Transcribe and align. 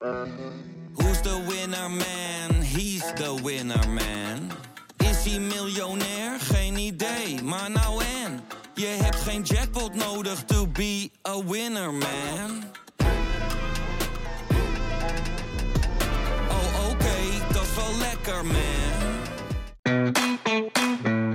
Who's 0.00 1.20
the 1.22 1.44
winner 1.48 1.88
man? 1.88 2.62
He's 2.62 3.02
the 3.14 3.34
winner 3.42 3.88
man. 3.88 4.50
Is 4.96 5.24
hij 5.24 5.40
miljonair? 5.40 6.40
Geen 6.40 6.76
idee, 6.76 7.42
maar 7.42 7.70
nou 7.70 8.02
en. 8.24 8.40
Je 8.74 8.86
hebt 8.86 9.16
geen 9.16 9.42
jackpot 9.42 9.94
nodig 9.94 10.44
to 10.44 10.66
be 10.66 11.10
a 11.28 11.44
winner 11.44 11.92
man. 11.92 12.64
Oh 16.48 16.90
oké, 16.90 17.16
dat 17.52 17.62
is 17.62 17.74
wel 17.76 17.98
lekker 17.98 18.44
man. 18.46 18.96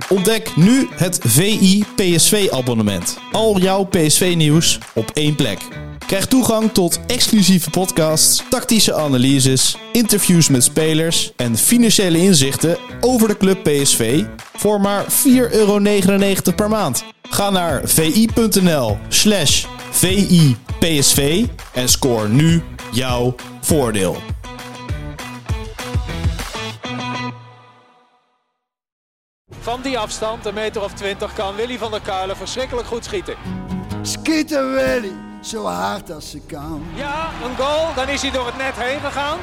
Ontdek 0.08 0.56
nu 0.56 0.88
het 0.90 1.18
VI 1.22 1.84
PSV 1.96 2.48
abonnement. 2.50 3.18
Al 3.32 3.58
jouw 3.58 3.84
PSV 3.84 4.34
nieuws 4.36 4.78
op 4.94 5.10
één 5.10 5.34
plek. 5.34 5.58
Krijg 6.06 6.26
toegang 6.26 6.72
tot 6.72 7.00
exclusieve 7.06 7.70
podcasts, 7.70 8.42
tactische 8.50 8.94
analyses, 8.94 9.76
interviews 9.92 10.48
met 10.48 10.64
spelers 10.64 11.32
en 11.36 11.56
financiële 11.56 12.18
inzichten 12.18 12.78
over 13.00 13.28
de 13.28 13.36
club 13.36 13.62
PSV 13.62 14.24
voor 14.56 14.80
maar 14.80 15.04
4,99 15.04 15.08
euro 15.50 15.80
per 16.56 16.68
maand. 16.68 17.04
Ga 17.30 17.50
naar 17.50 17.80
vi.nl 17.84 18.98
slash 19.08 19.64
VIPSV 19.90 21.44
en 21.72 21.88
scoor 21.88 22.28
nu 22.28 22.62
jouw 22.92 23.34
voordeel. 23.60 24.16
Van 29.60 29.82
die 29.82 29.98
afstand, 29.98 30.46
een 30.46 30.54
meter 30.54 30.82
of 30.82 30.92
twintig, 30.92 31.32
kan 31.32 31.54
Willy 31.54 31.78
van 31.78 31.90
der 31.90 32.00
Kuilen 32.00 32.36
verschrikkelijk 32.36 32.86
goed 32.86 33.04
schieten. 33.04 33.34
Schieten 34.02 34.72
Willy, 34.72 35.12
zo 35.44 35.66
hard 35.66 36.12
als 36.12 36.30
ze 36.30 36.40
kan. 36.46 36.86
Ja, 36.94 37.28
een 37.44 37.56
goal, 37.56 37.94
dan 37.94 38.08
is 38.08 38.22
hij 38.22 38.30
door 38.30 38.46
het 38.46 38.56
net 38.56 38.76
heen 38.76 39.00
gegaan. 39.00 39.38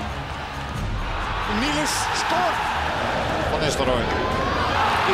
Niels 1.60 1.96
scoort. 2.22 2.60
Van 3.50 3.60
Nistelrooy. 3.60 4.06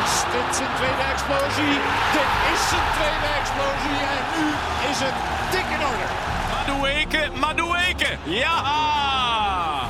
Is 0.02 0.14
dit 0.34 0.56
zijn 0.56 0.70
tweede 0.80 1.04
explosie? 1.14 1.76
Dit 2.18 2.30
is 2.54 2.62
zijn 2.70 2.88
tweede 2.98 3.30
explosie 3.40 4.00
en 4.16 4.24
nu 4.36 4.46
is 4.92 5.00
het 5.06 5.18
dik 5.52 5.68
in 5.76 5.82
orde. 5.90 6.08
Madueke, 6.52 7.30
Madueke. 7.40 8.18
Ja! 8.24 8.58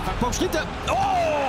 Hij 0.05 0.13
kwam 0.17 0.33
schieten. 0.33 0.63
Oh, 0.89 1.46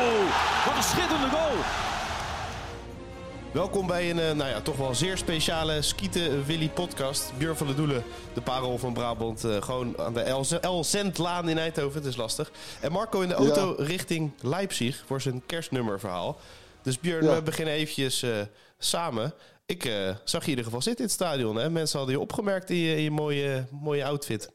Welkom 3.59 3.87
bij 3.87 4.11
een, 4.11 4.19
eh, 4.19 4.33
nou 4.33 4.51
ja, 4.51 4.61
toch 4.61 4.77
wel 4.77 4.95
zeer 4.95 5.17
speciale 5.17 5.83
Skieten 5.83 6.45
Willy 6.45 6.69
podcast. 6.69 7.33
Björn 7.39 7.57
van 7.57 7.67
der 7.67 7.77
Doelen, 7.77 8.05
de 8.35 8.41
parel 8.41 8.79
van 8.79 8.93
Brabant, 8.93 9.45
eh, 9.45 9.63
gewoon 9.63 9.99
aan 9.99 10.15
de 10.15 10.21
El 10.61 10.85
Zendlaan 10.85 11.49
in 11.49 11.59
Eindhoven. 11.59 11.99
Het 11.99 12.09
is 12.09 12.17
lastig. 12.17 12.53
En 12.81 12.93
Marco 12.93 13.21
in 13.21 13.29
de 13.29 13.35
auto 13.35 13.75
richting 13.79 14.33
Leipzig 14.41 15.03
voor 15.07 15.21
zijn 15.21 15.43
kerstnummerverhaal. 15.47 16.39
Dus 16.83 17.01
Björn, 17.01 17.25
Ja. 17.25 17.35
we 17.35 17.43
beginnen 17.43 17.75
eventjes 17.75 18.23
eh, 18.23 18.31
samen. 18.79 19.33
Ik 19.67 19.83
zag 20.25 20.41
je 20.41 20.41
in 20.41 20.49
ieder 20.49 20.65
geval 20.65 20.83
zitten 20.83 21.05
in 21.05 21.11
het 21.11 21.21
stadion. 21.21 21.57
Hè? 21.57 21.71
Mensen 21.71 21.99
hadden 21.99 22.17
je 22.17 22.23
opgemerkt 22.23 22.71
in 22.71 22.77
je, 22.77 22.97
in 22.97 23.03
je 23.03 23.11
mooie, 23.11 23.67
mooie 23.71 24.05
outfit. 24.05 24.51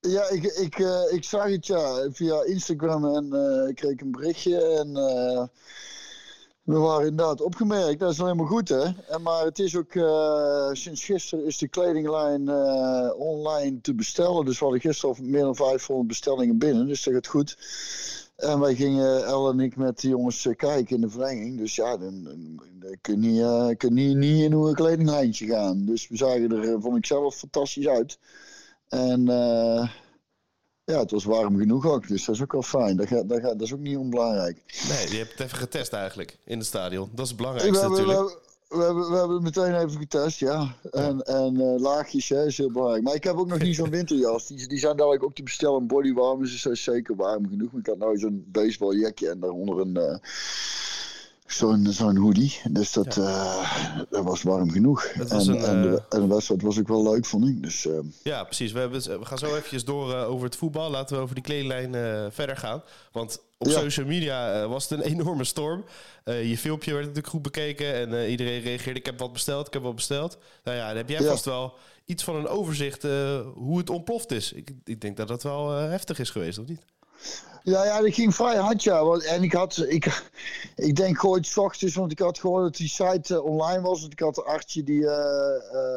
Ja, 0.00 0.28
ik, 0.28 0.44
ik, 0.44 0.78
ik 1.10 1.24
zag 1.24 1.44
het 1.44 1.66
ja, 1.66 2.08
via 2.12 2.44
Instagram 2.44 3.04
en 3.16 3.24
ik 3.68 3.74
kreeg 3.74 4.00
een 4.00 4.10
berichtje. 4.10 4.62
En 4.66 4.92
we 6.62 6.78
waren 6.78 7.08
inderdaad 7.08 7.40
opgemerkt. 7.40 8.00
Dat 8.00 8.10
is 8.10 8.16
nou 8.16 8.30
helemaal 8.30 8.52
goed, 8.52 8.68
hè? 8.68 8.84
En, 9.08 9.22
maar 9.22 9.44
het 9.44 9.58
is 9.58 9.76
ook 9.76 9.94
eh, 9.94 10.68
sinds 10.72 11.04
gisteren 11.04 11.46
is 11.46 11.58
de 11.58 11.68
kledinglijn 11.68 12.48
eh, 12.48 13.10
online 13.16 13.80
te 13.80 13.94
bestellen. 13.94 14.44
Dus 14.44 14.58
we 14.58 14.64
hadden 14.64 14.82
gisteren 14.82 15.16
al 15.16 15.24
meer 15.24 15.42
dan 15.42 15.56
500 15.56 16.08
bestellingen 16.08 16.58
binnen. 16.58 16.86
Dus 16.86 17.02
dat 17.02 17.14
gaat 17.14 17.26
goed. 17.26 17.56
En 18.40 18.60
wij 18.60 18.74
gingen, 18.74 19.24
El 19.24 19.50
en 19.50 19.60
ik, 19.60 19.76
met 19.76 20.00
de 20.00 20.08
jongens 20.08 20.46
eh, 20.46 20.56
kijken 20.56 20.94
in 20.94 21.00
de 21.00 21.10
verlenging. 21.10 21.58
Dus 21.58 21.74
ja, 21.74 21.96
dan, 21.96 22.24
dan, 22.24 22.96
kun 23.00 23.22
je 23.22 23.42
eh, 23.42 23.76
kun 23.76 23.96
je 23.96 24.14
niet, 24.14 24.42
in 24.42 24.52
een 24.52 24.74
kledinglijntje 24.74 25.46
gaan. 25.46 25.84
Dus 25.84 26.08
we 26.08 26.16
zagen 26.16 26.52
er, 26.52 26.80
vond 26.80 26.96
ik 26.96 27.06
zelf, 27.06 27.36
fantastisch 27.36 27.88
uit. 27.88 28.18
En 28.88 29.28
eh, 29.28 29.88
ja, 30.90 30.98
het 31.00 31.10
was 31.10 31.24
warm 31.24 31.58
genoeg 31.58 31.86
ook, 31.86 32.08
dus 32.08 32.24
dat 32.24 32.34
is 32.34 32.42
ook 32.42 32.52
wel 32.52 32.62
fijn. 32.62 32.96
Dat, 32.96 33.06
gaat, 33.06 33.28
dat, 33.28 33.40
gaat, 33.40 33.58
dat 33.58 33.60
is 33.60 33.72
ook 33.72 33.80
niet 33.80 33.96
onbelangrijk. 33.96 34.62
Nee, 34.88 35.10
je 35.10 35.16
hebt 35.16 35.30
het 35.32 35.40
even 35.40 35.58
getest 35.58 35.92
eigenlijk 35.92 36.38
in 36.44 36.58
het 36.58 36.66
stadion. 36.66 37.08
Dat 37.14 37.24
is 37.24 37.30
het 37.30 37.40
We 37.40 37.46
belangrijkste 37.46 37.80
hebben, 37.80 38.06
we, 38.06 38.06
natuurlijk. 38.06 38.40
hebben, 38.68 38.78
we, 38.78 38.84
hebben, 38.84 39.10
we 39.10 39.16
hebben 39.16 39.36
het 39.44 39.56
meteen 39.56 39.74
even 39.74 39.98
getest, 40.00 40.38
ja. 40.38 40.74
En, 40.90 41.22
en 41.22 41.60
eh, 41.60 41.80
laagjes 41.80 42.28
hè, 42.28 42.46
is 42.46 42.56
heel 42.56 42.70
belangrijk. 42.70 43.02
Maar 43.02 43.14
ik 43.14 43.24
heb 43.24 43.36
ook 43.36 43.48
nog 43.48 43.58
niet 43.58 43.74
zo'n 43.80 43.90
winterjas. 43.90 44.46
Die, 44.46 44.68
die 44.68 44.78
zijn 44.78 44.96
dadelijk 44.96 45.24
ook 45.24 45.34
te 45.34 45.42
bestellen. 45.42 45.80
Een 45.80 45.86
bodywarm 45.86 46.42
is 46.42 46.62
dus 46.62 46.82
zeker 46.82 47.16
warm 47.16 47.48
genoeg. 47.48 47.72
Maar 47.72 47.80
ik 47.80 47.86
had 47.86 47.98
nou 47.98 48.18
zo'n 48.18 48.44
baseballjakje 48.46 49.28
en 49.30 49.40
daaronder 49.40 49.80
een... 49.80 49.96
eh, 49.96 50.16
Zo'n 51.50 51.86
zo'n 51.90 52.16
hoodie. 52.16 52.60
Dus 52.70 52.92
dat, 52.92 53.16
eh, 53.16 54.00
dat 54.10 54.24
was 54.24 54.42
warm 54.42 54.70
genoeg. 54.70 55.12
Was 55.28 55.46
en, 55.48 55.54
een, 55.54 55.64
en, 55.64 55.82
de, 55.82 55.88
eh, 56.08 56.18
en 56.18 56.28
de 56.28 56.34
wedstrijd 56.34 56.62
was 56.62 56.78
ook 56.78 56.88
wel 56.88 57.02
leuk, 57.02 57.26
vond 57.26 57.48
ik. 57.48 57.62
Dus 57.62 57.86
eh, 57.86 57.92
Ja, 58.22 58.44
precies. 58.44 58.72
We, 58.72 58.78
hebben, 58.78 59.18
we 59.18 59.24
gaan 59.24 59.38
zo 59.38 59.46
eventjes 59.56 59.84
door 59.84 60.14
over 60.14 60.44
het 60.44 60.56
voetbal. 60.56 60.90
Laten 60.90 61.16
we 61.16 61.22
over 61.22 61.34
die 61.34 61.44
kledinglijn 61.44 61.92
verder 62.32 62.56
gaan. 62.56 62.82
Want 63.12 63.40
op 63.58 63.66
Ja. 63.66 63.72
social 63.80 64.06
media 64.06 64.66
was 64.68 64.88
het 64.88 64.98
een 64.98 65.04
enorme 65.10 65.44
storm. 65.44 65.84
Je 66.24 66.58
filmpje 66.58 66.90
werd 66.92 67.02
natuurlijk 67.04 67.32
goed 67.32 67.42
bekeken 67.42 67.94
en 67.94 68.30
iedereen 68.30 68.60
reageerde. 68.62 68.98
Ik 69.00 69.06
heb 69.06 69.18
wat 69.18 69.32
besteld, 69.32 69.66
ik 69.66 69.72
heb 69.72 69.82
wat 69.82 69.94
besteld. 69.94 70.38
Nou 70.64 70.76
ja, 70.76 70.88
dan 70.88 70.96
heb 70.96 71.08
jij 71.08 71.20
Ja. 71.20 71.28
vast 71.28 71.44
wel 71.44 71.74
iets 72.04 72.24
van 72.24 72.36
een 72.36 72.46
overzicht 72.48 73.02
hoe 73.54 73.78
het 73.78 73.90
ontploft 73.90 74.30
is. 74.32 74.52
Ik, 74.52 74.70
ik 74.84 75.00
denk 75.00 75.16
dat 75.16 75.28
dat 75.28 75.42
wel 75.42 75.70
heftig 75.70 76.18
is 76.18 76.30
geweest, 76.30 76.58
of 76.58 76.66
niet? 76.66 76.80
Ja, 77.64 77.84
ja, 77.84 78.00
dat 78.00 78.14
ging 78.14 78.34
vrij 78.34 78.56
hard, 78.56 78.82
ja. 78.82 79.04
Want- 79.04 79.24
En 79.24 79.42
ik 79.42 79.52
had, 79.52 79.84
ik, 79.88 80.22
ik 80.76 80.96
denk 80.96 81.16
's 81.40 81.56
ochtends, 81.56 81.94
want 81.94 82.12
ik 82.12 82.18
had 82.18 82.38
gehoord 82.38 82.62
dat 82.62 82.76
die 82.76 82.88
site 82.88 83.34
eh, 83.34 83.44
online 83.44 83.80
was. 83.80 84.00
Want 84.00 84.12
ik 84.12 84.20
had 84.20 84.36
een 84.36 84.44
artje 84.44 84.82
die, 84.84 85.06
eh, 85.06 85.56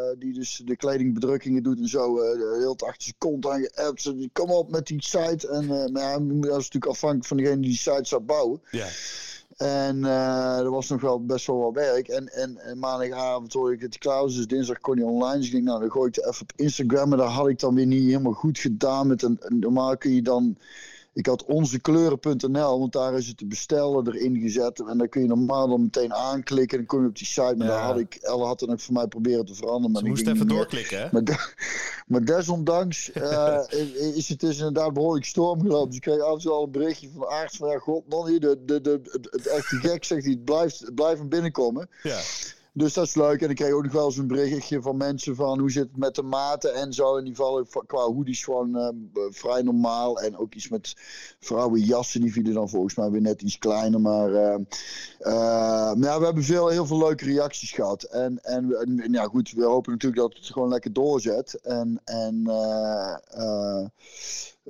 eh, 0.09 0.19
die 0.19 0.33
dus 0.33 0.62
de 0.66 0.75
kledingbedrukkingen 0.75 1.63
doet 1.63 1.78
en 1.79 1.88
zo. 1.88 2.22
heel 2.59 2.72
het 2.72 2.83
achter 2.83 3.01
zijn 3.03 3.16
kont 3.17 3.47
aan. 3.47 3.67
Zo, 3.95 4.13
Kom 4.33 4.51
op 4.51 4.69
met 4.72 4.88
die 4.88 5.03
site. 5.03 5.47
En 5.47 5.63
uh, 5.63 5.69
maar 5.88 6.01
ja, 6.03 6.17
dat 6.19 6.41
is 6.41 6.47
natuurlijk 6.50 6.85
afhankelijk 6.85 7.28
van 7.28 7.38
degene 7.38 7.59
die 7.59 7.69
die 7.69 7.78
site 7.78 8.03
zou 8.06 8.22
bouwen. 8.22 8.62
Ja. 8.72 8.88
En 9.57 10.06
eh 10.06 10.57
er 10.57 10.72
was 10.72 10.89
nog 10.89 11.01
wel 11.01 11.25
best 11.25 11.47
wel 11.47 11.57
wat 11.59 11.73
werk. 11.73 12.07
En, 12.07 12.28
en, 12.33 12.57
en 12.57 12.79
maandagavond 12.79 13.53
hoorde 13.53 13.73
ik 13.75 13.81
het 13.81 13.97
klaar. 13.97 14.23
Dus 14.23 14.47
dinsdag 14.47 14.79
kon 14.79 14.97
hij 14.97 15.06
online. 15.06 15.38
Dus 15.38 15.45
ik 15.45 15.51
denk, 15.51 15.63
nou, 15.63 15.79
dan 15.79 15.91
gooi 15.91 16.07
ik 16.09 16.16
het 16.16 16.25
even 16.28 16.41
op 16.41 16.51
Instagram. 16.56 17.09
Maar 17.09 17.17
daar 17.17 17.28
had 17.28 17.47
ik 17.47 17.59
dan 17.59 17.75
weer 17.75 17.85
niet 17.85 18.03
helemaal 18.03 18.33
goed 18.33 18.59
gedaan. 18.59 19.07
Met 19.07 19.22
een- 19.22 19.39
normaal 19.50 19.97
kun 19.97 20.12
je 20.16 20.22
dan... 20.22 20.57
Ik 21.13 21.25
had 21.25 21.46
onzekleuren.nl, 21.46 22.79
want 22.79 22.91
daar 22.91 23.13
is 23.13 23.28
het 23.28 23.38
te 23.38 23.46
bestellen 23.46 24.07
erin 24.07 24.40
gezet. 24.41 24.79
En 24.79 24.97
dan 24.97 25.09
kun 25.09 25.22
je 25.22 25.28
normaal 25.28 25.68
dan 25.68 25.81
meteen 25.81 26.13
aanklikken. 26.13 26.78
En 26.79 26.85
dan 26.85 26.85
kom 26.85 27.01
je 27.01 27.09
op 27.09 27.18
die 27.18 27.25
site. 27.28 27.53
Maar 27.57 27.68
Ja. 27.68 27.74
daar 27.74 27.84
had 27.84 27.97
ik... 28.00 28.16
Elle 28.16 28.44
had 28.46 28.62
er 28.62 28.68
nog 28.68 28.81
voor 28.81 28.94
mij 28.94 29.07
proberen 29.07 29.46
te 29.46 29.56
veranderen. 29.56 29.91
Maar 29.91 30.01
Ze 30.01 30.07
moest 30.07 30.28
even 30.28 30.47
doorklikken, 30.47 31.00
hè? 31.01 31.07
Maar, 31.12 31.24
de- 31.24 31.53
maar 32.07 32.25
desondanks 32.25 33.12
eh, 33.12 33.59
is 34.16 34.29
het 34.29 34.40
dus 34.40 34.57
inderdaad 34.57 34.94
behoorlijk 34.94 35.25
storm 35.25 35.62
gelopen. 35.62 35.88
Dus 35.88 35.96
ik 35.96 36.01
kreeg 36.01 36.19
af 36.19 36.34
en 36.34 36.40
toe 36.40 36.51
al 36.51 36.63
een 36.63 36.72
berichtje 36.72 37.09
van 37.12 37.19
de 37.19 37.28
arts 37.28 37.57
van 37.57 37.69
ja, 37.69 37.78
god 37.78 38.09
man, 38.09 38.28
hier, 38.28 38.40
de, 38.40 38.57
de, 38.66 38.81
de, 38.81 39.00
het, 39.03 39.28
het 39.31 39.47
echte 39.47 39.75
gek 39.75 40.03
zegt 40.03 40.24
hij, 40.24 40.31
het 40.31 40.45
blijft, 40.45 40.80
het 40.80 40.95
blijft 40.95 41.19
hem 41.19 41.30
binnenkomen. 41.30 41.90
Ja. 42.03 42.19
Dus 42.75 42.94
dat 42.94 43.06
is 43.06 43.16
leuk. 43.16 43.41
En 43.41 43.50
ik 43.50 43.56
kreeg 43.56 43.72
ook 43.72 43.84
nog 43.84 43.91
wel 43.91 44.06
eens 44.06 44.17
een 44.17 44.28
berichtje 44.28 44.81
van 44.81 44.97
mensen 44.97 45.35
van 45.35 45.59
hoe 45.59 45.72
zit 45.72 45.84
het 45.88 45.97
met 45.97 46.16
de 46.16 46.22
maten 46.22 46.73
en 46.73 46.94
zo. 46.94 47.17
En 47.17 47.23
die 47.23 47.35
vallen 47.35 47.67
va- 47.67 47.84
qua 47.85 48.01
hoodies 48.01 48.44
gewoon 48.44 48.75
eh, 48.78 48.88
b- 49.13 49.28
vrij 49.29 49.61
normaal. 49.61 50.19
En 50.22 50.38
ook 50.38 50.53
iets 50.53 50.69
met 50.69 50.94
vrouwenjassen, 51.39 52.22
die 52.22 52.31
vielen 52.33 52.53
dan 52.53 52.69
volgens 52.69 52.95
mij 52.95 53.09
weer 53.12 53.22
net 53.22 53.41
iets 53.41 53.57
kleiner. 53.57 54.01
Maar, 54.01 54.33
eh, 54.33 54.53
eh, 55.19 55.94
maar 55.95 56.09
ja, 56.09 56.19
we 56.19 56.25
hebben 56.25 56.44
veel, 56.44 56.67
heel 56.67 56.85
veel 56.85 56.97
leuke 56.97 57.25
reacties 57.25 57.72
gehad. 57.72 58.03
En, 58.03 58.39
en, 58.44 59.07
ja, 59.12 59.23
goed, 59.23 59.51
we 59.51 59.63
hopen 59.63 59.91
natuurlijk 59.91 60.22
dat 60.22 60.33
het 60.33 60.45
gewoon 60.45 60.69
lekker 60.69 60.94
doorzet. 60.94 61.53
En, 61.53 62.01
en 62.06 62.44
eh, 62.47 63.16
eh, 63.29 63.85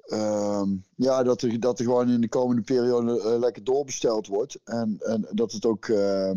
ehm, 0.07 0.69
ja, 0.95 1.23
dat 1.23 1.41
er, 1.41 1.59
dat 1.59 1.79
er 1.79 1.85
gewoon 1.85 2.09
in 2.09 2.21
de 2.21 2.29
komende 2.29 2.61
periode 2.61 3.21
eh, 3.21 3.39
lekker 3.39 3.63
doorbesteld 3.63 4.27
wordt. 4.27 4.59
En, 4.63 4.97
en 4.99 5.27
dat 5.31 5.51
het 5.51 5.65
ook. 5.65 5.85
eh, 5.87 6.31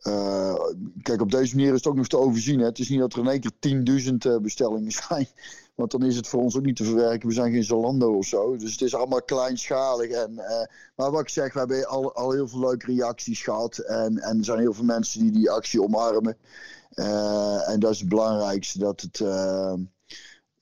eh, 0.00 0.54
kijk, 1.02 1.20
op 1.20 1.30
deze 1.30 1.56
manier 1.56 1.70
is 1.70 1.76
het 1.76 1.86
ook 1.86 1.96
nog 1.96 2.06
te 2.06 2.18
overzien. 2.18 2.58
Hè. 2.58 2.64
Het 2.64 2.78
is 2.78 2.88
niet 2.88 2.98
dat 2.98 3.12
er 3.12 3.18
in 3.18 3.28
één 3.28 3.40
keer 3.40 4.02
10.000 4.10 4.14
eh, 4.18 4.36
bestellingen 4.36 4.92
zijn. 5.08 5.28
Want 5.74 5.90
dan 5.90 6.04
is 6.04 6.16
het 6.16 6.28
voor 6.28 6.40
ons 6.40 6.56
ook 6.56 6.64
niet 6.64 6.76
te 6.76 6.84
verwerken. 6.84 7.28
We 7.28 7.34
zijn 7.34 7.52
geen 7.52 7.64
Zalando 7.64 8.16
of 8.16 8.26
zo. 8.26 8.56
Dus 8.56 8.72
het 8.72 8.80
is 8.80 8.94
allemaal 8.94 9.22
kleinschalig. 9.22 10.10
En, 10.10 10.38
eh, 10.38 10.66
maar 10.96 11.10
wat 11.10 11.20
ik 11.20 11.28
zeg, 11.28 11.52
we 11.52 11.58
hebben 11.58 11.88
al, 11.88 12.14
al 12.14 12.32
heel 12.32 12.48
veel 12.48 12.60
leuke 12.60 12.86
reacties 12.86 13.42
gehad. 13.42 13.78
En, 13.78 14.18
en 14.18 14.38
er 14.38 14.44
zijn 14.44 14.58
heel 14.58 14.74
veel 14.74 14.84
mensen 14.84 15.20
die 15.20 15.30
die 15.30 15.50
actie 15.50 15.82
omarmen. 15.82 16.36
En 17.66 17.80
dat 17.80 17.90
is 17.90 18.00
het 18.00 18.08
belangrijkste. 18.08 18.78
Dat 18.78 19.00
het, 19.00 19.20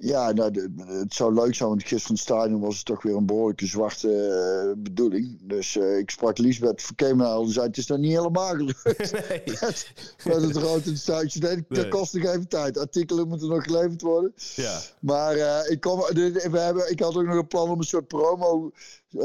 Ja, 0.00 0.32
nou, 0.32 0.70
het 0.86 1.14
zou 1.14 1.34
leuk 1.34 1.54
zijn, 1.54 1.68
want 1.68 1.80
gisteren 1.82 2.08
in 2.08 2.14
het 2.14 2.22
stadion 2.24 2.60
was 2.60 2.76
het 2.76 2.84
toch 2.84 3.02
weer 3.02 3.16
een 3.16 3.26
behoorlijke 3.26 3.66
zwarte 3.66 4.08
eh, 4.08 4.82
bedoeling. 4.82 5.38
Dus 5.40 5.76
eh, 5.76 5.98
ik 5.98 6.10
sprak 6.10 6.38
Liesbeth 6.38 6.82
Verkeemnaal 6.82 7.42
en 7.42 7.48
zei, 7.50 7.66
het 7.66 7.76
is 7.76 7.86
nog 7.86 7.98
niet 7.98 8.16
helemaal 8.16 8.54
gelukt. 8.54 8.84
Nee. 9.28 9.42
met, 9.60 9.92
met 10.24 10.42
het 10.42 10.56
rood 10.56 10.84
in 10.84 10.90
het 10.90 11.00
stuitje. 11.00 11.40
Nee, 11.40 11.64
dat 11.68 11.78
Nee. 11.78 11.88
kost 11.88 12.14
nog 12.14 12.24
even 12.24 12.48
tijd. 12.48 12.78
Artikelen 12.78 13.28
moeten 13.28 13.48
nog 13.48 13.64
geleverd 13.64 14.02
worden. 14.02 14.32
Ja. 14.54 14.80
Maar 15.00 15.36
eh, 15.36 15.70
ik, 15.70 15.80
kom, 15.80 15.98
we 15.98 16.58
hebben, 16.58 16.90
ik 16.90 17.00
had 17.00 17.16
ook 17.16 17.26
nog 17.26 17.36
een 17.36 17.46
plan 17.46 17.70
om 17.70 17.78
een 17.78 17.84
soort 17.84 18.06
promo 18.06 18.72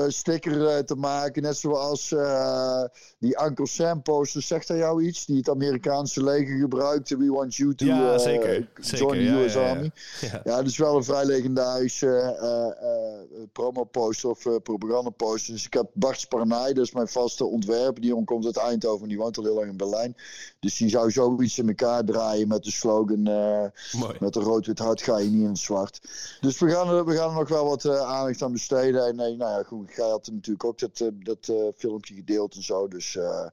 sticker 0.08 0.68
eh, 0.68 0.78
te 0.84 0.96
maken. 0.96 1.42
Net 1.42 1.58
zoals 1.58 2.12
eh, 2.12 2.84
die 3.20 3.44
Uncle 3.46 3.68
Sam 3.68 4.02
poster. 4.02 4.42
Zegt 4.42 4.68
hij 4.68 4.78
jou 4.78 5.04
iets? 5.04 5.26
Die 5.26 5.38
het 5.38 5.50
Amerikaanse 5.50 6.24
leger 6.24 6.58
gebruikte. 6.60 7.18
We 7.18 7.32
want 7.32 7.56
you 7.56 7.76
to 7.76 7.86
Ja, 7.86 8.14
eh, 8.14 8.20
zeker. 8.20 8.68
Zeker, 8.80 8.98
join 9.06 9.18
the 9.18 9.24
ja, 9.24 9.44
US. 9.44 9.56
Army. 9.56 9.92
Ja. 10.22 10.42
Dat 10.44 10.66
is 10.66 10.78
wel 10.78 10.96
een 10.96 11.04
vrij 11.04 11.26
legendarische 11.26 12.08
eh, 12.08 12.66
eh, 12.66 13.48
promo 13.52 13.84
poster 13.84 14.30
of 14.30 14.46
eh, 14.46 14.56
propaganda 14.64 15.10
poster. 15.10 15.54
Dus 15.54 15.66
ik 15.66 15.74
heb 15.74 15.90
Bart 15.94 16.20
Sparnay, 16.20 16.74
dat 16.74 16.86
is 16.86 16.92
mijn 16.94 17.08
vaste 17.08 17.46
ontwerper. 17.46 18.02
Die 18.02 18.24
komt 18.24 18.46
uit 18.46 18.58
Eindhoven, 18.58 19.08
die 19.08 19.18
woont 19.18 19.38
al 19.38 19.44
heel 19.44 19.56
lang 19.56 19.70
in 19.70 19.78
Berlijn. 19.78 20.16
Dus 20.60 20.78
die 20.78 20.90
zou 20.90 21.12
zoiets 21.12 21.58
in 21.58 21.68
elkaar 21.68 22.04
draaien 22.04 22.48
met 22.48 22.64
de 22.64 22.72
slogan... 22.72 23.28
eh, 23.28 23.64
met 24.20 24.36
een 24.36 24.42
rood-wit 24.44 24.80
hart 24.80 25.02
ga 25.02 25.18
je 25.18 25.30
niet 25.30 25.42
in 25.42 25.48
het 25.48 25.58
zwart. 25.58 26.02
Dus 26.42 26.60
we 26.60 26.70
gaan, 26.70 26.90
er- 26.90 27.06
we 27.06 27.16
gaan 27.16 27.30
er 27.30 27.36
nog 27.40 27.50
wel 27.50 27.66
wat 27.66 27.86
eh, 27.86 28.00
aandacht 28.12 28.42
aan 28.42 28.52
besteden. 28.52 29.08
En 29.08 29.16
nee, 29.16 29.36
nou 29.36 29.52
ja, 29.52 29.64
goed, 29.64 29.73
jij 29.96 30.10
had 30.10 30.30
natuurlijk 30.32 30.64
ook 30.64 30.80
dat, 30.80 31.00
eh, 31.00 31.08
dat 31.14 31.48
eh, 31.48 31.68
filmpje 31.76 32.14
gedeeld 32.16 32.56
en 32.56 32.64
zo. 32.64 32.88
Dus, 32.88 33.16
eh, 33.16 33.48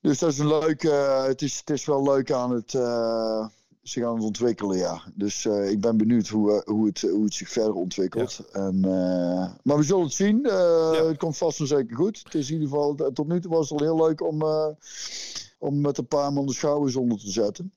dus 0.00 0.18
dat 0.18 0.32
is 0.32 0.38
een 0.38 0.48
leuk. 0.48 0.84
eh, 0.84 1.24
het, 1.24 1.42
is, 1.42 1.58
het 1.58 1.70
is 1.70 1.84
wel 1.84 2.02
leuk 2.02 2.32
aan 2.32 2.50
het. 2.50 2.70
ze 3.82 4.00
gaan 4.00 4.14
het 4.14 4.24
ontwikkelen, 4.24 4.78
ja. 4.78 5.02
Dus 5.14 5.44
ik 5.46 5.80
ben 5.80 5.96
benieuwd 5.96 6.28
hoe, 6.28 6.62
hoe, 6.64 6.86
het, 6.86 7.00
hoe 7.00 7.24
het 7.24 7.34
zich 7.34 7.48
verder 7.48 7.74
ontwikkelt. 7.74 8.40
En, 8.52 8.80
maar 9.62 9.76
we 9.76 9.82
zullen 9.82 10.04
het 10.04 10.12
zien. 10.12 10.38
Ja. 10.42 11.04
Het 11.04 11.18
komt 11.18 11.36
vast 11.36 11.60
en 11.60 11.66
zeker 11.66 11.96
goed. 11.96 12.20
Het 12.24 12.34
is 12.34 12.48
in 12.48 12.54
ieder 12.54 12.68
geval, 12.68 12.94
tot 13.12 13.28
nu 13.28 13.40
toe 13.40 13.50
was 13.50 13.70
het 13.70 13.80
al 13.80 13.86
heel 13.86 14.06
leuk 14.06 14.20
om, 14.20 14.42
om 15.58 15.80
met 15.80 15.98
een 15.98 16.08
paar 16.08 16.32
man 16.32 16.46
de 16.46 16.52
schouders 16.52 16.96
onder 16.96 17.18
te 17.18 17.30
zetten. 17.30 17.72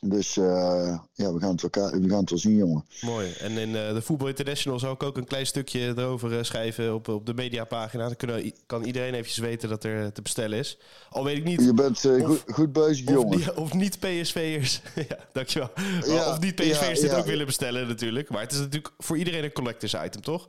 Dus 0.00 0.36
eh, 0.36 0.98
ja, 1.12 1.32
we 1.32 1.40
gaan, 1.40 1.50
het 1.50 1.62
elkaar, 1.62 2.00
we 2.00 2.08
gaan 2.08 2.20
het 2.20 2.30
wel 2.30 2.38
zien, 2.38 2.56
jongen. 2.56 2.84
Mooi. 3.00 3.32
En 3.32 3.50
in 3.58 3.76
eh, 3.76 3.94
de 3.94 4.02
Voetbal 4.02 4.28
International 4.28 4.78
zou 4.78 4.94
ik 4.94 5.02
ook 5.02 5.16
een 5.16 5.24
klein 5.26 5.46
stukje 5.46 5.92
erover 5.96 6.38
eh, 6.38 6.42
schrijven 6.42 6.94
op, 6.94 7.08
op 7.08 7.26
de 7.26 7.34
mediapagina. 7.34 8.06
Dan 8.06 8.16
kunnen, 8.16 8.52
kan 8.66 8.84
iedereen 8.84 9.12
eventjes 9.12 9.38
weten 9.38 9.68
dat 9.68 9.84
er 9.84 10.12
te 10.12 10.22
bestellen 10.22 10.58
is. 10.58 10.78
Al 11.10 11.24
weet 11.24 11.36
ik 11.36 11.44
niet 11.44 11.60
Je 11.64 11.74
bent 11.74 12.04
Of- 12.04 12.24
goed, 12.24 12.42
goed 12.46 12.72
bezig, 12.72 13.06
of, 13.06 13.12
jongen. 13.12 13.38
niet, 13.38 13.50
of 13.50 13.72
niet 13.74 13.98
PSV'ers. 13.98 14.80
ja, 15.08 15.16
dankjewel. 15.32 15.70
Ja, 16.06 16.30
of 16.30 16.40
niet 16.40 16.54
PSV'ers 16.54 17.00
ja, 17.00 17.08
dit 17.08 17.14
ook 17.14 17.26
willen 17.26 17.46
bestellen 17.46 17.88
natuurlijk. 17.88 18.30
Maar 18.30 18.40
het 18.40 18.52
is 18.52 18.58
natuurlijk 18.58 18.94
voor 18.98 19.16
iedereen 19.18 19.44
een 19.44 19.52
collectors 19.52 19.94
item, 20.04 20.22
toch? 20.22 20.48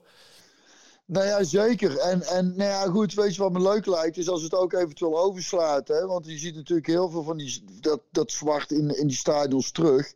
Nou 1.11 1.25
ja, 1.25 1.43
zeker. 1.43 1.97
En, 1.97 2.21
en 2.21 2.53
nou 2.55 2.69
ja, 2.69 2.85
goed, 2.85 3.13
weet 3.13 3.35
je 3.35 3.41
wat 3.41 3.51
me 3.51 3.61
leuk 3.61 3.85
lijkt? 3.85 4.17
Is 4.17 4.29
als 4.29 4.43
het 4.43 4.55
ook 4.55 4.73
eventueel 4.73 5.19
overslaat. 5.19 5.87
Hè? 5.87 6.05
Want 6.05 6.25
je 6.25 6.37
ziet 6.37 6.55
natuurlijk 6.55 6.87
heel 6.87 7.09
veel 7.09 7.23
van 7.23 7.37
die, 7.37 7.63
dat, 7.79 8.01
dat 8.11 8.31
zwart 8.31 8.71
in, 8.71 8.97
in 8.97 9.07
die 9.07 9.17
stadions 9.17 9.71
terug. 9.71 10.13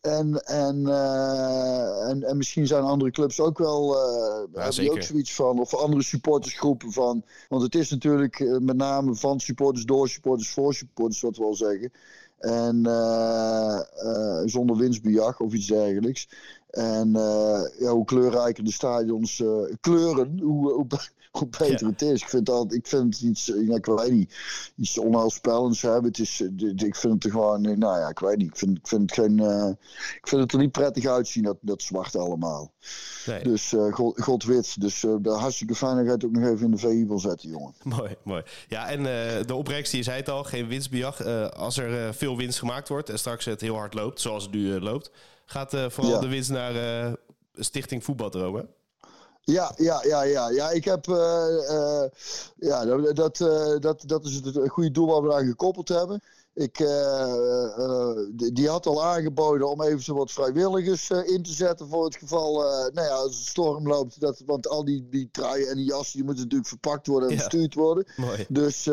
En, 0.00 0.44
en, 0.44 0.86
eh, 0.86 2.08
en, 2.08 2.22
en 2.22 2.36
misschien 2.36 2.66
zijn 2.66 2.82
andere 2.82 3.10
clubs 3.10 3.40
ook 3.40 3.58
wel 3.58 3.96
hebben 4.40 4.62
die 4.62 4.72
zeker. 4.72 4.92
ook 4.92 5.02
zoiets 5.02 5.34
van. 5.34 5.60
Of 5.60 5.74
andere 5.74 6.02
supportersgroepen 6.02 6.92
van. 6.92 7.24
Want 7.48 7.62
het 7.62 7.74
is 7.74 7.90
natuurlijk 7.90 8.40
eh, 8.40 8.56
met 8.58 8.76
name 8.76 9.14
van 9.14 9.40
supporters, 9.40 9.84
door 9.84 10.08
supporters, 10.08 10.50
voor 10.50 10.74
supporters, 10.74 11.20
wat 11.20 11.36
we 11.36 11.44
al 11.44 11.54
zeggen. 11.54 11.92
En 12.42 12.86
eh, 12.86 13.78
eh, 13.78 14.42
zonder 14.44 14.76
winstbejag 14.76 15.40
of 15.40 15.52
iets 15.52 15.66
dergelijks. 15.66 16.28
En 16.70 17.16
eh, 17.16 17.62
ja, 17.78 17.90
hoe 17.90 18.04
kleurrijker 18.04 18.64
de 18.64 18.72
stadions 18.72 19.42
kleuren, 19.80 20.38
hoe, 20.40 20.72
hoe, 20.72 20.86
hoe 21.32 21.48
beter 21.48 21.80
Ja. 21.80 21.86
het 21.86 22.02
is. 22.02 22.22
Ik 22.22 22.28
vind, 22.28 22.46
dat, 22.46 22.72
ik 22.72 22.86
vind 22.86 23.14
het 23.14 23.22
iets, 23.22 23.50
eh, 23.52 23.74
ik 23.74 23.86
weet 23.86 24.10
niet, 24.10 24.34
iets 24.76 24.98
onheilspellends 24.98 25.82
hebben. 25.82 26.04
Het 26.04 26.18
is, 26.18 26.40
eh, 26.40 26.68
ik 26.86 26.96
vind 26.96 27.12
het 27.12 27.24
er 27.24 27.30
gewoon, 27.30 27.64
eh, 27.64 27.76
nou 27.76 27.98
ja, 27.98 28.08
ik 28.08 28.18
weet 28.18 28.36
niet. 28.36 28.48
Ik 28.48 28.56
vind, 28.56 28.78
ik 28.78 28.88
vind, 28.88 29.00
het, 29.10 29.12
geen, 29.12 29.38
ik 30.20 30.28
vind 30.28 30.42
het 30.42 30.52
er 30.52 30.58
niet 30.58 30.72
prettig 30.72 31.06
uitzien, 31.06 31.42
dat, 31.42 31.56
dat 31.60 31.82
zwart 31.82 32.16
allemaal. 32.16 32.72
Nee. 33.26 33.42
Dus 33.42 33.72
eh, 33.72 33.92
God, 33.92 34.22
God 34.22 34.44
wit. 34.44 34.80
Dus 34.80 35.04
eh 35.04 35.14
daar 35.20 35.38
hartstikke 35.38 35.74
het 35.86 36.24
ook 36.24 36.30
nog 36.32 36.44
even 36.50 36.64
in 36.64 36.70
de 36.70 36.78
VI 36.78 37.06
wil 37.06 37.18
zetten, 37.18 37.48
jongen. 37.48 37.74
Mooi, 37.96 38.16
mooi. 38.24 38.42
Ja, 38.68 38.88
en 38.88 39.02
de 39.46 39.54
opbrengst, 39.54 39.92
je 39.92 40.02
zei 40.02 40.16
het 40.16 40.28
al, 40.28 40.44
geen 40.44 40.66
winstbejag. 40.68 41.24
Als 41.54 41.76
er 41.76 42.14
veel 42.14 42.36
winst 42.36 42.58
gemaakt 42.58 42.88
wordt 42.88 43.08
en 43.10 43.18
straks 43.18 43.44
het 43.44 43.60
heel 43.60 43.74
hard 43.74 43.94
loopt, 43.94 44.20
zoals 44.20 44.42
het 44.42 44.52
nu 44.52 44.80
loopt, 44.80 45.10
gaat 45.46 45.70
vooral 45.88 46.12
Ja. 46.12 46.18
de 46.20 46.28
winst 46.28 46.50
naar 46.50 46.74
Stichting 47.54 48.04
Voetbaldromen. 48.04 48.68
Ja, 49.44 49.72
ja, 49.76 50.02
ja, 50.04 50.22
ja, 50.22 50.50
ja. 50.50 50.70
Ik 50.70 50.84
heb. 50.84 51.08
eh, 51.08 52.02
eh, 52.02 52.10
ja, 52.56 52.84
dat, 52.84 53.16
dat, 53.16 53.40
eh, 53.40 53.78
dat, 53.80 54.02
dat 54.06 54.24
is 54.24 54.34
het 54.34 54.68
goede 54.68 54.90
doel 54.90 55.06
waar 55.06 55.22
we 55.22 55.34
aan 55.34 55.46
gekoppeld 55.46 55.88
hebben. 55.88 56.20
Ik, 56.54 56.76
die, 58.52 58.68
had 58.68 58.86
al 58.86 59.04
aangeboden 59.04 59.68
om 59.70 59.82
even 59.82 60.02
zo 60.02 60.14
wat 60.14 60.32
vrijwilligers 60.32 61.10
in 61.10 61.42
te 61.42 61.52
zetten 61.52 61.88
voor 61.88 62.04
het 62.04 62.16
geval, 62.16 62.54
nou 62.92 63.06
ja, 63.06 63.14
als 63.14 63.36
het 63.36 63.46
storm 63.46 63.88
loopt. 63.88 64.20
Dat, 64.20 64.42
want 64.46 64.68
al 64.68 64.84
die, 64.84 65.08
die 65.10 65.28
truien 65.32 65.68
en 65.68 65.76
die 65.76 65.84
jassen 65.84 66.16
die 66.16 66.24
moeten 66.24 66.42
natuurlijk 66.42 66.68
verpakt 66.70 67.06
worden 67.06 67.28
en 67.28 67.34
Ja. 67.34 67.40
verstuurd 67.40 67.74
worden. 67.74 68.06
Mooi. 68.16 68.46
Dus 68.48 68.84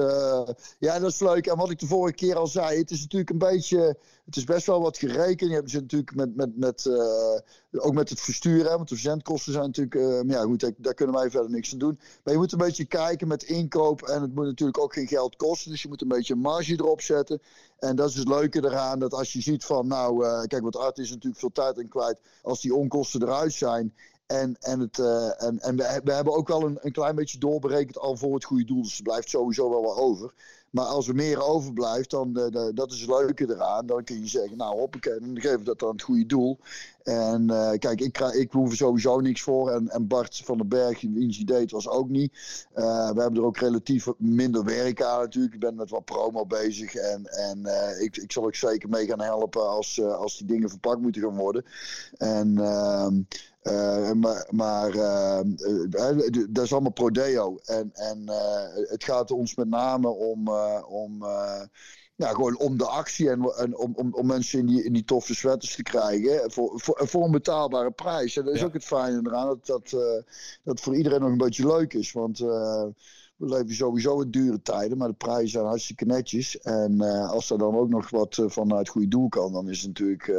ja, 0.79 0.99
dat 0.99 1.11
is 1.11 1.19
leuk. 1.19 1.47
En 1.47 1.57
wat 1.57 1.69
ik 1.69 1.79
de 1.79 1.87
vorige 1.87 2.15
keer 2.15 2.35
al 2.35 2.47
zei, 2.47 2.77
het 2.77 2.91
is 2.91 3.01
natuurlijk 3.01 3.29
een 3.29 3.37
beetje, 3.37 3.97
het 4.29 4.37
is 4.37 4.43
best 4.43 4.65
wel 4.65 4.81
wat 4.81 4.97
gerekend. 4.97 5.49
Je 5.49 5.55
hebt 5.55 5.69
ze 5.69 5.79
natuurlijk 5.79 6.15
met, 6.15 6.35
met, 6.35 6.57
met 6.57 6.85
eh, 6.85 7.83
ook 7.83 7.93
met 7.93 8.09
het 8.09 8.21
versturen, 8.21 8.75
want 8.75 8.89
de 8.89 8.95
verzendkosten 8.95 9.53
zijn 9.53 9.65
natuurlijk, 9.65 10.25
maar 10.25 10.35
ja 10.35 10.43
goed, 10.43 10.59
daar, 10.59 10.71
daar 10.77 10.93
kunnen 10.93 11.15
wij 11.15 11.29
verder 11.29 11.49
niks 11.49 11.73
aan 11.73 11.79
doen. 11.79 11.99
Maar 12.23 12.33
je 12.33 12.39
moet 12.39 12.51
een 12.51 12.57
beetje 12.57 12.85
kijken 12.85 13.27
met 13.27 13.43
inkoop 13.43 14.01
en 14.01 14.21
het 14.21 14.35
moet 14.35 14.45
natuurlijk 14.45 14.79
ook 14.79 14.93
geen 14.93 15.07
geld 15.07 15.35
kosten. 15.35 15.71
Dus 15.71 15.81
je 15.81 15.87
moet 15.87 16.01
een 16.01 16.07
beetje 16.07 16.35
marge 16.35 16.73
erop 16.73 17.01
zetten. 17.01 17.41
En 17.79 17.95
dat 17.95 18.09
is 18.09 18.15
het 18.15 18.27
leuke 18.27 18.63
eraan, 18.63 18.99
dat 18.99 19.13
als 19.13 19.33
je 19.33 19.41
ziet 19.41 19.65
van, 19.65 19.87
nou, 19.87 20.25
eh, 20.25 20.41
kijk, 20.41 20.63
wat 20.63 20.75
Art 20.75 20.97
is 20.97 21.09
natuurlijk 21.09 21.39
veel 21.39 21.51
tijd 21.51 21.77
in 21.77 21.89
kwijt. 21.89 22.19
Als 22.41 22.61
die 22.61 22.73
onkosten 22.73 23.21
eruit 23.21 23.53
zijn, 23.53 23.93
en, 24.29 24.55
en, 24.59 24.79
het, 24.79 24.99
eh, 24.99 25.43
en, 25.43 25.59
en 25.59 25.75
we, 25.75 26.01
we 26.03 26.13
hebben 26.13 26.33
ook 26.33 26.47
wel 26.47 26.63
een, 26.63 26.77
een 26.81 26.91
klein 26.91 27.15
beetje 27.15 27.37
doorberekend 27.37 27.97
al 27.97 28.17
voor 28.17 28.33
het 28.33 28.43
goede 28.43 28.65
doel. 28.65 28.81
Dus 28.81 28.97
er 28.97 29.03
blijft 29.03 29.29
sowieso 29.29 29.69
wel 29.69 29.81
wat 29.81 29.97
over. 29.97 30.33
Maar 30.69 30.85
als 30.85 31.07
er 31.07 31.15
meer 31.15 31.43
overblijft, 31.43 32.09
dan 32.09 32.37
eh, 32.37 32.67
dat 32.73 32.91
is 32.91 33.01
het 33.01 33.09
leuke 33.09 33.49
eraan. 33.49 33.85
Dan 33.85 34.03
kun 34.03 34.19
je 34.19 34.27
zeggen, 34.27 34.57
nou 34.57 34.77
hoppakee, 34.77 35.19
dan 35.19 35.41
geven 35.41 35.59
we 35.59 35.63
dat 35.63 35.83
aan 35.83 35.89
het 35.89 36.01
goede 36.01 36.25
doel. 36.25 36.59
En 37.03 37.49
eh, 37.49 37.77
kijk, 37.77 38.01
ik, 38.01 38.19
ik 38.19 38.51
hoef 38.51 38.69
er 38.69 38.75
sowieso 38.75 39.19
niks 39.19 39.41
voor. 39.41 39.71
En, 39.71 39.89
en 39.89 40.07
Bart 40.07 40.41
van 40.43 40.57
den 40.57 40.67
Berg, 40.67 41.01
wiens 41.01 41.39
idee 41.39 41.61
het 41.61 41.71
was 41.71 41.87
ook 41.87 42.09
niet. 42.09 42.65
We 42.73 42.83
hebben 43.15 43.35
er 43.35 43.45
ook 43.45 43.57
relatief 43.57 44.07
minder 44.17 44.63
werk 44.63 45.01
aan 45.01 45.19
natuurlijk. 45.19 45.53
Ik 45.53 45.59
ben 45.59 45.75
met 45.75 45.89
wat 45.89 46.05
promo 46.05 46.45
bezig. 46.45 46.95
En, 46.95 47.25
en 47.25 47.65
ik, 47.99 48.17
ik 48.17 48.31
zal 48.31 48.45
ook 48.45 48.55
zeker 48.55 48.89
mee 48.89 49.07
gaan 49.07 49.21
helpen 49.21 49.69
als, 49.69 50.01
als 50.01 50.37
die 50.37 50.47
dingen 50.47 50.69
verpakt 50.69 51.01
moeten 51.01 51.21
gaan 51.21 51.37
worden. 51.37 51.65
En... 52.17 52.57
eh, 53.69 54.11
maar 54.11 54.47
maar 54.49 54.93
eh, 54.93 55.39
eh, 55.39 56.45
dat 56.49 56.63
is 56.63 56.71
allemaal 56.71 56.91
prodeo. 56.91 57.57
En, 57.65 57.91
en 57.93 58.23
het 58.89 59.03
gaat 59.03 59.31
ons 59.31 59.55
met 59.55 59.69
name 59.69 60.09
om, 60.09 60.49
om, 60.87 61.23
ja, 62.15 62.29
gewoon 62.29 62.57
om 62.57 62.77
de 62.77 62.85
actie 62.85 63.29
en, 63.29 63.41
en 63.57 63.77
om, 63.77 63.93
om, 63.95 64.13
om 64.13 64.25
mensen 64.25 64.59
in 64.59 64.65
die, 64.65 64.83
in 64.83 64.93
die 64.93 65.03
toffe 65.03 65.35
sweaters 65.35 65.75
te 65.75 65.83
krijgen. 65.83 66.51
Voor, 66.51 66.79
voor, 66.79 67.07
voor 67.07 67.25
een 67.25 67.31
betaalbare 67.31 67.91
prijs. 67.91 68.37
En 68.37 68.45
dat 68.45 68.53
is 68.53 68.59
Ja. 68.59 68.65
ook 68.65 68.73
het 68.73 68.85
fijne 68.85 69.21
eraan. 69.23 69.47
Dat, 69.47 69.65
dat, 69.65 69.89
dat 69.89 70.23
het 70.63 70.79
voor 70.79 70.95
iedereen 70.95 71.21
nog 71.21 71.29
een 71.29 71.37
beetje 71.37 71.67
leuk 71.67 71.93
is. 71.93 72.11
Want 72.11 72.37
we 72.39 72.93
leven 73.35 73.75
sowieso 73.75 74.21
in 74.21 74.31
dure 74.31 74.61
tijden. 74.61 74.97
Maar 74.97 75.07
de 75.07 75.13
prijzen 75.13 75.49
zijn 75.49 75.65
hartstikke 75.65 76.05
netjes. 76.05 76.59
En 76.59 77.01
als 77.29 77.49
er 77.49 77.57
dan 77.57 77.75
ook 77.75 77.89
nog 77.89 78.09
wat 78.09 78.41
vanuit 78.45 78.89
goede 78.89 79.07
doel 79.07 79.29
kan. 79.29 79.53
Dan 79.53 79.69
is 79.69 79.81
het 79.81 79.87
natuurlijk... 79.87 80.31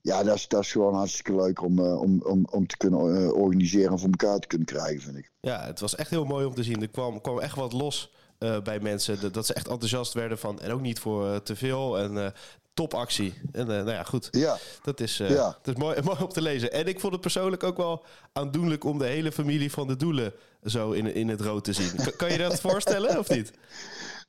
ja, 0.00 0.22
dat 0.22 0.34
is, 0.36 0.48
dat 0.48 0.60
is 0.62 0.72
gewoon 0.72 0.94
hartstikke 0.94 1.34
leuk 1.34 1.62
om, 1.62 1.78
eh, 1.78 2.00
om, 2.00 2.22
om, 2.22 2.46
om 2.50 2.66
te 2.66 2.76
kunnen 2.76 3.24
eh, 3.24 3.32
organiseren 3.32 3.92
en 3.92 3.98
voor 3.98 4.08
elkaar 4.08 4.38
te 4.38 4.46
kunnen 4.46 4.66
krijgen, 4.66 5.00
vind 5.00 5.16
ik. 5.16 5.30
Ja, 5.40 5.60
het 5.64 5.80
was 5.80 5.94
echt 5.94 6.10
heel 6.10 6.24
mooi 6.24 6.46
om 6.46 6.54
te 6.54 6.62
zien. 6.62 6.82
Er 6.82 6.88
kwam, 6.88 7.20
kwam 7.20 7.38
echt 7.38 7.56
wat 7.56 7.72
los 7.72 8.12
eh, 8.38 8.60
bij 8.62 8.80
mensen. 8.80 9.32
Dat, 9.32 9.46
ze 9.46 9.54
echt 9.54 9.68
enthousiast 9.68 10.12
werden 10.12 10.38
van. 10.38 10.60
En 10.60 10.72
ook 10.72 10.80
niet 10.80 10.98
voor 10.98 11.42
te 11.42 11.56
veel. 11.56 11.98
En 11.98 12.32
topactie. 12.74 13.34
En 13.52 13.66
nou 13.66 13.90
ja, 13.90 14.02
goed. 14.02 14.28
Ja, 14.30 14.58
Dat 14.82 15.00
is, 15.00 15.16
Ja. 15.16 15.58
dat 15.62 15.74
is 15.76 15.82
mooi, 15.82 16.02
mooi 16.04 16.18
om 16.22 16.28
te 16.28 16.42
lezen. 16.42 16.72
En 16.72 16.86
ik 16.86 17.00
vond 17.00 17.12
het 17.12 17.20
persoonlijk 17.20 17.62
ook 17.62 17.76
wel 17.76 18.04
aandoenlijk 18.32 18.84
om 18.84 18.98
de 18.98 19.06
hele 19.06 19.32
familie 19.32 19.70
van 19.70 19.86
de 19.86 19.96
Doelen 19.96 20.32
zo 20.64 20.90
in, 20.90 21.14
in 21.14 21.28
het 21.28 21.40
rood 21.40 21.64
te 21.64 21.72
zien. 21.72 21.94
Kan, 21.96 22.16
kan 22.16 22.32
je 22.32 22.38
dat 22.38 22.60
voorstellen 22.70 23.18
of 23.18 23.28
niet? 23.28 23.52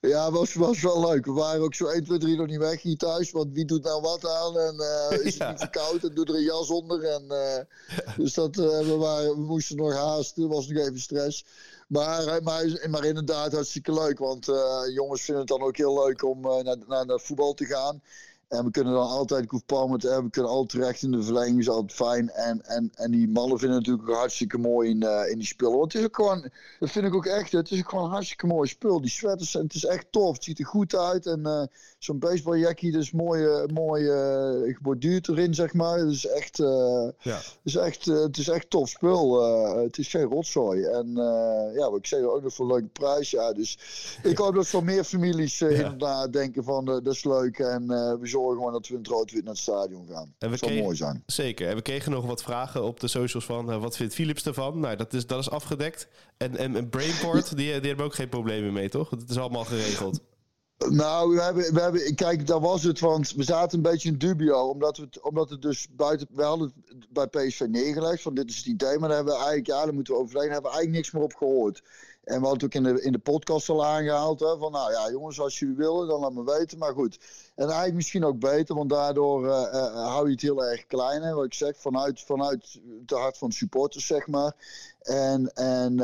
ja 0.02 0.32
was, 0.32 0.54
was 0.54 0.82
wel 0.82 1.10
leuk. 1.10 1.26
We 1.26 1.32
waren 1.32 1.62
ook 1.62 1.74
zo 1.74 1.88
1, 1.88 2.04
2, 2.04 2.18
3 2.18 2.38
nog 2.38 2.48
niet 2.48 2.58
weg 2.58 2.82
hier 2.82 2.98
thuis. 2.98 3.32
Want 3.32 3.54
wie 3.54 3.66
doet 3.66 3.84
nou 3.84 4.02
wat 4.02 4.28
aan? 4.28 4.58
En 4.58 4.80
eh, 4.80 5.26
is 5.26 5.40
het 5.40 5.50
niet 5.50 5.60
verkoud? 5.60 6.04
En 6.04 6.14
doet 6.14 6.30
er 6.30 6.36
een 6.36 6.44
jas 6.44 6.70
onder. 6.70 7.04
En, 7.04 7.24
eh, 7.30 8.16
dus 8.18 8.34
dat, 8.34 8.58
eh, 8.58 8.80
we, 8.80 8.96
waren, 8.96 9.30
we 9.30 9.42
moesten 9.42 9.76
nog 9.76 9.94
haasten. 9.94 10.44
Er 10.44 10.50
was 10.50 10.68
nog 10.68 10.82
even 10.84 11.00
stress. 11.00 11.46
Maar, 11.88 12.44
maar, 12.44 12.88
maar 12.90 13.06
inderdaad 13.06 13.52
hartstikke 13.52 13.94
leuk. 13.94 14.20
Want 14.20 14.46
jongens 14.94 15.22
vinden 15.22 15.44
het 15.44 15.52
dan 15.52 15.68
ook 15.68 15.78
heel 15.78 16.04
leuk 16.06 16.24
om 16.24 16.42
naar, 16.42 16.78
naar, 16.88 17.06
naar 17.06 17.20
voetbal 17.20 17.54
te 17.54 17.66
gaan. 17.66 18.02
En 18.50 18.66
we 18.66 18.72
kunnen 18.72 18.94
dan 18.94 19.08
altijd, 19.08 19.50
te 19.50 19.76
hebben, 19.76 20.24
we 20.24 20.30
kunnen 20.30 20.52
altijd 20.52 20.82
terecht 20.82 21.02
in 21.02 21.12
de 21.12 21.24
verlenging, 21.24 21.60
is 21.60 21.70
altijd 21.70 21.94
fijn. 21.94 22.30
En, 22.30 22.66
en, 22.66 22.92
en 22.96 23.12
die 23.12 23.28
mannen 23.28 23.60
vinden 23.60 23.78
het 23.78 23.88
natuurlijk 23.88 24.10
ook 24.10 24.20
hartstikke 24.20 24.58
mooi 24.58 24.90
in, 24.90 25.04
uh, 25.04 25.30
in 25.30 25.38
die 25.38 25.48
spullen. 25.48 25.78
Want 25.78 25.94
het 25.94 26.02
is 26.02 26.08
ook 26.08 26.16
gewoon, 26.16 26.50
dat 26.80 26.90
vind 26.90 27.06
ik 27.06 27.14
ook 27.14 27.26
echt, 27.26 27.52
het 27.52 27.72
is 27.72 27.80
ook 27.80 27.90
gewoon 27.90 28.06
een 28.06 28.12
hartstikke 28.12 28.48
mooi 28.48 28.68
spul. 28.68 29.02
Die 29.02 29.10
sweaters, 29.10 29.54
het 29.54 29.74
is 29.74 29.86
echt 29.86 30.12
tof, 30.12 30.34
het 30.34 30.44
ziet 30.44 30.60
er 30.60 30.66
goed 30.66 30.96
uit. 30.96 31.26
En 31.26 31.40
uh, 31.40 31.64
zo'n 32.00 32.20
baseballjackie, 32.20 32.92
dus 32.92 33.12
mooi, 33.12 33.66
mooi 33.74 34.04
uh, 34.04 34.76
geborduurd 34.76 35.28
erin, 35.28 35.54
zeg 35.54 35.74
maar. 35.74 35.98
Het 35.98 36.12
is 36.12 36.28
echt, 36.28 36.58
ja. 36.58 37.14
het 37.24 37.60
is 37.64 37.76
echt, 37.76 38.06
het 38.06 38.38
is 38.38 38.48
echt 38.48 38.70
tof 38.70 38.90
spul. 38.90 39.42
het 39.84 39.98
is 39.98 40.08
geen 40.08 40.24
rotzooi. 40.24 40.84
En 40.84 41.14
ja, 41.76 41.90
ik 41.96 42.06
zei, 42.06 42.26
ook 42.26 42.44
nog 42.44 42.54
voor 42.54 42.66
een 42.66 42.72
leuke 42.72 42.88
prijs. 42.88 43.30
Ja, 43.30 43.54
dus 43.54 43.78
ik 44.24 44.38
hoop 44.38 44.56
dat 44.56 44.68
voor 44.68 44.84
meer 44.84 45.04
families 45.04 45.60
ja. 45.60 45.68
inderdaad 45.68 46.34
denken 46.34 46.64
van, 46.64 46.86
dat 46.86 47.08
is 47.08 47.24
leuk. 47.24 47.60
En 47.60 47.88
we 48.20 48.28
zorgen 48.28 48.58
gewoon 48.58 48.74
dat 48.74 48.88
we 48.88 48.94
in 48.94 49.00
het 49.00 49.10
rood-wit 49.10 49.44
naar 49.44 49.54
het 49.54 49.62
stadion 49.62 50.08
gaan. 50.12 50.34
En 50.38 50.50
dat 50.50 50.60
zou 50.60 50.82
mooi 50.82 50.96
zijn. 50.96 51.24
Zeker. 51.26 51.68
En 51.68 51.76
we 51.76 51.82
kregen 51.82 52.12
nog 52.12 52.26
wat 52.26 52.44
vragen 52.44 52.84
op 52.84 53.00
de 53.00 53.08
socials 53.08 53.46
van 53.46 53.80
wat 53.80 53.96
vindt 53.96 54.14
Philips 54.14 54.46
ervan? 54.46 54.80
Nou, 54.80 54.96
dat 54.96 55.14
is, 55.14 55.28
dat 55.28 55.40
is 55.40 55.50
afgedekt. 55.50 56.08
En, 56.38 56.58
en, 56.58 56.76
en 56.76 56.90
Brainport, 56.90 57.58
die, 57.58 57.80
die 57.80 57.88
hebben 57.88 58.06
ook 58.06 58.16
geen 58.16 58.30
problemen 58.30 58.74
mee, 58.74 58.90
toch? 58.90 59.10
Het 59.10 59.30
is 59.30 59.38
allemaal 59.38 59.66
geregeld. 59.66 60.20
Nou, 60.88 61.36
we 61.36 61.42
hebben, 61.42 61.74
we 61.74 61.82
hebben, 61.82 62.16
kijk, 62.16 62.48
daar 62.48 62.60
was 62.60 62.84
het, 62.84 63.00
want 63.00 63.32
we 63.32 63.44
zaten 63.44 63.78
een 63.78 63.84
beetje 63.92 64.10
in 64.10 64.18
dubio, 64.18 64.68
omdat, 64.68 64.98
we, 64.98 65.10
omdat 65.22 65.50
het 65.50 65.62
dus 65.62 65.88
buiten, 65.92 66.28
we 66.32 66.44
hadden 66.44 66.74
het 66.86 67.08
bij 67.10 67.28
PSV 67.28 67.66
neergelegd, 67.70 68.22
van 68.22 68.34
dit 68.34 68.50
is 68.50 68.58
het 68.58 68.66
idee, 68.66 68.98
maar 68.98 69.08
daar 69.08 69.18
hebben 69.18 69.34
we 69.34 69.40
eigenlijk, 69.40 69.68
ja, 69.68 69.84
daar 69.84 69.94
moeten 69.94 70.14
we 70.14 70.20
overleggen, 70.20 70.52
hebben 70.52 70.72
we 70.72 70.78
eigenlijk 70.78 71.06
niks 71.06 71.12
meer 71.14 71.24
op 71.24 71.36
gehoord. 71.36 71.84
En 72.24 72.42
we 72.42 72.48
hadden 72.48 72.52
het 72.52 72.64
ook 72.64 72.86
in 72.86 72.96
de, 72.96 73.02
in 73.02 73.12
de 73.12 73.20
podcast 73.20 73.70
al 73.70 73.86
aangehaald, 73.86 74.40
hè, 74.40 74.58
van 74.58 74.72
nou 74.72 74.92
ja, 74.92 75.12
jongens, 75.12 75.40
als 75.40 75.60
jullie 75.60 75.76
willen, 75.76 76.08
dan 76.08 76.20
laat 76.20 76.34
me 76.34 76.44
weten, 76.44 76.78
maar 76.78 76.94
goed. 76.94 77.20
En 77.60 77.66
eigenlijk 77.66 77.96
misschien 77.96 78.26
ook 78.26 78.40
beter, 78.40 78.76
want 78.76 78.90
daardoor 78.90 79.46
uh, 79.46 79.50
uh, 79.50 80.08
hou 80.08 80.26
je 80.26 80.32
het 80.32 80.42
heel 80.42 80.66
erg 80.66 80.86
klein, 80.86 81.34
wat 81.36 81.46
ik 81.46 81.54
zeg, 81.54 81.78
vanuit, 81.78 82.22
vanuit 82.22 82.80
de 83.06 83.16
hart 83.16 83.38
van 83.38 83.52
supporters, 83.52 84.06
zeg 84.06 84.28
maar. 84.28 84.54
En, 85.00 85.54
en 85.54 85.96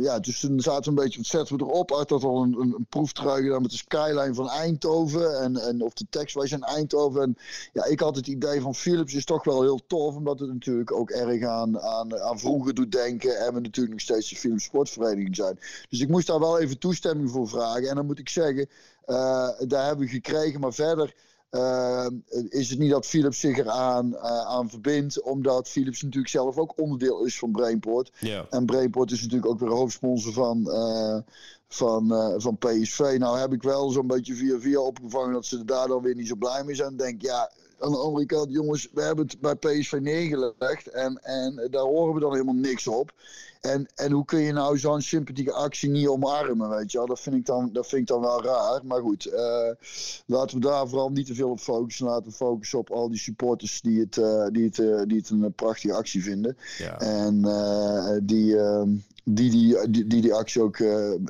ja, 0.00 0.18
dus 0.20 0.40
toen 0.40 0.60
zaten 0.60 0.82
we 0.82 0.88
een 0.88 1.04
beetje, 1.04 1.18
wat 1.18 1.26
zetten 1.26 1.56
we 1.56 1.64
erop? 1.64 1.94
Uit 1.94 2.08
dat 2.08 2.24
al 2.24 2.42
een, 2.42 2.60
een, 2.60 2.86
een 2.90 3.62
met 3.62 3.70
de 3.70 3.76
skyline 3.76 4.34
van 4.34 4.48
Eindhoven. 4.48 5.40
En, 5.40 5.56
en 5.56 5.82
of 5.82 5.92
de 5.92 6.06
tekst 6.10 6.34
was 6.34 6.50
in 6.50 6.62
Eindhoven. 6.62 7.22
En 7.22 7.36
ja, 7.72 7.84
ik 7.84 8.00
had 8.00 8.16
het 8.16 8.26
idee 8.26 8.60
van 8.60 8.74
Philips 8.74 9.14
is 9.14 9.24
toch 9.24 9.44
wel 9.44 9.62
heel 9.62 9.80
tof. 9.86 10.16
Omdat 10.16 10.38
het 10.38 10.52
natuurlijk 10.52 10.92
ook 10.92 11.10
erg 11.10 11.44
aan, 11.44 11.80
aan, 11.80 12.38
vroeger 12.38 12.74
doet 12.74 12.92
denken. 12.92 13.38
En 13.38 13.54
we 13.54 13.60
natuurlijk 13.60 13.94
nog 13.94 14.04
steeds 14.04 14.28
de 14.28 14.36
Philips 14.36 14.64
Sportvereniging 14.64 15.36
zijn. 15.36 15.58
Dus 15.88 16.00
ik 16.00 16.08
moest 16.08 16.26
daar 16.26 16.40
wel 16.40 16.58
even 16.58 16.78
toestemming 16.78 17.30
voor 17.30 17.48
vragen. 17.48 17.88
En 17.88 17.94
dan 17.94 18.06
moet 18.06 18.18
ik 18.18 18.28
zeggen, 18.28 18.68
daar 19.66 19.86
hebben 19.86 20.06
we 20.06 20.12
gekregen. 20.12 20.60
Maar 20.60 20.72
verder 20.72 21.14
uh, 21.50 22.06
is 22.48 22.70
het 22.70 22.78
niet 22.78 22.90
dat 22.90 23.06
Philips 23.06 23.40
zich 23.40 23.58
eraan 23.58 24.12
uh, 24.12 24.20
aan 24.46 24.70
verbindt, 24.70 25.22
omdat 25.22 25.68
Philips 25.68 26.02
natuurlijk 26.02 26.32
zelf 26.32 26.56
ook 26.56 26.78
onderdeel 26.78 27.24
is 27.24 27.38
van 27.38 27.52
Brainport. 27.52 28.12
Yeah. 28.18 28.44
En 28.50 28.66
Brainport 28.66 29.10
is 29.10 29.22
natuurlijk 29.22 29.50
ook 29.50 29.60
weer 29.60 29.70
hoofdsponsor 29.70 30.32
van, 30.32 30.64
uh, 30.66 31.18
van, 31.68 32.34
van 32.40 32.58
PSV. 32.58 33.16
Nou 33.18 33.38
heb 33.38 33.52
ik 33.52 33.62
wel 33.62 33.90
zo'n 33.90 34.06
beetje 34.06 34.34
via 34.34 34.58
via 34.58 34.80
opgevangen 34.80 35.32
dat 35.32 35.46
ze 35.46 35.64
daar 35.64 35.88
dan 35.88 36.02
weer 36.02 36.14
niet 36.14 36.28
zo 36.28 36.36
blij 36.36 36.64
mee 36.64 36.74
zijn. 36.74 36.96
denk 36.96 37.22
ja, 37.22 37.50
aan 37.78 37.92
de 37.92 37.98
andere 37.98 38.26
kant, 38.26 38.52
jongens, 38.52 38.88
we 38.92 39.02
hebben 39.02 39.26
het 39.26 39.40
bij 39.40 39.54
PSV 39.54 39.98
neergelegd 40.00 40.86
en, 40.86 41.22
en 41.22 41.68
daar 41.70 41.82
horen 41.82 42.14
we 42.14 42.20
dan 42.20 42.32
helemaal 42.32 42.54
niks 42.54 42.86
op. 42.86 43.12
En, 43.60 43.86
en 43.94 44.12
hoe 44.12 44.24
kun 44.24 44.40
je 44.40 44.52
nou 44.52 44.78
zo'n 44.78 45.00
sympathieke 45.00 45.52
actie 45.52 45.90
niet 45.90 46.08
omarmen, 46.08 46.68
weet 46.68 46.92
je 46.92 46.98
wel? 46.98 47.06
Dat 47.06 47.20
vind 47.20 47.36
ik 47.36 47.46
dan, 47.46 47.70
dat 47.72 47.86
vind 47.86 48.00
ik 48.00 48.06
dan 48.08 48.20
wel 48.20 48.44
raar. 48.44 48.80
Maar 48.84 49.00
goed, 49.00 49.26
uh, 49.26 49.70
laten 50.26 50.60
we 50.60 50.66
daar 50.66 50.88
vooral 50.88 51.10
niet 51.10 51.26
te 51.26 51.34
veel 51.34 51.50
op 51.50 51.60
focussen. 51.60 52.06
Laten 52.06 52.30
we 52.30 52.36
focussen 52.36 52.78
op 52.78 52.90
al 52.90 53.08
die 53.08 53.18
supporters 53.18 53.80
die 53.80 54.00
het, 54.00 54.16
uh, 54.16 54.46
die 54.52 54.64
het, 54.64 54.78
uh, 54.78 55.02
die 55.06 55.16
het 55.16 55.30
een 55.30 55.52
prachtige 55.52 55.94
actie 55.94 56.22
vinden. 56.22 56.56
Ja. 56.78 56.98
En 56.98 57.40
die, 58.24 58.58
ehm, 58.58 58.90
die, 59.34 59.50
die, 59.50 59.90
die, 59.90 60.06
die 60.06 60.20
die 60.20 60.34
actie 60.34 60.62
ook 60.62 60.78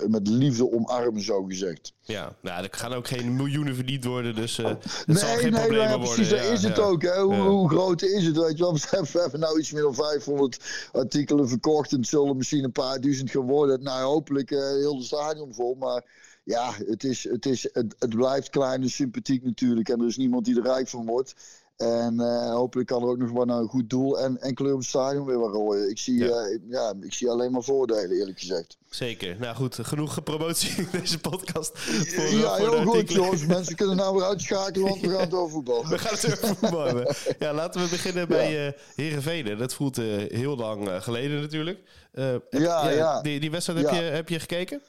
met 0.09 0.29
liefde 0.29 0.73
omarmen, 0.73 1.23
zo 1.23 1.43
gezegd. 1.43 1.93
Ja, 2.01 2.37
nou, 2.43 2.63
er 2.63 2.69
gaan 2.71 2.93
ook 2.93 3.09
geen 3.09 3.37
miljoenen 3.37 3.75
verdiend 3.75 4.05
worden, 4.05 4.35
dus 4.35 4.57
het 4.57 5.07
nee, 5.07 5.17
zal 5.17 5.37
geen 5.37 5.53
nee, 5.53 5.61
probleem 5.61 5.87
nee, 5.87 5.97
worden. 5.97 6.15
precies, 6.15 6.29
dat 6.29 6.39
ja, 6.39 6.53
is 6.53 6.63
het 6.63 6.77
ja. 6.77 6.83
ook. 6.83 7.03
Hè? 7.03 7.21
Hoe, 7.21 7.69
groot 7.69 8.03
is 8.03 8.25
het? 8.25 8.37
Weet 8.37 8.59
je 8.59 8.65
wel? 8.65 8.73
We 9.13 9.21
hebben, 9.21 9.41
nou 9.41 9.59
iets 9.59 9.73
meer 9.73 9.83
dan 9.83 9.95
500 9.95 10.89
artikelen 10.93 11.49
verkocht. 11.49 11.93
En 11.93 11.99
het 11.99 12.09
zullen 12.09 12.37
misschien 12.37 12.65
een 12.65 12.73
paar 12.73 13.01
duizend 13.01 13.31
gaan 13.31 13.47
worden. 13.47 13.83
Nou, 13.83 14.03
hopelijk 14.03 14.51
uh, 14.51 14.59
heel 14.59 14.99
de 14.99 15.05
stadion 15.05 15.55
vol. 15.55 15.75
Maar 15.75 16.05
ja, 16.45 16.73
het, 16.87 17.05
is, 17.05 17.25
het, 17.25 17.47
is, 17.47 17.69
het, 17.73 17.95
het 17.99 18.15
blijft 18.17 18.51
klein 18.51 18.83
en 18.83 18.91
sympathiek 18.91 19.45
natuurlijk. 19.45 19.89
En 19.89 20.01
er 20.01 20.07
is 20.07 20.17
niemand 20.17 20.45
die 20.45 20.57
er 20.57 20.63
rijk 20.63 20.89
van 20.89 21.07
wordt. 21.07 21.35
En 21.79 22.15
uh, 22.15 22.51
hopelijk 22.55 22.89
kan 22.89 23.03
er 23.03 23.09
ook 23.09 23.19
nog 23.19 23.31
wel 23.31 23.45
naar 23.45 23.59
een 23.59 23.69
goed 23.69 23.91
doel 23.91 24.21
en, 24.21 24.41
en 24.41 24.55
kleur 24.55 24.73
op 24.73 24.79
het 24.79 24.89
stadion 24.89 25.27
weer 25.27 25.39
wat 25.39 25.53
rooien. 25.53 25.91
Ik 25.91 25.99
zie, 25.99 26.19
Ja. 26.19 26.27
ja. 26.27 26.59
ja, 26.69 26.93
ik 27.01 27.13
zie 27.13 27.31
alleen 27.31 27.53
maar 27.53 27.63
voordelen, 27.63 28.11
eerlijk 28.19 28.39
gezegd. 28.39 28.77
Zeker. 28.91 29.37
Nou 29.41 29.57
goed, 29.57 29.79
genoeg 29.83 30.23
promotie 30.23 30.77
in 30.77 30.89
deze 30.93 31.19
podcast. 31.19 31.71
Voor, 31.79 32.25
eh, 32.25 32.41
ja, 32.41 32.57
voor 32.57 32.71
de 32.71 32.77
heel 32.77 32.85
goed, 32.85 33.13
jongens. 33.13 33.47
Mensen 33.47 33.77
kunnen 33.77 33.97
nou 33.97 34.15
weer 34.17 34.25
uitschakelen, 34.25 34.89
want 34.89 35.01
we 35.01 35.09
gaan 35.11 35.29
door 35.29 35.51
voetbal. 35.51 35.87
We 35.89 35.99
gaan 35.99 36.15
het 36.15 36.27
over 36.43 36.57
voetbal 36.57 36.85
hebben. 36.85 37.15
Ja, 37.39 37.53
laten 37.55 37.81
we 37.83 37.89
beginnen 37.89 38.29
bij 38.29 38.67
eh 38.67 38.73
Heerenveen. 38.95 39.59
Dat 39.59 39.75
voelt 39.75 39.99
eh, 39.99 40.05
heel 40.29 40.57
lang 40.57 40.89
eh, 40.89 41.01
geleden 41.03 41.41
natuurlijk. 41.41 41.79
Eh, 42.13 42.25
heb- 42.27 42.45
Ja, 42.51 42.89
ja. 42.91 43.21
Die, 43.23 43.41
die 43.41 43.51
wedstrijd 43.51 43.81
heb, 43.81 43.91
Ja. 43.91 43.97
je, 44.01 44.03
heb 44.11 44.29
je 44.29 44.39
gekeken? 44.41 44.83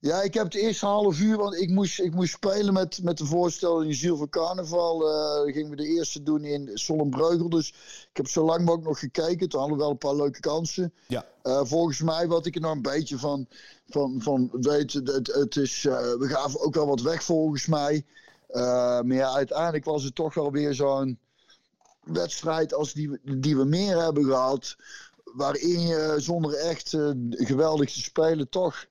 Ja, 0.00 0.22
ik 0.22 0.34
heb 0.34 0.44
het 0.44 0.54
eerste 0.54 0.86
half 0.86 1.20
uur, 1.20 1.36
want 1.36 1.54
ik 1.54 1.70
moest, 1.70 2.00
ik 2.00 2.14
moest 2.14 2.32
spelen 2.32 2.72
met, 2.72 3.02
met 3.02 3.18
de 3.18 3.24
voorstelling 3.26 3.94
Ziel 3.94 4.16
van 4.16 4.28
Carnaval. 4.28 5.08
Eh 5.10 5.52
gingen 5.54 5.70
we 5.70 5.76
de 5.76 5.86
eerste 5.86 6.22
doen 6.22 6.44
in 6.44 6.70
Zonnebreugel. 6.74 7.48
Dus 7.48 7.68
ik 8.10 8.16
heb 8.16 8.28
zo 8.28 8.44
lang 8.44 8.60
mogelijk 8.64 8.88
nog 8.88 8.98
gekeken. 8.98 9.48
Toen 9.48 9.60
hadden 9.60 9.76
we 9.78 9.82
wel 9.82 9.92
een 9.92 9.98
paar 9.98 10.14
leuke 10.16 10.40
kansen. 10.40 10.92
Ja. 11.08 11.26
Eh, 11.42 11.60
volgens 11.64 12.00
mij, 12.00 12.26
wat 12.28 12.46
ik 12.46 12.54
er 12.54 12.60
nog 12.60 12.72
een 12.72 12.82
beetje 12.82 13.18
van, 13.18 13.46
van, 13.88 14.16
van 14.22 14.48
weet, 14.52 14.92
het, 14.92 15.26
het 15.34 15.56
is, 15.56 15.84
eh, 15.84 15.96
we 15.98 16.26
gaven 16.28 16.60
ook 16.60 16.74
wel 16.74 16.86
wat 16.86 17.00
weg 17.00 17.22
volgens 17.22 17.66
mij. 17.66 18.04
Maar 18.52 19.06
ja, 19.14 19.32
uiteindelijk 19.34 19.84
was 19.84 20.02
het 20.02 20.14
toch 20.14 20.34
wel 20.34 20.50
weer 20.52 20.74
zo'n 20.74 21.18
wedstrijd 22.04 22.74
als 22.74 22.92
die, 22.92 23.10
we- 23.10 23.38
die 23.38 23.56
we 23.56 23.64
meer 23.64 24.02
hebben 24.02 24.24
gehad. 24.24 24.76
Waarin 25.24 25.80
je 25.80 26.14
zonder 26.18 26.54
echt 26.54 26.96
geweldig 27.30 27.92
te 27.92 28.00
spelen 28.02 28.48
toch 28.48 28.86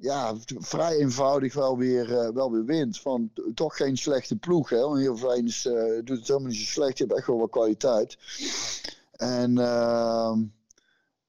ja, 0.00 0.34
vrij 0.58 0.96
eenvoudig 0.96 1.54
wel 1.54 1.78
weer, 1.78 2.18
eh, 2.18 2.28
wel 2.34 2.52
weer 2.52 2.64
wint. 2.64 3.00
Van 3.00 3.30
toch 3.54 3.76
geen 3.76 3.96
slechte 3.96 4.36
ploeg. 4.36 4.70
Hè? 4.70 4.80
Want 4.80 4.98
Heerenveen 4.98 5.46
is, 5.46 5.66
eh, 5.66 5.74
doet 6.04 6.18
het 6.18 6.26
helemaal 6.28 6.48
niet 6.48 6.58
zo 6.58 6.64
slecht. 6.64 6.98
Je 6.98 7.04
hebt 7.04 7.18
echt 7.18 7.26
wel 7.26 7.38
wat 7.38 7.50
kwaliteit. 7.50 8.16
En 9.12 9.58
ehm, 9.58 10.40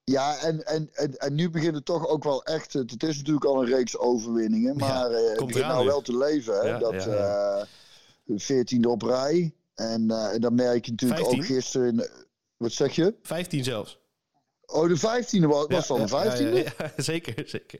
ja, 0.03 0.37
en, 0.37 0.65
en, 0.65 0.89
en, 0.93 1.17
en 1.17 1.35
nu 1.35 1.49
begint 1.49 1.75
het 1.75 1.85
toch 1.85 2.07
ook 2.07 2.23
wel 2.23 2.43
echt. 2.43 2.73
Het, 2.73 3.03
is 3.03 3.17
natuurlijk 3.17 3.45
al 3.45 3.61
een 3.61 3.69
reeks 3.69 3.97
overwinningen. 3.97 4.77
Maar 4.77 5.11
eh 5.11 5.27
het 5.29 5.37
komt 5.37 5.51
begint 5.51 5.71
nou 5.71 5.85
wel 5.85 6.01
te 6.01 6.17
leven. 6.17 6.53
Hè? 6.59 6.67
Ja, 6.67 6.77
dat 6.79 7.03
ja, 7.03 7.13
ja. 7.13 7.67
eh, 8.25 8.39
14e 8.39 8.87
op 8.87 9.01
rij. 9.01 9.53
En, 9.75 10.11
en 10.11 10.41
dan 10.41 10.55
merk 10.55 10.85
je 10.85 10.91
natuurlijk 10.91 11.21
15? 11.21 11.39
ook 11.39 11.45
gisteren. 11.45 11.87
in- 11.87 12.07
wat 12.57 12.71
zeg 12.71 12.95
je? 12.95 13.13
15 13.21 13.63
zelfs. 13.63 13.99
Oh, 14.65 14.87
de 14.87 14.97
15e 14.97 15.45
was, 15.47 15.65
was 15.67 15.87
Ja, 15.87 15.95
dan 15.95 16.05
de 16.05 16.15
ja, 16.15 16.37
15e? 16.37 16.53
ja, 16.65 16.73
ja, 16.77 16.91
zeker, 17.03 17.43
zeker. 17.47 17.79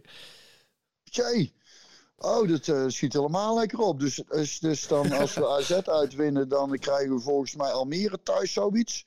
Tjee. 1.09 1.53
Oh, 2.19 2.47
dat 2.47 2.67
eh, 2.67 2.83
schiet 2.87 3.13
helemaal 3.13 3.55
lekker 3.55 3.79
op. 3.79 3.99
Dus, 3.99 4.21
dus, 4.29 4.59
dus 4.59 4.87
dan 4.87 5.11
als 5.21 5.33
we 5.33 5.47
AZ 5.47 5.71
uitwinnen, 5.71 6.49
dan 6.49 6.77
krijgen 6.77 7.15
we 7.15 7.21
volgens 7.21 7.55
mij 7.55 7.71
Almere 7.71 8.19
thuis 8.23 8.53
zoiets. 8.53 9.05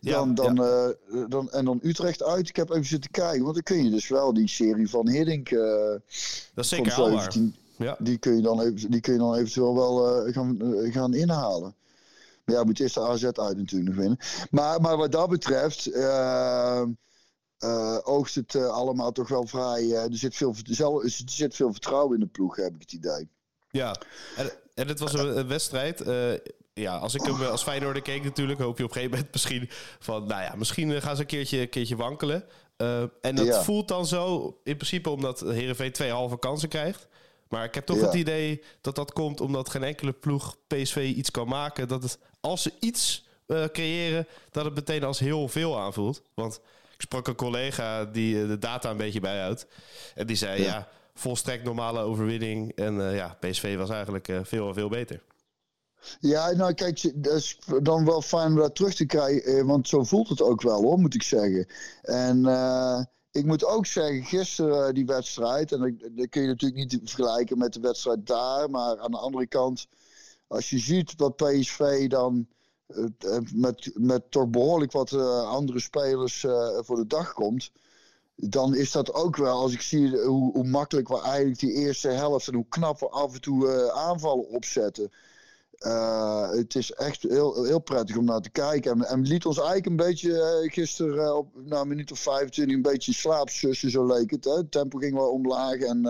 Ja, 0.00 0.12
Dan, 0.12 0.34
dan, 0.34 0.64
eh, 0.64 0.88
dan, 1.28 1.50
en 1.50 1.64
dan 1.64 1.80
Utrecht 1.82 2.22
uit. 2.22 2.48
Ik 2.48 2.56
heb 2.56 2.70
even 2.70 2.84
zitten 2.84 3.10
kijken. 3.10 3.42
Want 3.42 3.54
dan 3.54 3.62
kun 3.62 3.84
je 3.84 3.90
dus 3.90 4.08
wel 4.08 4.34
die 4.34 4.48
serie 4.48 4.90
van 4.90 5.08
Hiddink 5.08 5.50
eh, 5.50 5.60
Dat 6.54 6.64
is 6.64 6.68
zeker 6.68 6.92
haalbaar. 6.92 7.32
17. 7.32 7.56
Ja. 7.76 7.96
Die 7.98 8.18
kun 8.18 8.36
je 8.36 8.42
dan, 8.42 8.60
even, 8.60 8.90
die 8.90 9.00
kun 9.00 9.12
je 9.12 9.18
dan 9.18 9.34
eventueel 9.34 9.74
wel 9.74 10.24
gaan, 10.32 10.58
gaan 10.92 11.14
inhalen. 11.14 11.74
Maar 12.44 12.54
ja, 12.54 12.64
moet 12.64 12.80
eerst 12.80 12.94
de 12.94 13.00
AZ 13.00 13.24
uit 13.24 13.56
natuurlijk 13.56 13.90
nog 13.90 13.98
winnen. 13.98 14.18
Maar, 14.50 14.80
maar 14.80 14.96
wat 14.96 15.12
dat 15.12 15.28
betreft, 15.28 15.84
eh, 17.58 17.98
oogst 18.02 18.34
het 18.34 18.54
eh, 18.54 18.66
allemaal 18.66 19.12
toch 19.12 19.28
wel 19.28 19.46
vrij. 19.46 19.82
eh, 19.82 20.02
er, 20.02 20.16
zit 20.16 20.36
veel, 20.36 20.54
er 21.02 21.10
zit 21.26 21.54
veel 21.54 21.72
vertrouwen 21.72 22.14
in 22.14 22.20
de 22.20 22.26
ploeg, 22.26 22.56
heb 22.56 22.74
ik 22.74 22.80
het 22.80 22.92
idee. 22.92 23.28
Ja, 23.70 23.96
en, 24.36 24.50
en 24.74 24.88
het 24.88 24.98
was 24.98 25.12
een, 25.12 25.38
een 25.38 25.48
wedstrijd. 25.48 26.02
ja, 26.72 26.96
als 26.96 27.14
ik 27.14 27.24
hem 27.24 27.42
als 27.42 27.62
Feyenoorder 27.62 28.02
keek 28.02 28.24
natuurlijk, 28.24 28.60
hoop 28.60 28.78
je 28.78 28.84
op 28.84 28.88
een 28.88 28.94
gegeven 28.94 29.16
moment 29.16 29.32
misschien 29.32 29.68
van, 29.98 30.26
nou 30.26 30.42
ja, 30.42 30.54
misschien 30.54 31.02
gaan 31.02 31.14
ze 31.16 31.20
een 31.22 31.28
keertje, 31.28 31.60
een 31.60 31.68
keertje 31.68 31.96
wankelen. 31.96 32.44
En 33.20 33.34
dat 33.34 33.46
Ja. 33.46 33.62
voelt 33.62 33.88
dan 33.88 34.06
zo, 34.06 34.46
in 34.64 34.76
principe 34.76 35.10
omdat 35.10 35.40
Heerenveen 35.40 35.92
twee 35.92 36.10
halve 36.10 36.38
kansen 36.38 36.68
krijgt. 36.68 37.06
Maar 37.48 37.64
ik 37.64 37.74
heb 37.74 37.86
toch 37.86 37.96
Ja. 37.96 38.04
het 38.04 38.14
idee 38.14 38.62
dat 38.80 38.94
dat 38.94 39.12
komt 39.12 39.40
omdat 39.40 39.68
geen 39.70 39.82
enkele 39.82 40.12
ploeg 40.12 40.56
PSV 40.66 41.12
iets 41.16 41.30
kan 41.30 41.48
maken. 41.48 41.88
Dat 41.88 42.02
het, 42.02 42.18
als 42.40 42.62
ze 42.62 42.72
iets 42.80 43.26
creëren, 43.72 44.26
dat 44.50 44.64
het 44.64 44.74
meteen 44.74 45.04
als 45.04 45.18
heel 45.18 45.48
veel 45.48 45.78
aanvoelt. 45.80 46.22
Want 46.34 46.60
sprak 47.04 47.28
een 47.28 47.34
collega 47.34 48.04
die 48.04 48.42
eh, 48.42 48.48
de 48.48 48.58
data 48.58 48.90
een 48.90 48.96
beetje 48.96 49.20
bijhoudt. 49.20 49.66
En 50.14 50.26
die 50.26 50.36
zei, 50.36 50.62
ja, 50.62 50.66
Ja. 50.66 50.88
volstrekt 51.14 51.64
normale 51.64 52.00
overwinning. 52.00 52.72
En 52.74 53.08
eh, 53.08 53.16
ja, 53.16 53.36
PSV 53.40 53.76
was 53.76 53.90
eigenlijk 53.90 54.28
eh, 54.28 54.38
veel 54.42 54.68
en 54.68 54.74
veel 54.74 54.88
beter. 54.88 55.22
Ja, 56.20 56.50
nou 56.52 56.74
kijk, 56.74 57.12
dat 57.14 57.34
is 57.34 57.58
dan 57.82 58.04
wel 58.04 58.22
fijn 58.22 58.46
om 58.46 58.56
dat 58.56 58.74
terug 58.74 58.94
te 58.94 59.06
krijgen. 59.06 59.66
Want 59.66 59.88
zo 59.88 60.04
voelt 60.04 60.28
het 60.28 60.42
ook 60.42 60.62
wel 60.62 60.82
hoor, 60.82 60.98
moet 60.98 61.14
ik 61.14 61.22
zeggen. 61.22 61.66
En 62.02 62.46
ik 63.30 63.44
moet 63.44 63.64
ook 63.64 63.86
zeggen, 63.86 64.24
gisteren 64.24 64.94
die 64.94 65.06
wedstrijd. 65.06 65.72
En 65.72 65.80
dat, 65.80 66.10
dat 66.16 66.28
kun 66.28 66.42
je 66.42 66.48
natuurlijk 66.48 66.80
niet 66.92 67.00
vergelijken 67.04 67.58
met 67.58 67.72
de 67.72 67.80
wedstrijd 67.80 68.26
daar. 68.26 68.70
Maar 68.70 68.98
aan 68.98 69.10
de 69.10 69.18
andere 69.18 69.46
kant, 69.46 69.86
als 70.46 70.70
je 70.70 70.78
ziet 70.78 71.14
wat 71.16 71.36
PSV 71.36 72.06
dan. 72.08 72.46
Eh, 72.86 73.38
met, 73.54 73.90
met 73.94 74.30
toch 74.30 74.48
behoorlijk 74.48 74.92
wat 74.92 75.12
eh, 75.12 75.48
andere 75.48 75.80
spelers 75.80 76.44
eh, 76.44 76.78
voor 76.80 76.96
de 76.96 77.06
dag 77.06 77.32
komt. 77.32 77.70
Dan 78.36 78.74
is 78.74 78.92
dat 78.92 79.12
ook 79.12 79.36
wel, 79.36 79.58
als 79.58 79.72
ik 79.72 79.80
zie 79.80 80.18
hoe, 80.18 80.52
hoe 80.52 80.66
makkelijk 80.66 81.08
we 81.08 81.20
eigenlijk 81.20 81.58
die 81.58 81.72
eerste 81.72 82.08
helft 82.08 82.48
en 82.48 82.54
hoe 82.54 82.68
knap 82.68 83.00
we 83.00 83.08
af 83.08 83.34
en 83.34 83.40
toe 83.40 83.92
aanvallen 83.92 84.48
opzetten. 84.48 85.12
Het 86.50 86.74
is 86.74 86.92
echt 86.92 87.22
heel, 87.22 87.64
heel 87.64 87.78
prettig 87.78 88.16
om 88.16 88.24
naar 88.24 88.40
te 88.40 88.50
kijken. 88.50 88.92
En, 88.92 89.06
en 89.06 89.22
liet 89.22 89.46
ons 89.46 89.56
eigenlijk 89.56 89.86
een 89.86 89.96
beetje 89.96 90.64
gisteren 90.66 91.36
op 91.36 91.48
na 91.64 91.80
een 91.80 91.88
minuut 91.88 92.12
of 92.12 92.18
25 92.18 92.76
een 92.76 92.82
beetje 92.82 93.12
slaapzussen, 93.12 93.90
zo 93.90 94.06
leek 94.06 94.30
het. 94.30 94.44
Hè? 94.44 94.52
Het 94.52 94.70
tempo 94.70 94.98
ging 94.98 95.14
wel 95.14 95.30
omlaag 95.30 95.78
en, 95.78 96.06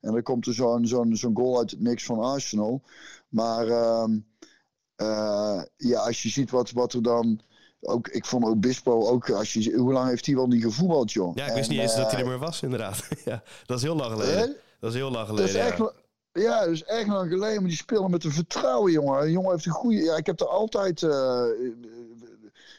en 0.00 0.12
dan 0.12 0.22
komt 0.22 0.46
er 0.46 0.54
zo'n 0.54 0.86
zo'n 0.86 1.16
zo'n 1.16 1.36
goal 1.36 1.58
uit 1.58 1.70
het 1.70 1.80
niks 1.80 2.04
van 2.04 2.18
Arsenal. 2.18 2.82
Maar 3.28 3.66
uh, 5.02 5.62
ja, 5.76 5.98
als 5.98 6.22
je 6.22 6.28
ziet 6.28 6.50
wat, 6.50 6.70
wat 6.70 6.92
er 6.92 7.02
dan. 7.02 7.40
Ook, 7.80 8.08
ik 8.08 8.24
vond 8.24 8.44
ook 8.44 8.60
Bispo 8.60 9.06
ook. 9.06 9.30
Als 9.30 9.52
je, 9.52 9.76
hoe 9.76 9.92
lang 9.92 10.08
heeft 10.08 10.26
hij 10.26 10.34
wel 10.34 10.46
niet 10.46 10.62
gevoetbald, 10.62 11.12
joh? 11.12 11.34
Ja, 11.34 11.46
ik 11.46 11.54
wist 11.54 11.68
en, 11.68 11.74
niet 11.74 11.82
eens 11.82 11.96
dat 11.96 12.10
hij 12.10 12.20
er 12.20 12.26
meer 12.26 12.38
was, 12.38 12.62
inderdaad. 12.62 13.08
ja, 13.24 13.42
dat 13.66 13.76
is 13.76 13.82
heel 13.82 13.96
lang 13.96 14.10
geleden. 14.10 14.56
Dat 14.80 14.90
is 14.90 14.96
heel 14.96 15.10
lang 15.10 15.26
geleden. 15.26 15.54
Dat 15.54 15.64
is 15.64 15.70
echt, 15.70 15.92
ja. 16.32 16.62
is 16.62 16.84
echt 16.84 17.06
lang 17.06 17.30
geleden. 17.30 17.60
Maar 17.60 17.68
die 17.68 17.78
spelen 17.78 18.10
met 18.10 18.24
een 18.24 18.32
vertrouwen, 18.32 18.92
jongen. 18.92 19.22
Een 19.22 19.30
jongen 19.30 19.50
heeft 19.50 19.66
een 19.66 19.72
goede. 19.72 19.98
Ja, 19.98 20.16
ik 20.16 20.26
heb 20.26 20.40
er 20.40 20.48
altijd 20.48 21.02
uh, 21.02 21.44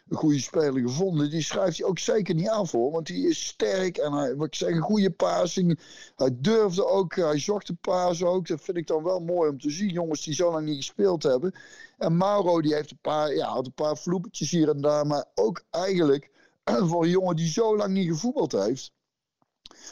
een 0.10 0.18
goede 0.18 0.40
speler 0.40 0.82
gevonden. 0.82 1.30
Die 1.30 1.42
schrijft 1.42 1.78
hij 1.78 1.88
ook 1.88 2.00
zeker 2.00 2.36
niet 2.36 2.50
aan 2.50 2.68
voor. 2.68 2.92
Want 2.92 3.08
die 3.08 3.28
is 3.28 3.46
sterk 3.46 3.98
en 3.98 4.14
hij, 4.14 4.36
wat 4.36 4.48
ik 4.48 4.56
zeg, 4.56 4.70
een 4.70 4.82
goede 4.82 5.12
passing. 5.12 5.80
Hij 6.16 6.36
durfde 6.40 6.86
ook, 6.86 7.16
hij 7.16 7.40
zocht 7.40 7.68
de 7.68 7.76
paas 7.82 8.24
ook. 8.24 8.48
Dat 8.48 8.62
vind 8.62 8.78
ik 8.78 8.88
dan 8.88 9.04
wel 9.04 9.20
mooi 9.20 9.50
om 9.50 9.60
te 9.60 9.70
zien. 9.70 9.90
Jongens 9.90 10.24
die 10.24 10.34
zo 10.34 10.52
lang 10.52 10.66
niet 10.66 10.76
gespeeld 10.76 11.24
hebben. 11.24 11.54
En 12.00 12.18
Mauro 12.18 12.62
die 12.62 12.74
heeft 12.74 12.92
een 12.92 13.00
paar, 13.02 13.36
ja, 13.36 13.48
had 13.48 13.66
een 13.66 13.74
paar 13.74 13.98
vloepetjes 13.98 14.52
hier 14.52 14.70
en 14.70 14.82
daar. 14.82 15.08
Maar 15.08 15.26
ook 15.36 15.64
eigenlijk 15.70 16.32
voor 16.90 17.04
een 17.04 17.10
jongen 17.10 17.36
die 17.36 17.50
zo 17.50 17.78
lang 17.78 17.94
niet 17.94 18.10
gevoetbald 18.10 18.52
heeft. 18.52 18.92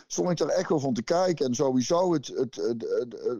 Stond 0.07 0.29
ik 0.29 0.37
daar 0.37 0.47
echt 0.47 0.69
wel 0.69 0.79
van 0.79 0.93
te 0.93 1.03
kijken. 1.03 1.45
En 1.45 1.55
sowieso 1.55 2.13
het, 2.13 2.27
het, 2.27 2.55
het, 2.55 2.85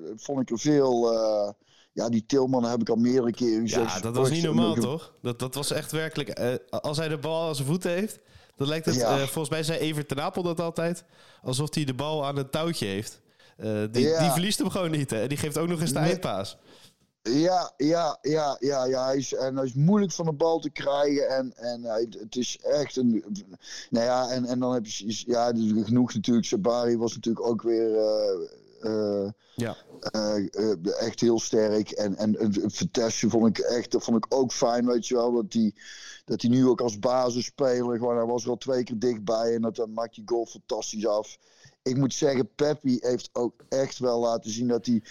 het 0.10 0.24
vond 0.24 0.42
ik 0.42 0.50
er 0.50 0.60
veel... 0.60 1.14
Uh, 1.14 1.50
ja, 1.92 2.10
die 2.10 2.26
Tilman 2.26 2.64
heb 2.64 2.82
ik 2.82 2.90
al 2.90 2.96
meerdere 2.96 3.32
keren 3.32 3.62
gezegd. 3.62 3.94
Ja, 3.94 4.00
dat 4.00 4.16
was 4.16 4.30
niet 4.30 4.44
normaal, 4.44 4.76
toch? 4.76 5.14
Dat, 5.22 5.40
dat 5.40 5.56
was 5.56 5.72
echt 5.72 5.92
werkelijk... 5.92 6.40
Uh, 6.40 6.54
als 6.70 6.98
hij 6.98 7.08
de 7.08 7.18
bal 7.18 7.48
aan 7.48 7.56
zijn 7.56 7.68
voeten 7.68 7.92
heeft... 7.92 8.20
Dan 8.56 8.68
lijkt 8.68 8.86
het, 8.86 8.96
ja. 8.96 9.18
uh, 9.18 9.24
volgens 9.24 9.50
mij 9.50 9.64
zei 9.64 9.80
Evert 9.80 10.08
ten 10.08 10.22
Apel 10.22 10.44
dat 10.44 10.60
altijd... 10.60 11.04
alsof 11.42 11.76
hij 11.76 11.84
de 11.84 11.94
bal 11.94 12.26
aan 12.26 12.38
een 12.38 12.50
touwtje 12.50 12.86
heeft. 12.86 13.22
die, 13.92 14.08
ja. 14.08 14.20
die 14.20 14.32
verliest 14.32 14.60
hem 14.60 14.70
gewoon 14.70 14.92
niet, 14.92 15.10
hè? 15.10 15.28
Die 15.28 15.38
geeft 15.38 15.58
ook 15.58 15.68
nog 15.68 15.82
eens 15.82 15.94
de 15.94 16.00
nee. 16.00 16.10
eindpaas. 16.10 16.58
Ja, 17.29 17.74
ja, 17.77 18.17
ja, 18.22 18.57
ja, 18.60 18.86
ja. 18.86 19.05
Hij 19.05 19.17
is, 19.17 19.34
en 19.34 19.55
hij 19.55 19.65
is 19.65 19.74
moeilijk 19.74 20.12
van 20.12 20.25
de 20.25 20.31
bal 20.31 20.60
te 20.60 20.69
krijgen. 20.69 21.29
En, 21.29 21.53
en 21.55 21.84
hij, 21.84 22.07
het 22.19 22.36
is 22.36 22.57
echt 22.57 22.96
een. 22.96 23.24
Nou 23.89 24.05
ja, 24.05 24.29
en, 24.29 24.46
en 24.46 24.60
dan 24.60 24.74
heb 24.74 24.86
je. 24.86 25.24
Ja, 25.25 25.53
genoeg 25.84 26.13
natuurlijk. 26.13 26.46
Sabari 26.46 26.98
was 26.98 27.15
natuurlijk 27.15 27.46
ook 27.46 27.62
weer. 27.62 27.89
Uh, 27.89 28.50
uh, 28.81 29.29
ja. 29.55 29.75
Uh, 30.15 31.00
echt 31.00 31.19
heel 31.19 31.39
sterk. 31.39 31.91
En, 31.91 32.15
en, 32.15 32.39
en 32.39 32.72
Vitesse 32.72 33.29
vond 33.29 33.48
ik 33.48 33.57
echt. 33.57 33.91
Dat 33.91 34.03
vond 34.03 34.17
ik 34.17 34.34
ook 34.34 34.51
fijn, 34.51 34.86
weet 34.86 35.07
je 35.07 35.15
wel. 35.15 35.31
Dat 35.31 35.53
hij 35.53 35.74
dat 36.25 36.39
die 36.39 36.50
nu 36.50 36.67
ook 36.67 36.81
als 36.81 37.00
basisspeler. 37.00 37.98
Gewoon, 37.98 38.15
hij 38.15 38.25
was 38.25 38.43
er 38.43 38.50
al 38.50 38.57
twee 38.57 38.84
keer 38.84 39.00
dichtbij. 39.00 39.55
En 39.55 39.62
dat, 39.62 39.88
maakt 39.88 40.15
die 40.15 40.24
goal 40.25 40.46
fantastisch 40.46 41.07
af 41.07 41.38
ik 41.88 41.98
moet 41.98 42.13
zeggen, 42.13 42.50
Peppi 42.56 42.98
heeft 43.01 43.29
ook 43.34 43.53
echt 43.70 44.00
wel 44.00 44.20
laten 44.20 44.51
zien 44.51 44.67
dat 44.67 44.86
hij. 44.86 45.03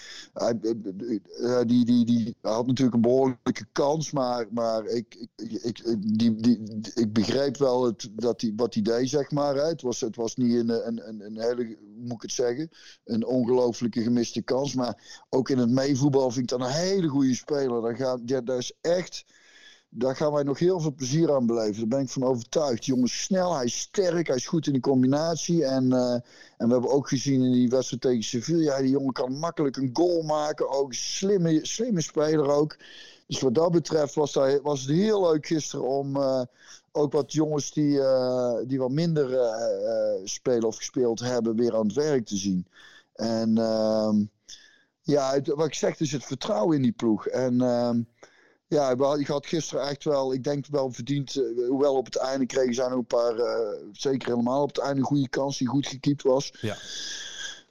Uh, 1.39 1.61
die, 1.65 1.85
die, 1.85 2.05
die 2.05 2.35
had 2.41 2.67
natuurlijk 2.67 2.95
een 2.95 3.01
behoorlijke 3.01 3.65
kans, 3.71 4.11
maar, 4.11 4.45
maar 4.51 4.85
ik, 4.85 5.27
ik, 5.35 5.83
die, 6.17 6.35
die, 6.35 6.81
ik 6.93 7.13
begreep 7.13 7.57
wel 7.57 7.85
het, 7.85 8.09
dat 8.13 8.41
hij, 8.41 8.53
wat 8.55 8.73
hij 8.73 8.83
deed, 8.83 9.09
zeg 9.09 9.31
maar. 9.31 9.55
Het, 9.55 9.81
was, 9.81 10.01
het 10.01 10.15
was 10.15 10.35
niet 10.35 10.55
een, 10.55 10.87
een, 10.87 11.07
een, 11.07 11.21
een 11.25 11.39
hele, 11.39 11.77
moet 11.97 12.15
ik 12.15 12.21
het 12.21 12.31
zeggen, 12.31 12.69
een 13.05 13.25
ongelooflijke 13.25 14.01
gemiste 14.01 14.41
kans. 14.41 14.73
Maar 14.73 15.25
ook 15.29 15.49
in 15.49 15.57
het 15.57 15.69
meevoetbal 15.69 16.31
vind 16.31 16.51
ik 16.51 16.57
dat 16.57 16.67
een 16.67 16.73
hele 16.73 17.07
goede 17.07 17.35
speler. 17.35 17.81
Dat, 17.81 17.95
gaat, 17.95 18.19
ja, 18.25 18.41
dat 18.41 18.57
is 18.57 18.73
echt 18.81 19.25
daar 19.89 20.15
gaan 20.15 20.31
wij 20.31 20.43
nog 20.43 20.59
heel 20.59 20.79
veel 20.79 20.93
plezier 20.93 21.33
aan 21.33 21.45
beleven. 21.45 21.79
Daar 21.79 21.87
ben 21.87 21.99
ik 21.99 22.09
van 22.09 22.23
overtuigd. 22.23 22.85
Die 22.85 22.93
jongen 22.93 23.05
is 23.05 23.23
snel, 23.23 23.55
hij 23.55 23.65
is 23.65 23.79
sterk, 23.79 24.27
hij 24.27 24.35
is 24.35 24.47
goed 24.47 24.67
in 24.67 24.73
de 24.73 24.79
combinatie. 24.79 25.65
En, 25.65 25.85
uh, 25.85 26.13
en 26.57 26.67
we 26.67 26.71
hebben 26.71 26.89
ook 26.91 27.07
gezien 27.07 27.43
in 27.43 27.51
die 27.51 27.69
wedstrijd 27.69 28.01
tegen 28.01 28.23
Sevilla, 28.23 28.81
die 28.81 28.89
jongen 28.89 29.13
kan 29.13 29.39
makkelijk 29.39 29.77
een 29.77 29.89
goal 29.93 30.21
maken. 30.21 30.69
Ook 30.69 30.93
slimme, 30.93 31.65
slimme 31.65 32.01
speler 32.01 32.49
ook. 32.49 32.77
Dus 33.27 33.41
wat 33.41 33.55
dat 33.55 33.71
betreft 33.71 34.15
was, 34.15 34.33
dat, 34.33 34.61
was 34.61 34.81
het 34.81 34.89
heel 34.89 35.21
leuk 35.31 35.45
gisteren 35.45 35.87
om 35.87 36.15
uh, 36.15 36.41
ook 36.91 37.11
wat 37.11 37.33
jongens 37.33 37.73
die, 37.73 37.97
uh, 37.97 38.55
die 38.67 38.79
wat 38.79 38.91
minder 38.91 39.29
spelen 40.23 40.67
of 40.67 40.75
gespeeld 40.75 41.19
hebben, 41.19 41.55
weer 41.55 41.75
aan 41.75 41.85
het 41.87 41.95
werk 41.95 42.25
te 42.25 42.37
zien. 42.37 42.67
En 43.13 43.57
ehm, 43.57 44.15
ja, 45.01 45.33
het, 45.33 45.47
wat 45.47 45.65
ik 45.65 45.73
zeg, 45.73 45.99
is 45.99 46.11
het 46.11 46.25
vertrouwen 46.25 46.75
in 46.75 46.81
die 46.81 46.91
ploeg. 46.91 47.27
En 47.27 47.61
ehm, 47.61 48.01
ja, 48.67 49.15
ik 49.17 49.27
had 49.27 49.45
gisteren 49.45 49.87
echt 49.87 50.03
wel, 50.03 50.33
ik 50.33 50.43
denk 50.43 50.65
wel 50.67 50.91
verdiend. 50.91 51.35
Uh, 51.35 51.67
hoewel 51.67 51.95
op 51.95 52.05
het 52.05 52.15
einde 52.15 52.45
kregen 52.45 52.73
zij 52.73 52.87
nog 52.87 52.97
een 52.97 53.05
paar, 53.05 53.37
uh, 53.37 53.83
zeker 53.91 54.27
helemaal 54.27 54.61
op 54.61 54.67
het 54.67 54.79
einde, 54.79 54.99
een 54.99 55.05
goede 55.05 55.29
kans 55.29 55.57
die 55.57 55.67
goed 55.67 55.87
gekiept 55.87 56.23
was. 56.23 56.53
Ja. 56.61 56.77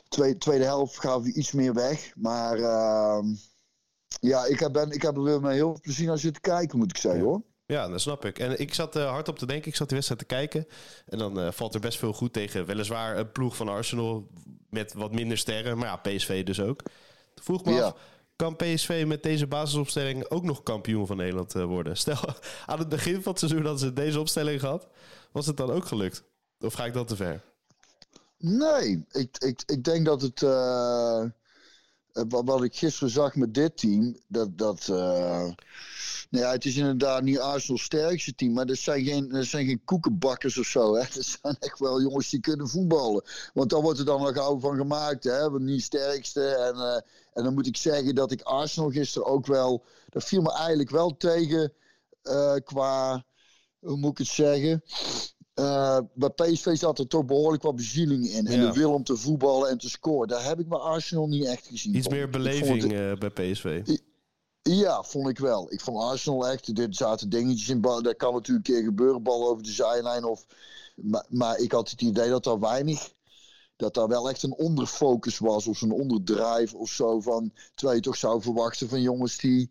Tweede, 0.08 0.38
tweede 0.38 0.64
helft 0.64 1.00
gaven 1.00 1.22
we 1.22 1.32
iets 1.32 1.52
meer 1.52 1.74
weg. 1.74 2.12
Maar 2.16 2.58
uh, 2.58 3.18
ja, 4.20 4.44
ik 4.44 4.58
heb, 4.58 4.72
ben, 4.72 4.90
ik 4.90 5.02
heb 5.02 5.16
er 5.16 5.22
weer 5.22 5.40
met 5.40 5.52
heel 5.52 5.70
veel 5.70 5.80
plezier 5.80 6.06
naar 6.06 6.18
zitten 6.18 6.42
kijken, 6.42 6.78
moet 6.78 6.90
ik 6.90 6.96
zeggen 6.96 7.20
ja. 7.20 7.26
hoor. 7.26 7.42
Ja, 7.66 7.88
dat 7.88 8.00
snap 8.00 8.24
ik. 8.24 8.38
En 8.38 8.60
ik 8.60 8.74
zat 8.74 8.96
uh, 8.96 9.10
hard 9.10 9.28
op 9.28 9.38
te 9.38 9.46
denken. 9.46 9.68
Ik 9.68 9.76
zat 9.76 9.88
de 9.88 9.94
wedstrijd 9.94 10.20
te 10.20 10.26
kijken. 10.26 10.66
En 11.06 11.18
dan 11.18 11.38
uh, 11.38 11.50
valt 11.50 11.74
er 11.74 11.80
best 11.80 11.98
veel 11.98 12.12
goed 12.12 12.32
tegen. 12.32 12.66
Weliswaar 12.66 13.16
een 13.16 13.32
ploeg 13.32 13.56
van 13.56 13.68
Arsenal 13.68 14.28
met 14.70 14.92
wat 14.92 15.12
minder 15.12 15.38
sterren. 15.38 15.78
Maar 15.78 15.86
ja, 15.86 15.96
PSV 15.96 16.44
dus 16.44 16.60
ook. 16.60 16.82
Vroeg 17.34 17.64
me 17.64 17.72
ja. 17.72 17.82
af, 17.82 17.94
kan 18.36 18.56
PSV 18.56 19.04
met 19.06 19.22
deze 19.22 19.46
basisopstelling 19.46 20.30
ook 20.30 20.42
nog 20.42 20.62
kampioen 20.62 21.06
van 21.06 21.16
Nederland 21.16 21.54
uh, 21.54 21.64
worden? 21.64 21.96
Stel, 22.06 22.18
aan 22.66 22.78
het 22.78 22.88
begin 22.88 23.22
van 23.22 23.32
het 23.32 23.40
seizoen 23.40 23.62
dat 23.62 23.80
ze 23.80 23.92
deze 23.92 24.20
opstelling 24.20 24.60
gehad, 24.60 24.88
was 25.32 25.46
het 25.46 25.56
dan 25.56 25.70
ook 25.70 25.84
gelukt? 25.84 26.22
Of 26.60 26.74
ga 26.74 26.84
ik 26.84 26.92
dat 26.92 27.08
te 27.08 27.16
ver? 27.16 27.42
Nee, 28.38 29.04
ik, 29.10 29.36
ik, 29.38 29.62
ik 29.66 29.84
denk 29.84 30.06
dat 30.06 30.22
het. 30.22 30.42
Uh, 30.42 31.24
wat 32.28 32.62
ik 32.62 32.76
gisteren 32.76 33.10
zag 33.10 33.34
met 33.34 33.54
dit 33.54 33.76
team, 33.76 34.16
dat. 34.26 34.58
dat 34.58 34.88
uh, 34.90 35.48
nou 36.30 36.44
ja, 36.44 36.50
het 36.50 36.64
is 36.64 36.76
inderdaad 36.76 37.22
niet 37.22 37.38
Arsenal's 37.38 37.82
sterkste 37.82 38.34
team, 38.34 38.52
maar 38.52 38.66
dat 38.66 38.76
zijn 38.76 39.04
geen, 39.04 39.28
dat 39.28 39.44
zijn 39.44 39.66
geen 39.66 39.84
koekenbakkers 39.84 40.58
of 40.58 40.66
zo. 40.66 40.94
Hè. 40.94 41.02
Dat 41.14 41.24
zijn 41.42 41.56
echt 41.58 41.78
wel 41.78 42.00
jongens 42.02 42.30
die 42.30 42.40
kunnen 42.40 42.68
voetballen. 42.68 43.24
Want 43.54 43.70
daar 43.70 43.80
wordt 43.80 43.98
er 43.98 44.04
dan 44.04 44.20
nog 44.20 44.34
gauw 44.34 44.58
van 44.60 44.76
gemaakt, 44.76 45.24
hè. 45.24 45.50
Want 45.50 45.62
niet 45.62 45.82
sterkste. 45.82 46.44
En, 46.44 46.74
uh, 46.74 46.94
en 47.32 47.44
dan 47.44 47.54
moet 47.54 47.66
ik 47.66 47.76
zeggen 47.76 48.14
dat 48.14 48.32
ik 48.32 48.42
Arsenal 48.42 48.90
gisteren 48.90 49.28
ook 49.28 49.46
wel. 49.46 49.84
Dat 50.08 50.24
viel 50.24 50.42
me 50.42 50.52
eigenlijk 50.52 50.90
wel 50.90 51.16
tegen 51.16 51.72
uh, 52.22 52.54
qua. 52.64 53.24
Hoe 53.78 53.96
moet 53.96 54.10
ik 54.10 54.18
het 54.18 54.26
zeggen? 54.26 54.82
Uh, 55.54 55.98
bij 56.14 56.28
PSV 56.28 56.76
zat 56.76 56.98
er 56.98 57.06
toch 57.06 57.24
behoorlijk 57.24 57.62
wat 57.62 57.76
bezieling 57.76 58.26
in. 58.26 58.46
En 58.46 58.60
ja. 58.60 58.66
de 58.66 58.78
wil 58.78 58.92
om 58.92 59.04
te 59.04 59.16
voetballen 59.16 59.70
en 59.70 59.78
te 59.78 59.88
scoren. 59.88 60.28
Daar 60.28 60.44
heb 60.44 60.60
ik 60.60 60.68
bij 60.68 60.78
Arsenal 60.78 61.28
niet 61.28 61.44
echt 61.44 61.66
gezien. 61.66 61.96
Iets 61.96 62.08
meer 62.08 62.30
beleving 62.30 62.92
het, 62.92 63.18
bij 63.18 63.30
PSV. 63.30 63.82
Ja, 64.68 65.02
vond 65.02 65.28
ik 65.28 65.38
wel. 65.38 65.72
Ik 65.72 65.80
vond 65.80 66.02
Arsenal 66.02 66.48
echt, 66.48 66.78
er 66.78 66.86
zaten 66.90 67.28
dingetjes 67.28 67.68
in. 67.68 67.80
Dat 67.80 68.16
kan 68.16 68.34
natuurlijk 68.34 68.68
een 68.68 68.74
keer 68.74 68.84
gebeuren, 68.84 69.22
bal 69.22 69.48
over 69.48 69.62
de 69.62 69.70
zijlijn. 69.70 70.24
Of, 70.24 70.46
maar, 70.94 71.24
maar 71.28 71.58
ik 71.58 71.72
had 71.72 71.90
het 71.90 72.02
idee 72.02 72.28
dat 72.28 72.46
er 72.46 72.60
weinig, 72.60 73.12
dat 73.76 73.94
daar 73.94 74.08
wel 74.08 74.28
echt 74.28 74.42
een 74.42 74.54
onderfocus 74.54 75.38
was. 75.38 75.66
Of 75.66 75.82
een 75.82 75.92
onderdrijf 75.92 76.74
of 76.74 76.88
zo. 76.88 77.20
Van, 77.20 77.52
terwijl 77.74 77.96
je 77.96 78.04
toch 78.04 78.16
zou 78.16 78.42
verwachten 78.42 78.88
van 78.88 79.00
jongens 79.00 79.38
die, 79.38 79.70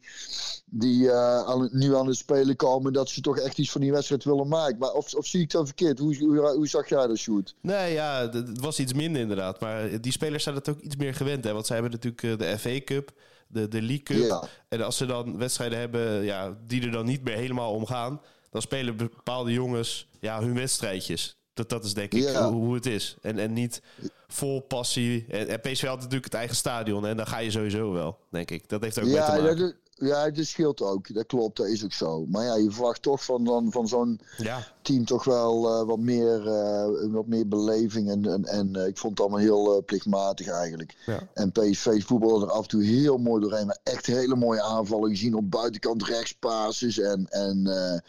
die 0.66 1.12
aan, 1.12 1.70
nu 1.72 1.96
aan 1.96 2.08
het 2.08 2.18
spelen 2.18 2.56
komen. 2.56 2.94
Dat 2.94 3.10
ze 3.10 3.22
toch 3.22 3.40
echt 3.40 3.58
iets 3.58 3.72
van 3.72 3.82
die 3.82 3.92
wedstrijd 3.92 4.24
willen 4.24 4.48
maken. 4.48 4.78
Maar 4.78 4.92
of, 4.92 5.14
of 5.14 5.26
zie 5.26 5.42
ik 5.42 5.52
dat 5.52 5.66
verkeerd? 5.66 6.00
Hoe, 6.00 6.16
hoe, 6.56 6.68
zag 6.68 6.90
jij 6.90 7.08
dat, 7.08 7.18
Sjoerd? 7.18 7.56
Nee, 7.62 7.94
ja, 7.94 8.30
het 8.30 8.60
was 8.60 8.80
iets 8.80 8.94
minder 8.94 9.22
inderdaad. 9.22 9.60
Maar 9.60 10.02
die 10.02 10.12
spelers 10.12 10.44
zijn 10.44 10.56
het 10.56 10.70
ook 10.70 10.80
iets 10.80 10.96
meer 10.96 11.14
gewend. 11.14 11.44
Hè? 11.44 11.54
Want 11.54 11.66
zij 11.66 11.80
hebben 11.80 12.00
natuurlijk 12.02 12.40
de 12.40 12.60
FA 12.60 12.84
Cup 12.84 13.14
de, 13.56 13.68
de 13.68 13.82
League 13.82 14.04
Cup. 14.04 14.18
Ja. 14.18 14.44
En 14.68 14.82
als 14.82 14.98
ze 14.98 15.06
dan 15.06 15.38
wedstrijden 15.38 15.80
hebben 15.80 16.24
ja, 16.24 16.58
die 16.68 16.82
er 16.86 16.92
dan 16.92 17.06
niet 17.06 17.24
meer 17.24 17.36
helemaal 17.36 17.74
om 17.74 17.86
gaan... 17.86 18.22
dan 18.50 18.62
spelen 18.62 18.96
bepaalde 18.98 19.52
jongens 19.52 20.08
ja, 20.20 20.40
hun 20.42 20.54
wedstrijdjes. 20.54 21.38
Dat, 21.54 21.70
dat 21.70 21.84
is 21.86 21.94
denk 21.94 22.14
ik 22.14 22.24
Ja. 22.24 22.50
hoe, 22.52 22.64
hoe 22.64 22.76
het 22.76 22.86
is. 22.86 23.16
En, 23.22 23.40
en 23.40 23.54
niet 23.54 23.82
vol 24.28 24.60
passie. 24.60 25.26
En, 25.30 25.48
en 25.48 25.60
PSV 25.60 25.86
had 25.88 25.98
natuurlijk 25.98 26.24
het 26.24 26.34
eigen 26.34 26.56
stadion. 26.56 27.06
En 27.06 27.18
dan 27.18 27.28
ga 27.28 27.38
je 27.38 27.52
sowieso 27.52 27.92
wel, 27.92 28.20
denk 28.30 28.52
ik. 28.52 28.70
Dat 28.70 28.82
heeft 28.82 29.00
ook 29.00 29.06
mee 29.06 29.14
te 29.14 29.20
Ja, 29.20 29.42
maken. 29.42 29.76
Dat, 29.96 30.08
Ja, 30.08 30.30
dit 30.30 30.48
scheelt 30.48 30.82
ook. 30.82 31.14
Dat 31.14 31.26
klopt, 31.26 31.58
dat 31.58 31.68
is 31.68 31.84
ook 31.84 31.94
zo. 31.94 32.26
Maar 32.26 32.44
ja, 32.44 32.56
je 32.56 32.72
verwacht 32.72 33.02
toch 33.02 33.24
van, 33.24 33.44
dan, 33.44 33.72
van 33.72 33.88
zo'n 33.88 34.20
Ja, 34.38 34.68
team 34.82 35.06
toch 35.06 35.24
wel 35.24 35.70
eh, 35.70 35.88
wat, 35.88 36.00
meer, 36.00 36.48
eh, 36.48 37.12
wat 37.12 37.28
meer 37.28 37.48
beleving. 37.48 38.10
En, 38.10 38.26
en, 38.26 38.46
en 38.46 38.76
eh, 38.76 38.88
ik 38.88 38.98
vond 38.98 39.18
het 39.18 39.22
allemaal 39.22 39.46
heel 39.46 39.84
plichtmatig 39.86 40.48
eigenlijk. 40.48 40.96
Ja. 41.06 41.28
En 41.34 41.52
PSV 41.52 42.04
voetbalde 42.04 42.46
er 42.46 42.52
af 42.52 42.62
en 42.62 42.68
toe 42.68 42.84
heel 42.84 43.18
mooi 43.18 43.42
doorheen. 43.42 43.66
Maar 43.66 43.80
echt 43.84 44.06
hele 44.06 44.36
mooie 44.36 44.62
aanvallen 44.62 45.10
gezien 45.10 45.36
op 45.36 45.52
buitenkant 45.52 46.04
rechtspasses. 46.04 47.00
En, 47.00 47.26
en 47.30 48.04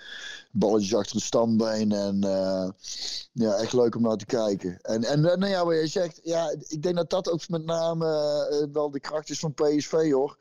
balletjes 0.51 0.94
achter 0.94 1.16
de 1.16 1.22
standbeen. 1.22 1.92
En 1.92 2.20
ja, 3.33 3.55
echt 3.55 3.72
leuk 3.72 3.94
om 3.94 4.03
naar 4.03 4.16
te 4.16 4.27
kijken. 4.27 4.79
En, 4.83 5.05
en 5.05 5.20
nou 5.20 5.46
ja, 5.46 5.64
wat 5.64 5.75
je 5.75 5.87
zegt. 5.87 6.20
Ja, 6.22 6.55
ik 6.68 6.83
denk 6.83 6.96
dat 6.96 7.11
dat 7.11 7.31
ook 7.31 7.49
met 7.49 7.64
name 7.64 8.68
wel 8.72 8.90
de 8.90 9.01
kracht 9.01 9.31
is 9.31 9.38
van 9.38 9.55
PSV 9.55 10.11
hoor. 10.11 10.37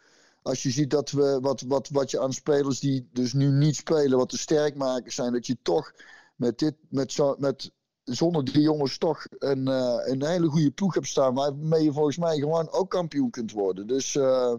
Als 0.45 0.63
je 0.63 0.69
ziet 0.71 0.89
dat 0.89 1.11
we 1.11 1.39
wat, 1.41 1.61
wat, 1.61 1.89
wat 1.89 2.11
je 2.11 2.19
aan 2.19 2.33
spelers 2.33 2.79
die 2.79 3.09
dus 3.13 3.33
nu 3.33 3.51
niet 3.51 3.75
spelen, 3.75 4.17
wat 4.17 4.31
de 4.31 4.37
sterkmakers 4.37 5.15
zijn, 5.15 5.33
dat 5.33 5.47
je 5.47 5.57
toch 5.61 5.93
met 6.35 6.59
dit, 6.59 6.75
met 6.89 7.11
zo, 7.11 7.35
met 7.37 7.71
zonder 8.03 8.43
die 8.43 8.61
jongens 8.61 8.97
toch 8.97 9.25
een, 9.29 9.67
eh, 9.67 9.97
een 10.03 10.25
hele 10.25 10.47
goede 10.47 10.71
ploeg 10.71 10.93
hebt 10.93 11.07
staan. 11.07 11.33
Waarmee 11.33 11.83
je 11.83 11.91
volgens 11.93 12.17
mij 12.17 12.37
gewoon 12.37 12.71
ook 12.71 12.89
kampioen 12.89 13.29
kunt 13.29 13.51
worden. 13.51 13.87
Dus 13.87 14.15
eh, 14.15 14.53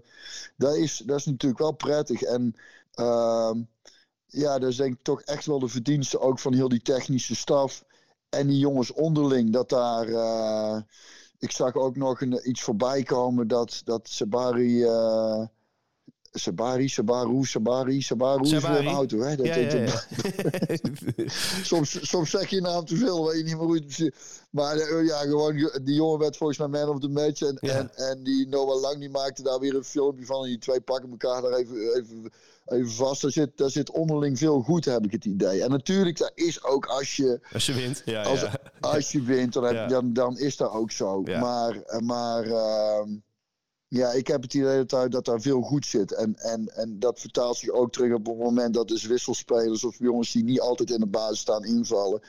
dat, 0.57 0.77
is, 0.77 1.03
dat 1.05 1.18
is 1.18 1.25
natuurlijk 1.25 1.61
wel 1.61 1.72
prettig. 1.72 2.22
En 2.22 2.55
ehm, 2.94 3.62
ja, 4.27 4.59
dat 4.59 4.70
is 4.70 4.77
denk 4.77 4.94
ik 4.94 5.03
toch 5.03 5.22
echt 5.22 5.46
wel 5.46 5.59
de 5.59 5.68
verdienste 5.68 6.20
ook 6.20 6.38
van 6.38 6.55
heel 6.55 6.68
die 6.68 6.83
technische 6.83 7.35
staf. 7.35 7.85
En 8.29 8.46
die 8.46 8.59
jongens 8.59 8.92
onderling, 8.92 9.53
dat 9.53 9.68
daar. 9.68 10.09
eh, 10.09 10.81
ik 11.38 11.51
zag 11.51 11.75
ook 11.75 11.96
nog 11.96 12.20
een, 12.20 12.49
iets 12.49 12.62
voorbij 12.62 13.03
komen 13.03 13.49
dat, 13.49 13.81
dat 13.85 14.09
Sabari. 14.09 14.85
Sabari, 16.38 16.88
Sabaru, 16.88 17.44
Sabari, 17.44 18.03
Sabaru 18.03 18.42
is 18.42 18.51
weer 18.51 18.79
een 18.79 18.87
auto. 18.87 19.18
Hè? 19.18 19.37
Dat 19.37 19.46
ja, 19.46 19.55
heet 19.55 19.72
ja, 19.72 19.79
een- 19.79 19.87
ja. 19.87 21.29
soms, 21.72 22.09
soms 22.09 22.31
zeg 22.31 22.49
je 22.49 22.61
naam 22.61 22.85
te 22.85 22.96
veel, 22.96 23.27
weet 23.27 23.37
je 23.37 23.44
niet 23.44 23.57
meer 23.57 23.64
hoe 23.64 23.75
het 23.75 24.11
Maar 24.51 24.77
eh, 24.77 25.07
ja, 25.07 25.18
gewoon, 25.18 25.55
die 25.83 25.94
jongen 25.94 26.18
werd 26.18 26.37
volgens 26.37 26.59
mij 26.59 26.68
man 26.68 26.88
of 26.88 27.01
the 27.01 27.09
match. 27.09 27.42
En, 27.42 27.57
en, 27.59 27.94
en 27.94 28.22
die 28.22 28.49
Noah 28.49 28.81
Lang 28.81 28.99
die 28.99 29.11
maakte 29.11 29.42
daar 29.42 29.59
weer 29.59 29.75
een 29.75 29.85
filmpje 29.85 30.27
van. 30.27 30.42
En 30.42 30.49
die 30.49 30.59
twee 30.59 30.81
pakken 30.81 31.11
elkaar 31.11 31.42
daar 31.42 31.53
even, 31.53 31.77
even, 31.77 32.33
even 32.66 32.90
vast. 32.90 33.22
Daar 33.22 33.31
zit, 33.31 33.51
daar 33.57 33.70
zit 33.70 33.90
onderling 33.90 34.38
veel 34.38 34.61
goed, 34.62 34.85
heb 34.85 35.05
ik 35.05 35.12
het 35.12 35.25
idee. 35.25 35.62
En 35.62 35.70
natuurlijk, 35.70 36.18
dat 36.18 36.33
is 36.35 36.64
ook 36.64 36.87
als 36.87 37.16
je, 37.16 37.40
Als 37.53 37.66
je 37.66 37.75
wint, 37.75 38.03
ja, 38.05 38.22
als, 38.22 38.40
ja. 38.40 38.53
als 38.81 39.12
je 39.12 39.22
wint, 39.22 39.53
dan, 39.53 39.64
heb, 39.64 39.88
dan, 39.88 40.12
dan 40.12 40.38
is 40.38 40.57
dat 40.57 40.70
ook 40.70 40.90
zo. 40.90 41.22
Maar, 41.22 41.83
eh, 41.83 42.01
maar 42.01 42.44
ehm, 42.44 43.09
ja, 43.88 44.12
ik 44.12 44.27
heb 44.27 44.42
het 44.42 44.55
idee 44.55 44.77
dat 44.77 44.90
daar, 44.90 45.11
dat 45.11 45.25
daar 45.25 45.40
veel 45.40 45.61
goed 45.61 45.87
zit. 45.87 46.12
En, 46.12 46.35
en, 46.37 46.68
en 46.75 46.99
dat 46.99 47.20
vertaalt 47.20 47.57
zich 47.57 47.70
ook 47.70 47.92
terug 47.92 48.14
op 48.14 48.27
het 48.27 48.38
moment 48.38 48.75
dat 48.75 48.88
dus 48.88 49.05
wisselspelers 49.05 49.85
of 49.85 49.99
jongens 49.99 50.33
die 50.33 50.44
niet 50.44 50.61
altijd 50.61 50.90
in 50.90 51.01
de 51.01 51.07
basis 51.07 51.38
staan 51.38 51.64
invallen, 51.64 52.20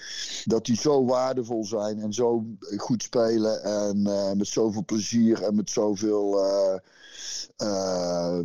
dat 0.46 0.66
die 0.66 0.78
zo 0.78 1.06
waardevol 1.06 1.66
zijn 1.66 2.00
en 2.00 2.14
zo 2.14 2.46
goed 2.78 3.04
spelen 3.04 3.64
en 3.64 4.08
eh, 4.08 4.32
met 4.32 4.48
zoveel 4.48 4.86
plezier 4.86 5.44
en 5.44 5.56
met 5.56 5.70
zoveel 5.70 6.44
eh, 6.46 6.80
eh, 7.58 8.40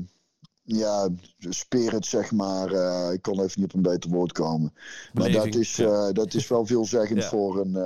ja, 0.62 1.08
spirit, 1.38 2.06
zeg 2.06 2.32
maar. 2.32 2.72
Ik 3.12 3.22
kon 3.22 3.40
even 3.40 3.60
niet 3.60 3.64
op 3.64 3.74
een 3.74 3.82
beter 3.92 4.10
woord 4.10 4.32
komen. 4.32 4.74
Maar 5.12 5.30
dat 5.32 5.54
is, 5.54 5.74
dat 6.12 6.34
is 6.34 6.48
wel 6.48 6.66
veelzeggend 6.66 7.22
Ja. 7.22 7.28
voor 7.28 7.60
een, 7.60 7.76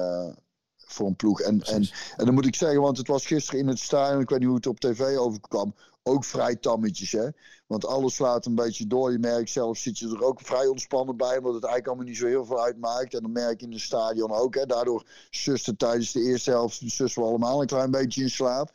voor 0.87 1.07
een 1.07 1.16
ploeg. 1.16 1.40
En, 1.40 1.49
en, 1.51 1.59
Precies. 1.59 2.14
en 2.16 2.25
dan 2.25 2.35
moet 2.35 2.46
ik 2.46 2.55
zeggen, 2.55 2.81
want 2.81 2.99
het 2.99 3.09
was 3.09 3.27
gisteren 3.27 3.61
in 3.61 3.68
het 3.68 3.79
stadion, 3.79 4.20
ik 4.20 4.29
weet 4.29 4.38
niet 4.38 4.49
hoe 4.49 4.57
het 4.57 4.66
op 4.66 4.81
tv 4.81 5.16
overkwam, 5.16 5.75
ook 6.03 6.25
vrij 6.25 6.57
tammetjes. 6.57 7.12
Hè? 7.12 7.29
Want 7.66 7.87
alles 7.87 8.14
slaat 8.14 8.46
een 8.46 8.55
beetje 8.55 8.87
door. 8.87 9.12
Je 9.12 9.18
merkt 9.18 9.51
zelf, 9.51 9.79
zit 9.79 9.99
je 9.99 10.09
er 10.09 10.25
ook 10.25 10.40
vrij 10.40 10.66
ontspannen 10.66 11.16
bij, 11.16 11.38
omdat 11.38 11.55
het 11.55 11.64
eigenlijk 11.64 11.87
allemaal 11.87 12.07
niet 12.07 12.16
zo 12.16 12.27
heel 12.27 12.44
veel 12.44 12.62
uitmaakt. 12.62 13.14
En 13.14 13.22
dan 13.22 13.33
merk 13.33 13.61
je 13.61 13.66
in 13.66 13.72
het 13.72 13.81
stadion 13.81 14.33
ook. 14.33 14.55
Hè? 14.55 14.66
Daardoor 14.66 15.05
zusten 15.31 15.77
tijdens 15.77 16.12
de 16.12 16.20
eerste 16.20 16.51
helft 16.51 16.81
zussen 16.85 17.22
we 17.22 17.29
allemaal 17.29 17.61
een 17.61 17.66
klein 17.66 17.90
beetje 17.90 18.22
in 18.22 18.31
slaap. 18.31 18.70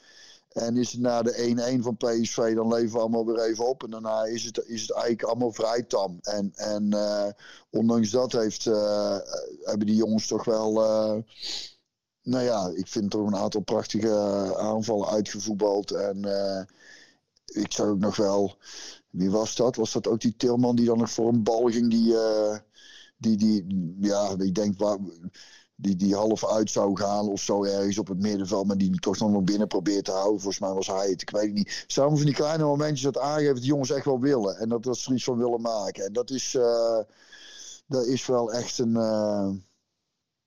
En 0.51 0.77
is 0.77 0.91
het 0.91 1.01
na 1.01 1.21
de 1.21 1.77
1-1 1.79 1.81
van 1.83 1.97
PSV, 1.97 2.55
dan 2.55 2.73
leven 2.73 2.91
we 2.91 2.99
allemaal 2.99 3.25
weer 3.25 3.39
even 3.39 3.67
op. 3.67 3.83
En 3.83 3.89
daarna 3.89 4.23
is 4.23 4.43
het, 4.43 4.63
is 4.65 4.81
het 4.81 4.91
eigenlijk 4.91 5.23
allemaal 5.23 5.51
vrij 5.51 5.83
tam. 5.83 6.17
En, 6.21 6.51
en 6.55 6.93
eh, 6.93 7.27
ondanks 7.69 8.09
dat 8.09 8.31
heeft, 8.31 8.65
eh, 8.65 9.17
hebben 9.61 9.87
die 9.87 9.95
jongens 9.95 10.27
toch 10.27 10.43
wel... 10.43 10.83
eh, 10.83 11.17
nou 12.23 12.43
ja, 12.43 12.71
ik 12.75 12.87
vind 12.87 13.11
toch 13.11 13.27
een 13.27 13.35
aantal 13.35 13.61
prachtige 13.61 14.07
eh, 14.07 14.51
aanvallen 14.51 15.07
uitgevoetbald. 15.07 15.91
En 15.91 16.25
eh, 16.25 16.63
ik 17.45 17.71
zag 17.73 17.87
ook 17.87 17.99
nog 17.99 18.15
wel... 18.15 18.55
Wie 19.09 19.31
was 19.31 19.55
dat? 19.55 19.75
Was 19.75 19.91
dat 19.91 20.07
ook 20.07 20.21
die 20.21 20.35
Tilman 20.35 20.75
die 20.75 20.85
dan 20.85 20.97
nog 20.97 21.11
voor 21.11 21.27
een 21.27 21.43
bal 21.43 21.69
ging? 21.69 21.89
Die, 21.89 22.17
eh, 22.17 22.57
die, 23.17 23.37
die 23.37 23.65
ja, 23.99 24.35
ik 24.37 24.55
denk... 24.55 24.77
Waar, 24.77 24.97
die, 25.75 25.95
die 25.95 26.15
half 26.15 26.45
uit 26.45 26.71
zou 26.71 26.97
gaan 26.97 27.27
of 27.27 27.41
zo 27.41 27.63
ergens 27.63 27.97
op 27.97 28.07
het 28.07 28.19
middenveld, 28.19 28.67
maar 28.67 28.77
die 28.77 28.99
toch 28.99 29.19
nog 29.19 29.43
binnen 29.43 29.67
probeert 29.67 30.05
te 30.05 30.11
houden. 30.11 30.41
Volgens 30.41 30.59
mij 30.59 30.73
was 30.73 30.87
hij 30.87 31.09
het, 31.09 31.21
ik 31.21 31.29
weet 31.29 31.41
het 31.41 31.53
niet. 31.53 31.83
Samen 31.87 32.17
van 32.17 32.25
die 32.25 32.35
kleine 32.35 32.63
momentjes 32.63 33.01
dat 33.01 33.17
aangeeft 33.17 33.47
dat 33.47 33.57
die 33.57 33.65
jongens 33.65 33.91
echt 33.91 34.05
wel 34.05 34.19
willen. 34.19 34.57
En 34.57 34.69
dat, 34.69 34.83
dat 34.83 34.97
ze 34.97 35.09
er 35.09 35.15
iets 35.15 35.23
van 35.23 35.37
willen 35.37 35.61
maken. 35.61 36.05
En 36.05 36.13
dat 36.13 36.29
is, 36.29 36.55
eh, 36.55 36.99
dat 37.87 38.05
is 38.05 38.25
wel 38.25 38.51
echt 38.53 38.79
een... 38.79 38.95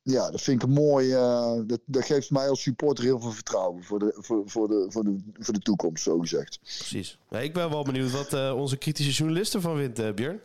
ja, 0.04 0.30
dat 0.30 0.40
vind 0.40 0.62
ik 0.62 0.68
een 0.68 0.74
mooi. 0.74 1.12
eh, 1.12 1.52
dat, 1.66 1.80
dat 1.86 2.04
geeft 2.04 2.30
mij 2.30 2.48
als 2.48 2.62
supporter 2.62 3.04
heel 3.04 3.20
veel 3.20 3.30
vertrouwen 3.30 3.82
voor 3.84 3.98
de, 3.98 4.12
voor, 4.16 4.42
voor 4.46 4.68
de, 4.68 4.86
voor 4.88 5.04
de, 5.04 5.16
voor 5.38 5.54
de 5.54 5.60
toekomst, 5.60 6.02
zo 6.02 6.18
gezegd. 6.18 6.58
Precies. 6.62 7.18
Ik 7.30 7.52
ben 7.52 7.70
wel 7.70 7.84
benieuwd 7.84 8.10
wat 8.10 8.32
eh, 8.32 8.54
onze 8.56 8.76
kritische 8.76 9.12
journalist 9.12 9.54
ervan 9.54 9.76
vindt, 9.76 9.98
eh, 9.98 10.12
Björn. 10.12 10.40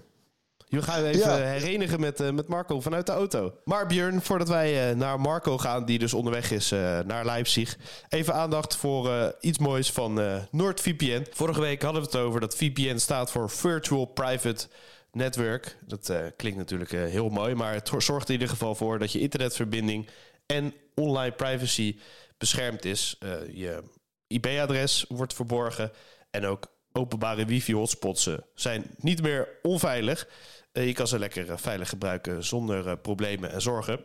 Je 0.67 0.81
gaan 0.81 1.03
even 1.03 1.19
Ja. 1.19 1.35
herenigen 1.37 1.99
met, 1.99 2.33
met 2.33 2.47
Marco 2.47 2.81
vanuit 2.81 3.05
de 3.05 3.11
auto. 3.11 3.53
Maar 3.63 3.87
Björn, 3.87 4.21
voordat 4.21 4.47
wij 4.47 4.93
naar 4.93 5.19
Marco 5.19 5.57
gaan, 5.57 5.85
die 5.85 5.99
dus 5.99 6.13
onderweg 6.13 6.51
is 6.51 6.69
naar 7.05 7.25
Leipzig. 7.25 7.77
Even 8.09 8.33
aandacht 8.33 8.75
voor 8.75 9.35
iets 9.39 9.57
moois 9.57 9.91
van 9.91 10.21
NordVPN. 10.51 11.25
Vorige 11.31 11.61
week 11.61 11.81
hadden 11.81 12.01
we 12.01 12.07
het 12.07 12.17
over 12.17 12.39
dat 12.39 12.55
VPN 12.55 12.97
staat 12.97 13.31
voor 13.31 13.49
Virtual 13.49 14.05
Private 14.05 14.67
Network. 15.11 15.77
Dat 15.85 16.09
eh, 16.09 16.25
klinkt 16.35 16.57
natuurlijk 16.57 16.91
eh, 16.91 17.03
heel 17.03 17.29
mooi, 17.29 17.55
maar 17.55 17.73
het 17.73 17.91
zorgt 17.97 18.27
in 18.27 18.33
ieder 18.33 18.49
geval 18.49 18.75
voor 18.75 18.99
dat 18.99 19.11
je 19.11 19.19
internetverbinding 19.19 20.09
en 20.45 20.73
online 20.95 21.35
privacy 21.35 21.99
beschermd 22.37 22.85
is. 22.85 23.15
Eh, 23.19 23.31
je 23.53 23.83
IP-adres 24.27 25.05
wordt 25.07 25.33
verborgen 25.33 25.91
en 26.31 26.45
ook 26.45 26.67
openbare 26.91 27.45
wifi-hotspots 27.45 28.29
zijn 28.55 28.85
niet 28.97 29.21
meer 29.21 29.47
onveilig. 29.61 30.27
Je 30.71 30.93
kan 30.93 31.07
ze 31.07 31.19
lekker 31.19 31.59
veilig 31.59 31.89
gebruiken 31.89 32.43
zonder 32.43 32.97
problemen 32.97 33.51
en 33.51 33.61
zorgen. 33.61 33.99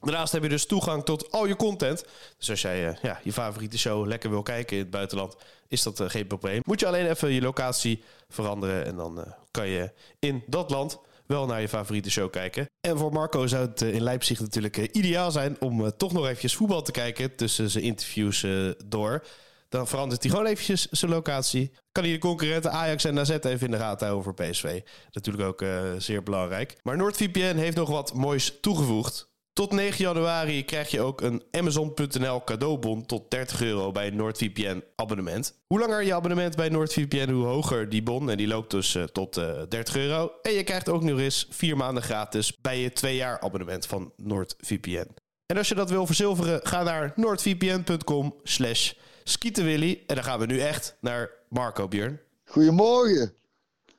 Daarnaast 0.00 0.32
heb 0.32 0.42
je 0.42 0.48
dus 0.48 0.66
toegang 0.66 1.04
tot 1.04 1.32
al 1.32 1.46
je 1.46 1.56
content. 1.56 2.04
Dus 2.38 2.50
als 2.50 2.62
jij 2.62 2.88
eh, 2.88 2.96
ja, 3.02 3.20
je 3.22 3.32
favoriete 3.32 3.78
show 3.78 4.06
lekker 4.06 4.30
wil 4.30 4.42
kijken 4.42 4.76
in 4.76 4.82
het 4.82 4.90
buitenland, 4.90 5.36
is 5.68 5.82
dat 5.82 6.00
eh, 6.00 6.08
geen 6.08 6.26
probleem. 6.26 6.60
Moet 6.64 6.80
je 6.80 6.86
alleen 6.86 7.06
even 7.06 7.32
je 7.32 7.40
locatie 7.40 8.02
veranderen 8.28 8.84
en 8.84 8.96
dan 8.96 9.24
eh, 9.24 9.32
kan 9.50 9.68
je 9.68 9.92
in 10.18 10.42
dat 10.46 10.70
land 10.70 10.98
wel 11.26 11.46
naar 11.46 11.60
je 11.60 11.68
favoriete 11.68 12.10
show 12.10 12.30
kijken. 12.30 12.66
En 12.80 12.98
voor 12.98 13.12
Marco 13.12 13.46
zou 13.46 13.66
het 13.66 13.80
in 13.80 14.02
Leipzig 14.02 14.40
natuurlijk 14.40 14.76
ideaal 14.76 15.30
zijn 15.30 15.56
om 15.60 15.96
toch 15.96 16.12
nog 16.12 16.24
eventjes 16.24 16.54
voetbal 16.56 16.82
te 16.82 16.92
kijken 16.92 17.34
tussen 17.36 17.70
zijn 17.70 17.84
interviews 17.84 18.46
door. 18.86 19.24
Dan 19.68 19.86
verandert 19.86 20.22
hij 20.22 20.30
gewoon 20.30 20.46
eventjes 20.46 20.86
zijn 20.90 21.10
locatie. 21.10 21.70
Kan 21.92 22.04
hij 22.04 22.12
de 22.12 22.18
concurrenten 22.18 22.72
Ajax 22.72 23.04
en 23.04 23.18
AZ 23.18 23.30
even 23.30 23.60
in 23.60 23.70
de 23.70 23.76
gaten 23.76 24.06
houden 24.06 24.34
PSV. 24.34 24.80
Natuurlijk 25.12 25.48
ook 25.48 25.64
zeer 25.98 26.22
belangrijk. 26.22 26.76
Maar 26.82 26.96
NordVPN 26.96 27.56
heeft 27.56 27.76
nog 27.76 27.88
wat 27.88 28.14
moois 28.14 28.58
toegevoegd. 28.60 29.27
Tot 29.58 29.72
9 29.72 30.04
januari 30.04 30.64
krijg 30.64 30.90
je 30.90 31.00
ook 31.00 31.20
een 31.20 31.42
Amazon.nl 31.50 32.44
cadeaubon 32.44 33.06
tot 33.06 33.30
30 33.30 33.62
euro 33.62 33.92
bij 33.92 34.06
een 34.06 34.16
NordVPN 34.16 34.82
abonnement. 34.96 35.60
Hoe 35.66 35.78
langer 35.78 36.02
je 36.02 36.14
abonnement 36.14 36.56
bij 36.56 36.68
NordVPN, 36.68 37.30
hoe 37.30 37.44
hoger 37.44 37.88
die 37.88 38.02
bon. 38.02 38.30
En 38.30 38.36
die 38.36 38.46
loopt 38.46 38.70
dus 38.70 38.94
eh, 38.94 39.02
tot 39.02 39.36
eh, 39.36 39.62
30 39.68 39.96
euro. 39.96 40.32
En 40.42 40.52
je 40.52 40.64
krijgt 40.64 40.88
ook 40.88 41.02
nog 41.02 41.18
eens 41.18 41.46
4 41.50 41.76
maanden 41.76 42.02
gratis 42.02 42.56
bij 42.56 42.80
je 42.80 42.92
2 42.92 43.16
jaar 43.16 43.40
abonnement 43.40 43.86
van 43.86 44.12
NordVPN. 44.16 45.08
En 45.46 45.56
als 45.56 45.68
je 45.68 45.74
dat 45.74 45.90
wil 45.90 46.06
verzilveren, 46.06 46.60
ga 46.62 46.82
naar 46.82 47.12
noordvpn.com 47.16 48.34
slash 48.42 48.92
skietenwilly. 49.24 50.02
En 50.06 50.14
dan 50.14 50.24
gaan 50.24 50.38
we 50.38 50.46
nu 50.46 50.58
echt 50.58 50.96
naar 51.00 51.30
Marco 51.48 51.88
Björn. 51.88 52.20
Goedemorgen, 52.44 53.34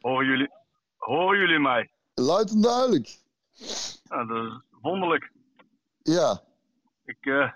Horen 0.01 0.25
jullie, 0.25 0.49
horen 0.97 1.39
jullie 1.39 1.59
mij? 1.59 1.89
luid 2.13 2.49
en 2.51 2.61
duidelijk. 2.61 3.17
Nou, 4.09 4.27
dat 4.27 4.45
is 4.45 4.61
wonderlijk. 4.81 5.37
Ja. 6.13 6.41
Ik, 7.05 7.17
eh, 7.25 7.43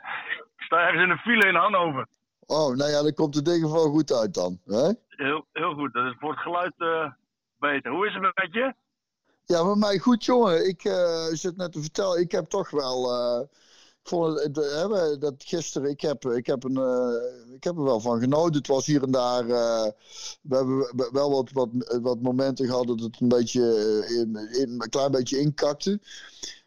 ik 0.58 0.62
sta 0.62 0.78
ergens 0.86 1.04
in 1.04 1.10
een 1.10 1.18
file 1.18 1.48
in 1.48 1.56
Hannover. 1.56 2.08
Oh, 2.46 2.76
nou 2.76 2.90
ja, 2.92 3.02
dan 3.02 3.14
komt 3.14 3.36
het 3.36 3.46
ding 3.46 3.72
wel 3.72 3.90
goed 3.90 4.14
uit 4.14 4.34
dan. 4.34 4.60
Hè? 4.66 4.92
Heel, 5.08 5.46
heel 5.54 5.74
goed, 5.74 5.94
dat 5.94 6.06
is 6.06 6.16
voor 6.20 6.30
het 6.32 6.40
geluid 6.40 6.74
eh, 6.78 7.12
beter. 7.60 7.92
Hoe 7.92 8.08
is 8.08 8.14
het 8.14 8.22
met 8.22 8.50
je? 8.52 8.74
Ja, 9.46 9.64
met 9.64 9.78
mij 9.78 9.98
goed, 9.98 10.26
jongen. 10.26 10.68
Ik 10.68 10.84
eh, 10.84 11.26
zit 11.32 11.58
net 11.58 11.72
te 11.72 11.82
vertellen, 11.82 12.20
ik 12.20 12.32
heb 12.32 12.46
toch 12.46 12.70
wel. 12.70 13.12
eh, 13.12 13.40
vond 14.04 14.40
het, 14.44 14.54
de- 14.56 14.88
hè, 15.12 15.18
dat 15.18 15.44
gisteren, 15.46 15.90
ik 15.90 16.02
heb, 16.02 16.26
ik, 16.26 16.46
heb 16.46 16.64
een, 16.64 16.78
eh, 16.78 17.54
ik 17.56 17.64
heb 17.64 17.78
er 17.78 17.84
wel 17.84 18.00
van 18.00 18.20
genoten. 18.20 18.56
Het 18.58 18.68
was 18.68 18.86
hier 18.86 19.04
en 19.04 19.12
daar, 19.12 19.44
eh, 19.50 19.92
we 20.42 20.56
hebben 20.56 21.10
wel 21.12 21.32
wat, 21.32 21.52
wat, 21.52 21.70
wat 22.02 22.22
momenten 22.22 22.66
gehad 22.66 22.88
dat 22.88 23.00
het 23.00 23.22
een 23.22 23.28
beetje, 23.28 23.62
eh, 23.62 24.18
in, 24.20 24.36
in- 24.36 24.82
een 24.82 24.90
klein 24.90 25.12
beetje 25.12 25.40
inkakte. 25.40 26.00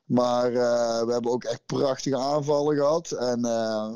Maar 0.06 0.46
eh, 0.46 1.04
we 1.06 1.12
hebben 1.12 1.30
ook 1.32 1.44
echt 1.44 1.66
prachtige 1.66 2.16
aanvallen 2.18 2.76
gehad. 2.76 3.10
En 3.10 3.44
eh, 3.44 3.94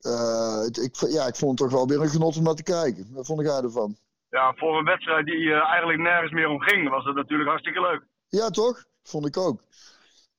eh, 0.00 0.60
het- 0.64 0.76
ik, 0.76 0.94
ja, 1.10 1.26
ik 1.26 1.36
vond 1.36 1.58
het 1.58 1.68
toch 1.70 1.78
wel 1.78 1.88
weer 1.88 2.00
een 2.00 2.08
genot 2.08 2.36
om 2.36 2.42
naar 2.42 2.54
te 2.54 2.62
kijken. 2.62 3.14
Wat 3.14 3.26
vond 3.26 3.40
jij 3.40 3.60
ervan? 3.62 3.96
Ja, 4.30 4.52
voor 4.56 4.78
een 4.78 4.84
wedstrijd 4.84 5.26
die 5.26 5.52
eigenlijk 5.52 5.98
nergens 5.98 6.32
meer 6.32 6.48
om 6.48 6.60
ging, 6.60 6.88
was 6.88 7.04
het 7.04 7.14
natuurlijk 7.14 7.48
hartstikke 7.48 7.80
leuk. 7.80 8.02
Ja, 8.28 8.50
toch? 8.50 8.84
Vond 9.02 9.26
ik 9.26 9.36
ook. 9.36 9.60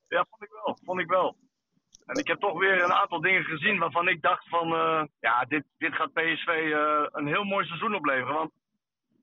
Ja, 0.08 0.26
vond 0.30 0.44
ik 0.44 0.50
wel. 0.64 0.78
Vond 0.86 1.00
ik 1.00 1.08
wel. 1.08 1.36
En 2.06 2.20
ik 2.20 2.28
heb 2.28 2.40
toch 2.40 2.60
weer 2.60 2.84
een 2.84 2.94
aantal 2.94 3.22
dingen 3.22 3.44
gezien 3.44 3.80
waarvan 3.80 4.08
ik 4.08 4.22
dacht 4.22 4.50
van, 4.50 4.68
ja, 5.20 5.46
dit, 5.46 5.64
dit 5.78 5.94
gaat 5.94 6.14
PSV 6.14 6.48
een 7.12 7.28
heel 7.28 7.44
mooi 7.44 7.66
seizoen 7.66 7.96
opleveren. 7.96 8.34
Want 8.36 8.52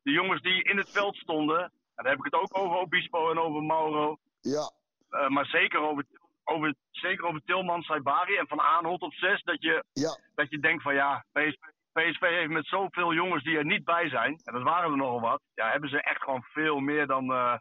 de 0.03 0.11
jongens 0.11 0.43
die 0.43 0.63
in 0.63 0.77
het 0.77 0.91
veld 0.91 1.17
stonden, 1.17 1.61
en 1.63 1.71
daar 2.05 2.09
heb 2.13 2.19
ik 2.19 2.33
het 2.33 2.41
ook 2.43 2.59
over 2.59 2.77
Obispo 2.79 3.31
en 3.31 3.39
over 3.39 3.63
Mauro, 3.63 4.17
Ja, 4.41 4.71
eh, 5.11 5.29
maar 5.29 5.47
zeker 5.47 5.81
over, 5.81 6.05
over, 6.45 6.75
zeker 6.91 7.25
over 7.25 7.41
Tilman, 7.45 7.83
Saibari 7.83 8.37
en 8.37 8.47
Van 8.49 8.61
Aanholt 8.61 9.03
op 9.03 9.13
6, 9.13 9.43
dat 9.43 9.63
je, 9.63 9.85
ja, 9.93 10.19
dat 10.35 10.51
je 10.51 10.59
denkt 10.59 10.83
van 10.83 10.95
ja, 10.95 11.25
PSV, 11.33 11.57
PSV 11.93 12.21
heeft 12.21 12.51
met 12.51 12.67
zoveel 12.67 13.13
jongens 13.15 13.43
die 13.45 13.57
er 13.59 13.65
niet 13.65 13.85
bij 13.85 14.09
zijn, 14.09 14.41
en 14.45 14.53
dat 14.55 14.63
waren 14.63 14.91
er 14.91 14.97
nogal 14.97 15.21
wat, 15.21 15.41
ja, 15.55 15.71
hebben 15.71 15.91
ze 15.91 16.03
echt 16.03 16.23
gewoon 16.23 16.43
veel 16.43 16.79
meer 16.79 17.07
dan, 17.07 17.33
eh 17.33 17.57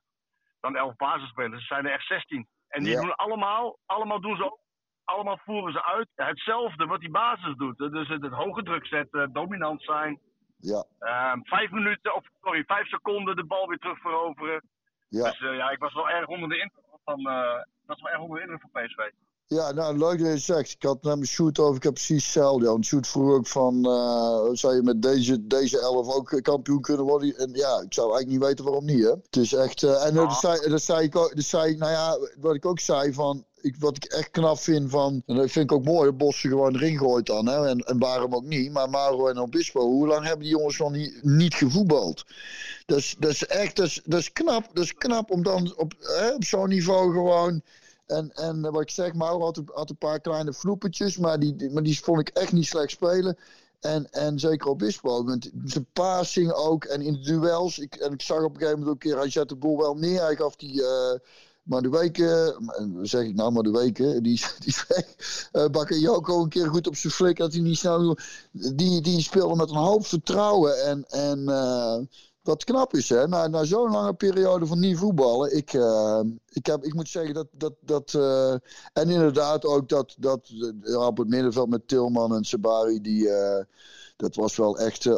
dan 0.60 0.76
11 0.76 0.96
basisspelers. 0.96 1.60
Ze 1.60 1.66
zijn 1.74 1.86
er 1.86 1.92
echt 1.92 2.06
16. 2.08 2.48
En 2.68 2.84
die 2.84 2.94
Ja. 2.94 3.02
doen 3.02 3.16
allemaal, 3.16 3.78
allemaal 3.86 4.22
doen 4.22 4.36
ze 4.38 4.44
ook, 4.46 4.60
allemaal 5.04 5.38
voeren 5.44 5.74
ze 5.74 5.84
uit 5.84 6.08
hetzelfde 6.16 6.86
wat 6.86 7.00
die 7.00 7.10
basis 7.12 7.56
doet. 7.56 7.78
Dus 7.78 8.08
het, 8.08 8.22
het 8.24 8.34
hoge 8.34 8.64
druk 8.64 8.86
zetten, 8.88 9.34
dominant 9.34 9.82
zijn, 9.84 10.20
ja, 10.58 10.84
ehm, 11.00 11.40
vijf 11.44 11.72
minuten, 11.72 12.16
of 12.16 12.26
sorry, 12.42 12.64
vijf 12.64 12.88
seconden 12.88 13.36
de 13.36 13.46
bal 13.46 13.68
weer 13.68 13.78
terug 13.78 14.00
veroveren. 14.00 14.62
ja. 15.10 15.24
Dus 15.24 15.40
eh, 15.40 15.56
ja, 15.56 15.70
ik 15.70 15.80
was 15.80 15.94
wel 15.94 16.10
erg 16.10 16.28
onder 16.28 16.50
de 16.50 16.58
indruk 16.60 16.86
van, 17.08 17.28
eh, 17.28 17.60
ik 17.82 17.88
was 17.88 18.02
wel 18.02 18.12
erg 18.12 18.22
onder 18.22 18.38
de 18.38 18.44
indruk 18.44 18.62
van 18.62 18.84
PSV. 18.84 18.98
Ja, 19.50 19.72
nou 19.72 19.98
leuk 19.98 20.18
dat 20.18 20.28
je 20.28 20.34
het 20.34 20.42
zegt. 20.42 20.72
Ik 20.72 20.84
had 20.84 21.04
net 21.04 21.20
met 21.20 21.28
Shoot 21.28 21.60
over, 21.60 21.76
ik 21.76 21.84
heb 21.84 21.94
precies 21.94 22.24
hetzelfde. 22.24 22.66
Want 22.66 22.86
Shoot 22.86 23.08
vroeg 23.08 23.32
ook 23.32 23.48
van, 23.48 23.86
eh, 23.86 24.50
zou 24.52 24.76
je 24.76 24.82
met 24.84 25.02
deze, 25.02 25.48
deze 25.48 25.80
elf 25.80 26.08
ook 26.08 26.40
kampioen 26.42 26.82
kunnen 26.82 27.06
worden? 27.06 27.38
En 27.38 27.50
ja, 27.54 27.82
ik 27.82 27.94
zou 27.94 28.12
eigenlijk 28.12 28.28
niet 28.28 28.40
weten 28.40 28.66
waarom 28.66 28.86
niet, 28.86 29.04
hè. 29.04 29.10
Het 29.10 29.36
is 29.36 29.54
echt, 29.54 29.84
eh, 29.84 30.06
en 30.06 30.14
dat, 30.14 30.34
zei, 30.34 30.70
dat 30.70 30.82
zei 30.82 31.04
ik 31.04 31.16
ook, 31.16 31.36
dat 31.36 31.46
zei, 31.46 31.72
ik, 31.72 31.78
nou 31.78 31.92
ja, 31.92 32.18
wat 32.40 32.56
ik 32.56 32.66
ook 32.66 32.80
zei 32.80 33.14
van, 33.14 33.46
ik, 33.62 33.76
wat 33.80 33.96
ik 33.96 34.04
echt 34.06 34.32
knap 34.32 34.60
vind 34.60 34.90
van, 34.90 35.24
en 35.26 35.36
dat 35.36 35.52
vind 35.52 35.72
ik 35.72 35.78
ook 35.78 35.86
mooi, 35.86 36.06
dat 36.10 36.18
Bossen 36.18 36.50
gewoon 36.50 36.76
erin 36.76 36.98
gooit 36.98 37.26
dan, 37.26 37.46
hè. 37.46 37.68
En, 37.68 37.80
en 37.80 38.00
waarom 38.00 38.36
ook 38.36 38.46
niet, 38.46 38.72
maar 38.72 38.90
Mauro 38.90 39.28
en 39.28 39.40
Obispo, 39.40 39.82
hoe 39.82 40.08
lang 40.08 40.26
hebben 40.26 40.46
die 40.46 40.56
jongens 40.56 40.78
nog 40.78 40.92
niet, 40.92 41.24
niet 41.24 41.54
gevoetbald? 41.54 42.26
Dat 42.86 42.98
is, 42.98 43.16
dat 43.20 43.32
is 43.32 43.46
echt, 43.46 43.76
dat 43.76 43.86
is, 43.86 44.02
dat 44.06 44.20
is 44.20 44.32
knap, 44.32 44.70
dat 44.74 44.84
is 44.84 44.94
knap 44.94 45.32
om 45.32 45.44
dan 45.44 45.74
op, 45.78 45.94
hè, 46.00 46.34
op 46.34 46.44
zo'n 46.44 46.70
niveau 46.70 47.14
gewoon... 47.14 47.62
En, 48.08 48.32
en 48.34 48.66
eh, 48.66 48.72
wat 48.72 48.82
ik 48.82 48.90
zeg, 48.90 49.14
Mauro 49.14 49.44
had, 49.44 49.62
had 49.74 49.90
een 49.90 49.98
paar 49.98 50.20
kleine 50.20 50.54
vloepetjes, 50.54 51.18
maar 51.18 51.40
die, 51.40 51.70
maar 51.72 51.84
die 51.84 52.00
vond 52.00 52.20
ik 52.20 52.30
echt 52.30 52.52
niet 52.52 52.66
slecht 52.66 52.92
spelen. 52.92 53.38
En, 53.80 54.12
en 54.12 54.40
zeker 54.40 54.68
Obispo, 54.68 55.24
met 55.24 55.52
zijn 55.66 55.88
passing 55.94 56.52
ook 56.52 56.84
en 56.84 57.02
in 57.02 57.14
de 57.14 57.20
duels. 57.20 57.80
Ik, 57.80 57.96
en 57.96 58.14
ik 58.14 58.22
zag 58.22 58.44
op 58.44 58.54
een 58.54 58.60
gegeven 58.60 58.80
moment 58.80 58.88
ook 58.90 59.04
een 59.04 59.10
keer, 59.10 59.20
hij 59.20 59.30
zette 59.30 59.54
de 59.54 59.60
boel 59.60 59.78
wel 59.78 59.96
neer. 59.96 60.22
Hij 60.22 60.36
gaf 60.36 60.56
die, 60.56 60.84
eh 60.84 61.20
maar 61.68 61.82
de 61.82 61.90
weken, 61.90 62.56
wat 62.94 63.08
zeg 63.08 63.24
ik 63.24 63.36
nou, 63.36 63.52
maar 63.52 63.64
de 63.64 63.72
weken, 63.72 64.24
die, 64.24 64.42
die 64.60 64.76
uh, 65.54 65.66
Bakayoko 65.68 66.42
een 66.42 66.50
keer 66.50 66.68
goed 66.68 66.88
op 66.88 66.96
zijn 66.96 67.14
flik, 67.14 67.38
dat 67.38 67.54
hij 67.54 67.62
niet 67.62 67.78
snel 67.78 68.18
die, 68.52 69.02
die 69.02 69.22
speelde 69.22 69.56
met 69.56 69.70
een 69.70 69.76
hoop 69.76 70.06
vertrouwen 70.06 70.86
en, 70.86 71.06
en 71.10 71.48
eh, 71.48 71.98
wat 72.48 72.64
knap 72.64 72.94
is, 72.94 73.10
hè, 73.10 73.28
na, 73.28 73.48
na 73.48 73.64
zo'n 73.64 73.92
lange 73.92 74.14
periode 74.14 74.66
van 74.66 74.80
niet 74.80 74.98
voetballen. 74.98 75.58
Ik, 75.58 75.74
eh, 75.74 76.22
ik, 76.50 76.66
heb, 76.66 76.82
ik 76.82 76.94
moet 76.94 77.08
zeggen 77.08 77.34
dat. 77.34 77.48
dat, 77.52 77.76
dat 77.82 78.14
eh, 78.14 78.54
en 79.02 79.10
inderdaad 79.10 79.66
ook 79.66 79.90
dat, 79.90 80.16
dat 80.20 80.52
ja, 80.82 81.08
op 81.08 81.18
het 81.18 81.28
middenveld 81.28 81.70
met 81.70 81.88
Tilman 81.88 82.36
en 82.36 82.44
Sabari, 82.44 83.02
die, 83.02 83.30
eh, 83.30 83.64
dat 84.18 84.36
was 84.36 84.58
wel 84.58 84.78
echt 84.78 85.06
uh, 85.06 85.14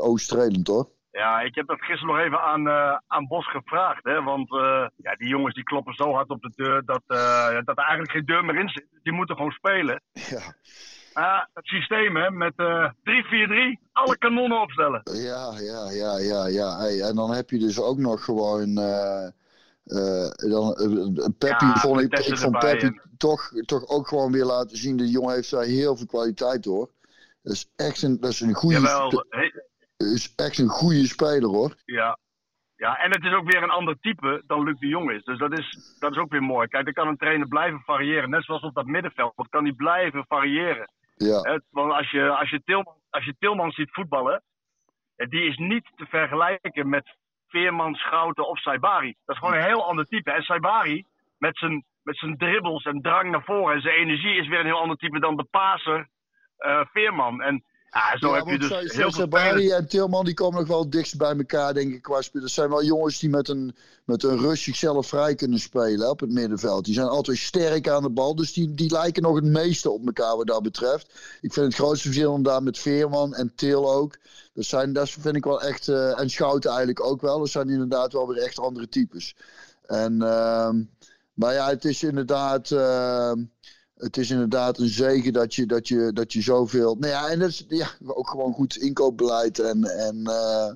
hoor. 0.63 0.89
Ja, 1.11 1.39
ik 1.39 1.55
heb 1.55 1.67
dat 1.67 1.81
gisteren 1.81 2.15
nog 2.15 2.25
even 2.25 2.41
aan, 2.41 2.69
aan 3.07 3.27
Bos 3.27 3.49
gevraagd. 3.49 4.03
Hè? 4.03 4.23
Want 4.23 4.49
ja, 4.95 5.15
die 5.17 5.27
jongens 5.27 5.55
die 5.55 5.63
kloppen 5.63 5.93
zo 5.93 6.13
hard 6.13 6.29
op 6.29 6.41
de 6.41 6.51
deur 6.55 6.85
dat, 6.85 7.01
dat 7.65 7.77
er 7.77 7.83
eigenlijk 7.83 8.11
geen 8.11 8.25
deur 8.25 8.45
meer 8.45 8.59
in 8.59 8.69
zit. 8.69 8.87
Die 9.03 9.13
moeten 9.13 9.35
gewoon 9.35 9.51
spelen. 9.51 10.01
Ja. 11.13 11.47
Het 11.53 11.65
systeem 11.65 12.15
hè, 12.15 12.31
met 12.31 12.53
3-4-3, 12.53 13.88
alle 13.99 14.17
kanonnen 14.17 14.61
opstellen. 14.61 15.01
Ja, 15.03 15.53
ja, 15.59 15.91
ja, 15.91 16.17
ja. 16.17 16.47
ja. 16.47 16.77
Hey, 16.77 17.01
en 17.01 17.15
dan 17.15 17.31
heb 17.31 17.49
je 17.49 17.59
dus 17.59 17.79
ook 17.79 17.97
nog 17.97 18.23
gewoon. 18.23 18.75
dan, 20.35 20.75
Peppi 21.37 21.65
ja, 21.65 21.75
vond 21.75 22.01
ik, 22.01 22.19
ik 22.19 22.37
vond 22.37 22.59
Peppi 22.59 22.85
en... 22.85 23.01
toch, 23.17 23.51
toch 23.65 23.87
ook 23.87 24.07
gewoon 24.07 24.31
weer 24.31 24.45
laten 24.45 24.77
zien. 24.77 24.97
De 24.97 25.09
jongen 25.09 25.33
heeft 25.33 25.51
daar 25.51 25.63
heel 25.63 25.95
veel 25.95 26.05
kwaliteit 26.05 26.65
hoor. 26.65 26.89
Dat 27.43 27.53
is 27.53 27.71
echt 27.75 28.01
een, 28.01 28.19
dat 28.19 28.31
is 28.31 28.39
een 28.39 28.53
goede. 28.53 28.75
Jawel, 28.75 29.25
hey. 29.29 29.53
is 29.97 30.33
echt 30.35 30.57
een 30.57 30.67
goede 30.67 31.07
speler 31.07 31.49
hoor. 31.49 31.75
Ja. 31.85 32.17
Ja, 32.75 32.97
en 32.97 33.11
het 33.11 33.23
is 33.23 33.33
ook 33.33 33.51
weer 33.51 33.63
een 33.63 33.69
ander 33.69 33.99
type 33.99 34.43
dan 34.47 34.63
Luc 34.63 34.79
de 34.79 34.87
Jong 34.87 35.11
is. 35.11 35.23
Dus 35.23 35.39
dat 35.39 35.59
is, 35.59 35.95
dat 35.99 36.11
is 36.11 36.17
ook 36.17 36.31
weer 36.31 36.43
mooi. 36.43 36.67
Kijk, 36.67 36.85
dan 36.85 36.93
kan 36.93 37.07
een 37.07 37.17
trainer 37.17 37.47
blijven 37.47 37.79
variëren. 37.79 38.29
Net 38.29 38.43
zoals 38.43 38.61
op 38.61 38.73
dat 38.73 38.85
middenveld. 38.85 39.33
Dan 39.35 39.47
kan 39.49 39.63
hij 39.63 39.73
blijven 39.73 40.25
variëren. 40.27 40.89
Ja. 41.25 41.61
Want 41.69 41.93
als 41.93 42.11
je, 42.11 42.29
als, 42.29 42.49
je 42.49 42.61
Tilman, 42.63 42.95
als 43.09 43.25
je 43.25 43.35
Tilman 43.39 43.71
ziet 43.71 43.91
voetballen, 43.91 44.43
die 45.15 45.43
is 45.43 45.57
niet 45.57 45.91
te 45.95 46.05
vergelijken 46.05 46.89
met 46.89 47.17
Veerman, 47.47 47.95
Schouten 47.95 48.47
of 48.47 48.59
Saibari. 48.59 49.15
Dat 49.25 49.35
is 49.35 49.41
gewoon 49.41 49.53
een 49.57 49.67
heel 49.67 49.87
ander 49.87 50.05
type. 50.05 50.31
En 50.31 50.41
Saibari, 50.41 51.05
met 51.37 51.57
zijn, 51.57 51.85
met 52.03 52.17
zijn 52.17 52.37
dribbles 52.37 52.83
en 52.83 53.01
drang 53.01 53.31
naar 53.31 53.43
voren 53.43 53.75
en 53.75 53.81
zijn 53.81 53.95
energie, 53.95 54.39
is 54.39 54.47
weer 54.47 54.59
een 54.59 54.65
heel 54.65 54.81
ander 54.81 54.97
type 54.97 55.19
dan 55.19 55.35
de 55.35 55.47
paser 55.51 56.07
uh, 56.59 56.81
Veerman. 56.91 57.41
En 57.41 57.63
ja, 57.91 58.17
zo 58.17 58.27
ja, 58.27 58.35
heb 58.35 58.47
je 58.47 58.57
dus 58.57 58.93
heel 58.95 59.11
veel 59.11 59.27
Barry 59.27 59.71
en 59.71 59.87
Tilman 59.87 60.25
die 60.25 60.33
komen 60.33 60.59
nog 60.59 60.67
wel 60.67 60.89
dichtst 60.89 61.17
bij 61.17 61.35
elkaar, 61.37 61.73
denk 61.73 61.93
ik, 61.93 62.01
qua 62.01 62.21
spelen. 62.21 62.41
Dat 62.41 62.51
zijn 62.55 62.69
wel 62.69 62.83
jongens 62.83 63.19
die 63.19 63.29
met 63.29 63.47
een, 63.47 63.75
met 64.05 64.23
een 64.23 64.37
rust 64.37 64.63
zichzelf 64.63 65.07
vrij 65.07 65.35
kunnen 65.35 65.59
spelen 65.59 66.09
op 66.09 66.19
het 66.19 66.31
middenveld. 66.31 66.85
Die 66.85 66.93
zijn 66.93 67.07
altijd 67.07 67.37
sterk 67.37 67.89
aan 67.89 68.03
de 68.03 68.09
bal, 68.09 68.35
dus 68.35 68.53
die, 68.53 68.73
die 68.73 68.91
lijken 68.91 69.23
nog 69.23 69.35
het 69.35 69.43
meeste 69.43 69.89
op 69.89 70.05
elkaar 70.05 70.37
wat 70.37 70.47
dat 70.47 70.63
betreft. 70.63 71.13
Ik 71.41 71.53
vind 71.53 71.65
het 71.65 71.75
grootste 71.75 72.07
verschil 72.07 72.35
inderdaad 72.35 72.63
met 72.63 72.77
Veerman 72.77 73.33
en 73.33 73.51
Til 73.55 73.93
ook. 73.93 74.17
Dat, 74.53 74.65
zijn, 74.65 74.93
dat 74.93 75.09
vind 75.09 75.35
ik 75.35 75.43
wel 75.43 75.61
echt, 75.61 75.87
uh, 75.87 76.19
en 76.19 76.29
Schouten 76.29 76.69
eigenlijk 76.69 77.03
ook 77.03 77.21
wel. 77.21 77.39
Dat 77.39 77.49
zijn 77.49 77.69
inderdaad 77.69 78.13
wel 78.13 78.27
weer 78.27 78.43
echt 78.43 78.59
andere 78.59 78.89
types. 78.89 79.35
En, 79.85 80.13
uh, 80.13 80.69
maar 81.33 81.53
ja, 81.53 81.69
het 81.69 81.85
is 81.85 82.03
inderdaad... 82.03 82.69
Uh, 82.69 83.31
het 83.99 84.17
is 84.17 84.31
inderdaad 84.31 84.79
een 84.79 84.87
zegen 84.87 85.33
dat 85.33 85.55
je, 85.55 85.65
dat 85.65 85.87
je, 85.87 86.11
dat 86.13 86.33
je 86.33 86.41
zoveel. 86.41 86.95
Nou 86.95 87.11
ja, 87.11 87.27
en 87.27 87.39
dat 87.39 87.49
is 87.49 87.65
ja, 87.67 87.87
ook 88.05 88.29
gewoon 88.29 88.53
goed 88.53 88.75
inkoopbeleid. 88.75 89.59
En, 89.59 89.83
en 89.83 90.15
uh, 90.15 90.71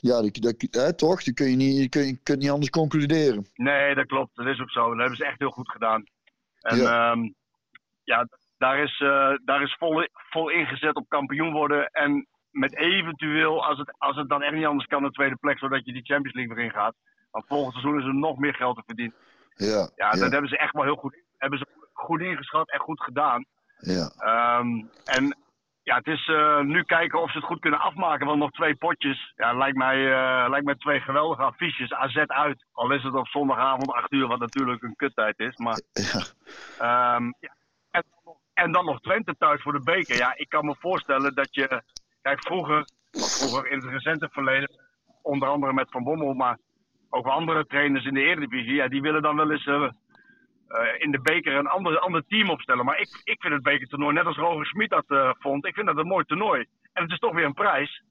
ja, 0.00 0.22
dat, 0.22 0.34
dat, 0.34 0.82
hè, 0.82 0.94
toch? 0.94 1.22
Die 1.22 1.34
kun 1.34 1.50
je, 1.50 1.56
niet, 1.56 1.90
kun, 1.90 2.06
je 2.06 2.18
kunt 2.22 2.38
niet 2.38 2.50
anders 2.50 2.70
concluderen. 2.70 3.46
Nee, 3.54 3.94
dat 3.94 4.06
klopt. 4.06 4.36
Dat 4.36 4.46
is 4.46 4.60
ook 4.60 4.70
zo. 4.70 4.88
Dat 4.88 4.98
hebben 4.98 5.16
ze 5.16 5.24
echt 5.24 5.38
heel 5.38 5.50
goed 5.50 5.70
gedaan. 5.70 6.04
En 6.60 6.76
ja, 6.76 7.10
um, 7.10 7.34
ja 8.04 8.28
daar 8.58 8.78
is, 8.78 9.00
uh, 9.00 9.32
daar 9.44 9.62
is 9.62 9.76
vol, 9.78 10.06
vol 10.12 10.48
ingezet 10.50 10.96
op 10.96 11.08
kampioen 11.08 11.52
worden. 11.52 11.86
En 11.86 12.26
met 12.50 12.76
eventueel, 12.76 13.64
als 13.64 13.78
het, 13.78 13.94
als 13.98 14.16
het 14.16 14.28
dan 14.28 14.42
echt 14.42 14.54
niet 14.54 14.66
anders 14.66 14.86
kan, 14.86 15.04
een 15.04 15.12
tweede 15.12 15.36
plek, 15.36 15.58
zodat 15.58 15.84
je 15.84 15.92
die 15.92 16.04
Champions 16.04 16.36
League 16.36 16.56
erin 16.56 16.70
gaat. 16.70 16.94
Want 17.30 17.46
volgend 17.46 17.72
seizoen 17.72 17.98
is 18.00 18.06
er 18.06 18.14
nog 18.14 18.38
meer 18.38 18.54
geld 18.54 18.76
te 18.76 18.82
verdienen. 18.86 19.14
Ja, 19.54 19.66
ja, 19.66 19.90
ja. 19.96 20.10
dat 20.10 20.32
hebben 20.32 20.50
ze 20.50 20.58
echt 20.58 20.72
wel 20.72 20.82
heel 20.82 20.96
goed. 20.96 21.16
Hebben 21.38 21.58
ze 21.58 21.66
goed 21.92 22.20
ingeschat 22.20 22.70
en 22.70 22.80
goed 22.80 23.02
gedaan. 23.02 23.44
Ja. 23.78 24.10
Um, 24.58 24.90
en 25.04 25.36
ja, 25.82 25.96
het 25.96 26.06
is 26.06 26.26
uh, 26.26 26.60
nu 26.60 26.82
kijken 26.82 27.22
of 27.22 27.30
ze 27.30 27.36
het 27.36 27.46
goed 27.46 27.60
kunnen 27.60 27.80
afmaken. 27.80 28.26
Want 28.26 28.38
nog 28.38 28.50
twee 28.50 28.76
potjes. 28.76 29.32
Ja, 29.36 29.52
lijkt 29.52 29.76
mij, 29.76 29.96
uh, 29.96 30.48
lijkt 30.48 30.64
mij 30.64 30.74
twee 30.74 31.00
geweldige 31.00 31.42
affiches. 31.42 31.92
AZ 31.92 32.16
uit. 32.16 32.64
Al 32.72 32.90
is 32.90 33.02
het 33.02 33.14
op 33.14 33.26
zondagavond 33.26 33.92
8 33.92 34.12
uur, 34.12 34.26
wat 34.26 34.38
natuurlijk 34.38 34.82
een 34.82 34.96
kuttijd 34.96 35.38
is. 35.38 35.56
Maar, 35.56 35.80
ja. 36.78 37.14
Um, 37.16 37.34
ja. 37.40 37.54
En, 37.90 38.04
en, 38.54 38.72
dan 38.72 38.84
nog 38.84 39.00
Twente 39.00 39.34
thuis 39.38 39.62
voor 39.62 39.72
de 39.72 39.82
beker. 39.82 40.16
Ja, 40.16 40.34
ik 40.36 40.48
kan 40.48 40.64
me 40.64 40.76
voorstellen 40.78 41.34
dat 41.34 41.54
je. 41.54 41.82
Kijk, 42.22 42.42
vroeger, 42.42 42.84
vroeger 43.10 43.70
in 43.70 43.78
het 43.78 43.88
recente 43.88 44.28
verleden. 44.32 44.70
Onder 45.22 45.48
andere 45.48 45.72
met 45.72 45.90
Van 45.90 46.04
Bommel, 46.04 46.34
maar 46.34 46.58
ook 47.10 47.26
andere 47.26 47.66
trainers 47.66 48.04
in 48.04 48.14
de 48.14 48.22
Eredivisie. 48.22 48.74
Ja, 48.74 48.88
die 48.88 49.02
willen 49.02 49.22
dan 49.22 49.36
wel 49.36 49.50
eens. 49.50 49.66
Uh, 49.66 49.80
uh, 49.80 49.90
in 50.98 51.10
de 51.10 51.20
beker 51.20 51.54
een 51.54 51.66
ander, 51.66 51.98
ander 51.98 52.24
team 52.28 52.50
opstellen. 52.50 52.84
Maar 52.84 53.00
ik, 53.00 53.20
ik 53.24 53.40
vind 53.40 53.54
het 53.54 53.62
bekertoernooi, 53.62 54.14
net 54.14 54.26
als 54.26 54.36
Roger 54.36 54.66
Smit 54.66 54.90
dat 54.90 55.04
uh, 55.08 55.30
vond, 55.38 55.66
ik 55.66 55.74
vind 55.74 55.86
dat 55.86 55.96
een 55.96 56.06
mooi 56.06 56.24
toernooi. 56.24 56.66
En 56.92 57.02
het 57.02 57.12
is 57.12 57.18
toch 57.18 57.34
weer 57.34 57.44
een 57.44 57.52
prijs. 57.52 58.02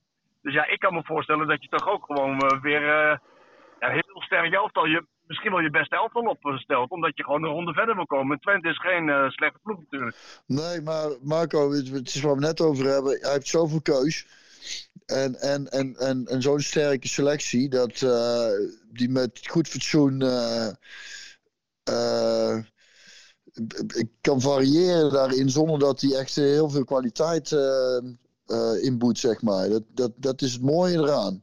Dus 0.42 0.54
ja, 0.54 0.68
ik 0.68 0.80
kan 0.80 0.94
me 0.94 1.04
voorstellen 1.04 1.48
dat 1.48 1.64
je 1.64 1.70
toch 1.70 1.88
ook 1.88 2.06
gewoon 2.06 2.44
uh, 2.44 2.62
weer 2.62 2.82
ja, 3.80 3.90
heel 3.90 4.22
sterk 4.22 4.54
elftal. 4.54 4.86
Je, 4.86 5.06
misschien 5.28 5.52
wel 5.52 5.60
je 5.60 5.70
beste 5.70 5.96
elftal 5.96 6.22
opstelt. 6.22 6.90
Omdat 6.90 7.18
je 7.18 7.24
gewoon 7.24 7.44
een 7.44 7.50
ronde 7.50 7.74
verder 7.74 7.96
wil 7.96 8.06
komen. 8.06 8.40
Twente 8.40 8.70
is 8.70 8.80
geen 8.80 9.32
slechte 9.32 9.60
ploeg 9.64 9.80
natuurlijk. 9.80 10.18
Nee, 10.46 10.82
maar 10.82 11.10
Marco, 11.22 11.72
het, 11.72 12.08
is 12.08 12.22
waar 12.22 12.36
we 12.36 12.42
net 12.42 12.62
over 12.62 12.86
hebben. 12.86 13.18
Hij 13.22 13.32
heeft 13.32 13.48
zoveel 13.48 13.82
keus. 13.82 14.28
En, 15.06 15.36
en, 15.36 15.68
en, 15.68 15.96
en, 15.96 16.26
en 16.26 16.42
zo'n 16.42 16.60
sterke 16.60 17.08
selectie. 17.08 17.70
Dat 17.70 18.00
die 18.92 19.10
met 19.10 19.48
goed 19.48 19.68
fatsoen. 19.68 20.24
Kan 24.22 24.42
variëren 24.42 25.12
daarin 25.12 25.50
zonder 25.50 25.80
dat 25.80 26.02
hij 26.02 26.16
echt 26.16 26.36
heel 26.36 26.70
veel 26.70 26.84
kwaliteit 26.84 27.56
inboet, 28.82 29.20
zeg 29.20 29.42
maar. 29.42 29.70
Dat, 29.70 29.84
dat, 29.94 30.12
dat 30.16 30.42
is 30.42 30.54
het 30.54 30.62
mooie 30.62 30.98
eraan. 30.98 31.42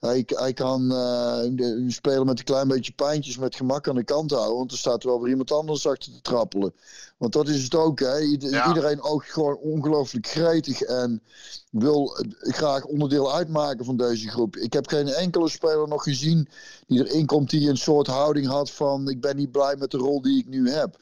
Hij, 0.00 0.22
hij 0.26 0.52
kan 0.52 0.92
uh, 0.92 1.88
spelen 1.88 2.26
met 2.26 2.38
een 2.38 2.44
klein 2.44 2.68
beetje 2.68 2.92
pijntjes 2.92 3.38
met 3.38 3.54
gemak 3.54 3.88
aan 3.88 3.94
de 3.94 4.04
kant 4.04 4.30
houden. 4.30 4.56
Want 4.56 4.72
er 4.72 4.78
staat 4.78 5.04
wel 5.04 5.20
weer 5.20 5.30
iemand 5.30 5.52
anders 5.52 5.86
achter 5.86 6.12
te 6.12 6.20
trappelen. 6.20 6.74
Want 7.16 7.32
dat 7.32 7.48
is 7.48 7.62
het 7.62 7.74
ook. 7.74 7.98
Hè? 8.00 8.20
Iedereen 8.20 9.02
ook 9.02 9.24
gewoon 9.24 9.56
ongelooflijk 9.56 10.26
gretig. 10.26 10.80
En 10.80 11.22
wil 11.70 12.16
graag 12.40 12.84
onderdeel 12.84 13.34
uitmaken 13.34 13.84
van 13.84 13.96
deze 13.96 14.28
groep. 14.28 14.56
Ik 14.56 14.72
heb 14.72 14.88
geen 14.88 15.08
enkele 15.08 15.48
speler 15.48 15.88
nog 15.88 16.02
gezien 16.02 16.48
die 16.86 17.08
erin 17.08 17.26
komt 17.26 17.50
die 17.50 17.68
een 17.68 17.76
soort 17.76 18.06
houding 18.06 18.46
had 18.46 18.70
van... 18.70 19.08
ik 19.08 19.20
ben 19.20 19.36
niet 19.36 19.52
blij 19.52 19.76
met 19.76 19.90
de 19.90 19.98
rol 19.98 20.22
die 20.22 20.38
ik 20.38 20.48
nu 20.48 20.70
heb. 20.70 20.96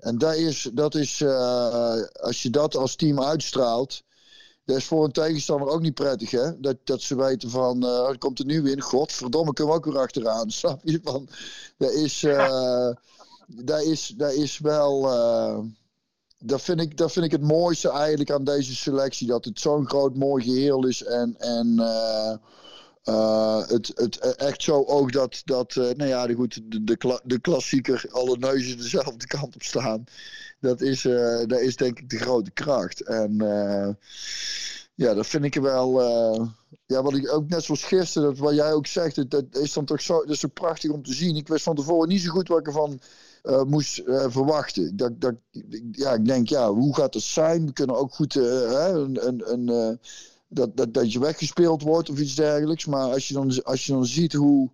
En 0.00 0.18
dat 0.18 0.34
is, 0.34 0.70
dat 0.72 0.94
is 0.94 1.20
uh, 1.20 2.02
als 2.12 2.42
je 2.42 2.50
dat 2.50 2.76
als 2.76 2.96
team 2.96 3.22
uitstraalt 3.22 4.02
dat 4.70 4.78
is 4.78 4.84
voor 4.84 5.04
een 5.04 5.12
tegenstander 5.12 5.68
ook 5.68 5.80
niet 5.80 5.94
prettig, 5.94 6.30
hè? 6.30 6.60
Dat, 6.60 6.76
dat 6.84 7.02
ze 7.02 7.16
weten 7.16 7.50
van, 7.50 7.84
uh, 7.84 8.08
er 8.08 8.18
komt 8.18 8.38
er 8.38 8.44
nu 8.44 8.70
in. 8.70 8.80
Godverdomme, 8.80 9.52
kunnen 9.52 9.74
we 9.74 9.78
ook 9.78 9.84
weer 9.84 9.98
achteraan. 9.98 10.50
Snap 10.60 10.80
je? 10.82 11.00
Van, 11.02 11.28
dat 11.76 11.92
is, 11.92 12.22
uh, 12.22 12.90
dat 13.46 13.82
is, 13.82 14.14
dat 14.16 14.32
is 14.32 14.58
wel... 14.58 15.04
Uh, 15.04 15.58
dat 16.42 16.62
vind, 16.62 16.80
ik, 16.80 16.96
dat 16.96 17.12
vind 17.12 17.24
ik 17.24 17.30
het 17.30 17.42
mooiste 17.42 17.90
eigenlijk 17.90 18.30
aan 18.30 18.44
deze 18.44 18.74
selectie. 18.74 19.26
Dat 19.26 19.44
het 19.44 19.60
zo'n 19.60 19.88
groot 19.88 20.16
mooi 20.16 20.44
geheel 20.44 20.86
is. 20.86 21.02
En, 21.04 21.34
en 21.38 21.74
uh, 23.04 23.68
het, 23.68 23.90
het 23.94 24.36
echt 24.36 24.62
zo 24.62 24.84
ook 24.84 25.12
dat, 25.12 25.42
dat 25.44 25.74
nou 25.74 26.06
ja, 26.06 26.34
goed, 26.34 26.62
de, 26.72 26.84
de, 26.84 27.20
de 27.24 27.40
klassieker, 27.40 28.04
alle 28.10 28.36
neuzen 28.38 28.76
dezelfde 28.76 29.26
kant 29.36 29.54
op 29.54 29.62
staan. 29.62 30.04
Dat 30.60 30.80
is, 30.80 31.04
uh, 31.04 31.46
dat 31.46 31.60
is 31.60 31.76
denk 31.76 31.98
ik 31.98 32.10
de 32.10 32.18
grote 32.18 32.50
kracht. 32.50 33.02
En 33.02 33.42
uh, 33.42 33.88
ja, 34.94 35.14
dat 35.14 35.26
vind 35.26 35.44
ik 35.44 35.54
wel. 35.54 36.00
Uh, 36.00 36.46
ja, 36.86 37.02
wat 37.02 37.14
ik 37.14 37.32
ook 37.32 37.48
net 37.48 37.64
zoals 37.64 37.84
gisteren, 37.84 38.28
dat 38.28 38.38
wat 38.38 38.54
jij 38.54 38.72
ook 38.72 38.86
zegt, 38.86 39.30
dat, 39.30 39.44
is 39.50 39.72
dan 39.72 39.84
toch 39.84 40.00
zo, 40.00 40.20
dat 40.20 40.30
is 40.30 40.40
zo 40.40 40.48
prachtig 40.48 40.90
om 40.90 41.02
te 41.02 41.14
zien. 41.14 41.36
Ik 41.36 41.48
wist 41.48 41.62
van 41.62 41.76
tevoren 41.76 42.08
niet 42.08 42.20
zo 42.20 42.30
goed 42.30 42.48
wat 42.48 42.58
ik 42.58 42.66
ervan 42.66 43.00
moest 43.66 44.02
verwachten. 44.04 44.96
Dat, 44.96 45.20
dat, 45.20 45.34
ja, 45.92 46.12
ik 46.12 46.24
denk, 46.24 46.48
ja, 46.48 46.72
hoe 46.72 46.94
gaat 46.94 47.14
het 47.14 47.22
zijn? 47.22 47.66
We 47.66 47.72
kunnen 47.72 47.96
ook 47.96 48.14
goed 48.14 48.34
een, 48.34 49.26
een, 49.26 49.52
een 49.52 49.98
dat, 50.50 50.76
dat, 50.76 50.94
dat 50.94 51.12
je 51.12 51.18
weggespeeld 51.18 51.82
wordt 51.82 52.10
of 52.10 52.18
iets 52.18 52.34
dergelijks. 52.34 52.86
Maar 52.86 53.12
als 53.12 53.28
je 53.28 53.34
dan, 53.34 53.62
als 53.62 53.86
je 53.86 53.92
dan 53.92 54.06
ziet 54.06 54.32
hoe 54.32 54.70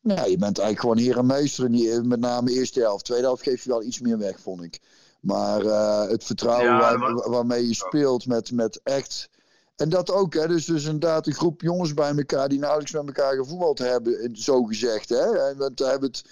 ja, 0.00 0.24
je 0.24 0.36
bent 0.36 0.58
eigenlijk 0.58 0.80
gewoon 0.80 0.98
hier 0.98 1.16
een 1.18 1.26
meester. 1.26 1.64
En 1.64 2.08
met 2.08 2.20
name 2.20 2.50
eerste 2.50 2.80
helft. 2.80 3.04
Tweede 3.04 3.24
helft 3.24 3.42
geef 3.42 3.62
je 3.62 3.68
wel 3.70 3.82
iets 3.82 4.00
meer 4.00 4.18
weg, 4.18 4.40
vond 4.40 4.62
ik. 4.62 4.80
Maar 5.20 5.64
uh, 5.64 6.08
het 6.08 6.24
vertrouwen 6.24 6.78
waar, 6.78 7.30
waarmee 7.30 7.66
je 7.66 7.74
speelt 7.74 8.26
met, 8.26 8.52
met 8.52 8.80
echt... 8.82 9.28
En 9.76 9.88
dat 9.88 10.10
ook, 10.10 10.34
hè. 10.34 10.48
Dus, 10.48 10.64
dus 10.64 10.84
inderdaad 10.84 11.26
een 11.26 11.34
groep 11.34 11.60
jongens 11.60 11.94
bij 11.94 12.16
elkaar... 12.16 12.48
die 12.48 12.58
nauwelijks 12.58 12.92
met 12.92 13.06
elkaar 13.06 13.34
gevoetbald 13.34 13.78
hebben, 13.78 14.36
zo 14.36 14.64
gezegd, 14.64 15.08
hè. 15.08 15.38
En 15.38 15.56
we 15.58 15.84
hebben 15.84 16.08
het... 16.08 16.24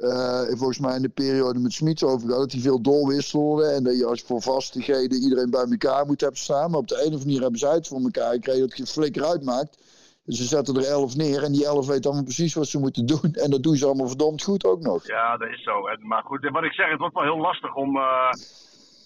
Uh, 0.00 0.58
volgens 0.58 0.78
mij 0.78 0.96
in 0.96 1.02
de 1.02 1.08
periode 1.08 1.58
met 1.58 1.72
Smit 1.72 2.02
over 2.02 2.26
gehad, 2.26 2.42
dat 2.42 2.52
hij 2.52 2.60
veel 2.60 2.82
doorwisselde. 2.82 3.64
En 3.64 3.84
dat 3.84 3.98
je 3.98 4.06
als 4.06 4.22
voor 4.22 4.42
vastigheden 4.42 5.22
iedereen 5.22 5.50
bij 5.50 5.66
elkaar 5.70 6.06
moet 6.06 6.20
hebben 6.20 6.38
staan. 6.38 6.70
Maar 6.70 6.80
op 6.80 6.88
de 6.88 6.94
een 6.94 7.00
of 7.00 7.06
andere 7.06 7.24
manier 7.24 7.40
hebben 7.40 7.58
zij 7.60 7.74
het 7.74 7.88
voor 7.88 8.00
elkaar 8.00 8.32
gekregen 8.32 8.68
dat 8.68 8.76
je 8.76 8.86
flikker 8.86 9.24
uitmaakt. 9.24 9.78
Ze 10.26 10.44
zetten 10.44 10.76
er 10.76 10.84
elf 10.84 11.16
neer 11.16 11.42
en 11.42 11.52
die 11.52 11.64
elf 11.64 11.86
weet 11.86 12.06
allemaal 12.06 12.24
precies 12.24 12.54
wat 12.54 12.66
ze 12.66 12.78
moeten 12.78 13.06
doen. 13.06 13.32
En 13.32 13.50
dat 13.50 13.62
doen 13.62 13.76
ze 13.76 13.86
allemaal 13.86 14.08
verdomd 14.08 14.42
goed 14.42 14.64
ook 14.64 14.80
nog. 14.80 15.06
Ja, 15.06 15.36
dat 15.36 15.48
is 15.48 15.62
zo. 15.62 15.72
Maar 15.98 16.22
goed, 16.22 16.48
wat 16.50 16.64
ik 16.64 16.72
zeg, 16.72 16.90
het 16.90 16.98
wordt 16.98 17.14
wel 17.14 17.22
heel 17.22 17.40
lastig 17.40 17.74
om... 17.74 17.96
Uh, 17.96 18.30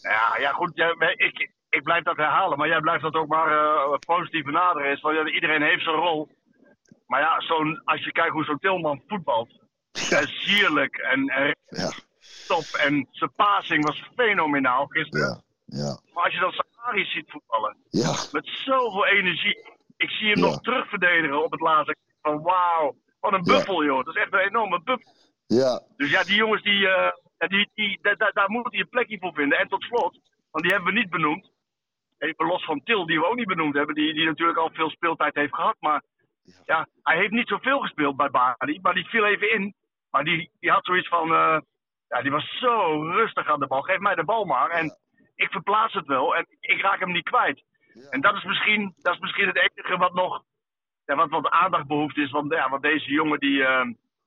ja, 0.01 0.37
ja, 0.39 0.51
goed, 0.53 0.71
jij, 0.75 0.95
ik, 1.17 1.51
ik 1.69 1.83
blijf 1.83 2.05
dat 2.05 2.17
herhalen, 2.17 2.59
maar 2.59 2.69
jij 2.69 2.81
blijft 2.81 3.03
dat 3.03 3.15
ook 3.15 3.29
maar 3.29 3.51
uh, 3.53 3.99
positief 4.07 4.45
benaderen. 4.45 4.91
Is, 4.91 5.01
want 5.01 5.29
iedereen 5.29 5.63
heeft 5.63 5.83
zijn 5.83 5.97
rol. 5.97 6.29
Maar 7.07 7.21
ja, 7.21 7.35
als 7.85 8.05
je 8.05 8.13
kijkt 8.13 8.33
hoe 8.33 8.45
zo'n 8.45 8.59
Tilman 8.59 9.03
voetbalt, 9.07 9.64
ja. 9.95 10.27
sierlijk 10.27 10.97
en, 10.97 11.29
en 11.29 11.57
ja. 11.69 11.93
top. 12.47 12.65
En 12.81 13.09
zijn 13.11 13.33
passing 13.37 13.85
was 13.85 14.11
fenomenaal 14.17 14.87
gisteren. 14.87 15.27
Ja. 15.27 15.43
Ja. 15.67 15.99
Maar 16.13 16.25
als 16.25 16.35
je 16.35 16.41
dan 16.41 16.53
Sahari 16.53 17.05
ziet 17.05 17.31
voetballen, 17.31 17.77
ja. 17.89 18.15
met 18.33 18.47
zoveel 18.47 19.07
energie, 19.07 19.75
ik 19.97 20.11
zie 20.11 20.31
hem 20.31 20.41
nog 20.41 20.61
terugverdedigen 20.61 21.45
op 21.45 21.51
het 21.51 21.61
laatste. 21.61 21.97
Van 22.23 22.43
wauw, 22.43 22.97
wat 23.21 23.33
een 23.33 23.43
buffel 23.43 23.85
joh. 23.85 24.05
Dat 24.05 24.17
is 24.17 24.23
echt 24.23 24.33
een 24.33 24.39
enorme 24.39 24.83
buffel. 24.83 25.13
Ja. 25.47 25.83
Dus 25.97 26.11
ja, 26.11 26.23
die 26.23 26.37
jongens 26.37 26.63
die, 26.63 26.81
uh, 26.81 27.11
die, 27.39 27.71
die, 27.75 27.99
daar, 28.03 28.33
daar 28.33 28.51
moet 28.51 28.71
hij 28.71 28.81
een 28.81 28.89
plekje 28.89 29.19
voor 29.19 29.33
vinden. 29.33 29.59
En 29.59 29.69
tot 29.69 29.83
slot, 29.83 30.21
want 30.51 30.65
die 30.65 30.73
hebben 30.73 30.93
we 30.93 30.99
niet 30.99 31.11
benoemd. 31.11 31.53
Even 32.19 32.47
los 32.47 32.65
van 32.65 32.83
Til, 32.85 33.07
die 33.07 33.19
we 33.19 33.27
ook 33.27 33.37
niet 33.37 33.47
benoemd 33.47 33.75
hebben. 33.75 33.95
Die, 33.95 34.15
die 34.15 34.27
natuurlijk 34.27 34.59
al 34.59 34.71
veel 34.73 34.91
speeltijd 34.91 35.35
heeft 35.35 35.55
gehad. 35.55 35.77
Maar 35.81 36.03
ja, 36.65 36.89
hij 37.03 37.17
heeft 37.17 37.31
niet 37.31 37.49
zoveel 37.49 37.79
gespeeld 37.79 38.17
bij 38.17 38.31
Bari. 38.31 38.79
Maar 38.83 38.95
die 38.95 39.09
viel 39.09 39.25
even 39.25 39.53
in. 39.53 39.75
Maar 40.15 40.25
die, 40.25 40.51
die 40.61 40.71
had 40.71 40.85
zoiets 40.85 41.09
van... 41.09 41.33
Uh, 41.33 41.59
ja, 42.09 42.23
die 42.23 42.31
was 42.31 42.59
zo 42.59 43.03
rustig 43.03 43.49
aan 43.49 43.61
de 43.61 43.67
bal. 43.67 43.83
Geef 43.83 43.99
mij 43.99 44.15
de 44.15 44.25
bal 44.25 44.45
maar. 44.45 44.71
En 44.71 44.97
ik 45.35 45.51
verplaats 45.51 45.95
het 45.95 46.07
wel. 46.07 46.37
En 46.37 46.47
ik 46.61 46.81
raak 46.81 46.99
hem 46.99 47.13
niet 47.13 47.29
kwijt. 47.29 47.63
En 48.11 48.21
dat 48.21 48.35
is 48.37 48.45
misschien, 48.45 48.95
dat 48.97 49.15
is 49.15 49.21
misschien 49.21 49.47
het 49.47 49.57
enige 49.57 49.97
wat 49.97 50.15
nog 50.15 50.43
ja, 51.05 51.15
wat, 51.15 51.31
wat 51.31 51.49
aandacht 51.49 51.87
behoeft 51.87 52.17
is. 52.17 52.31
Want, 52.31 52.53
ja, 52.53 52.69
want 52.69 52.83
deze 52.83 53.11
jongen, 53.11 53.39
die, 53.39 53.59
uh, 53.59 53.85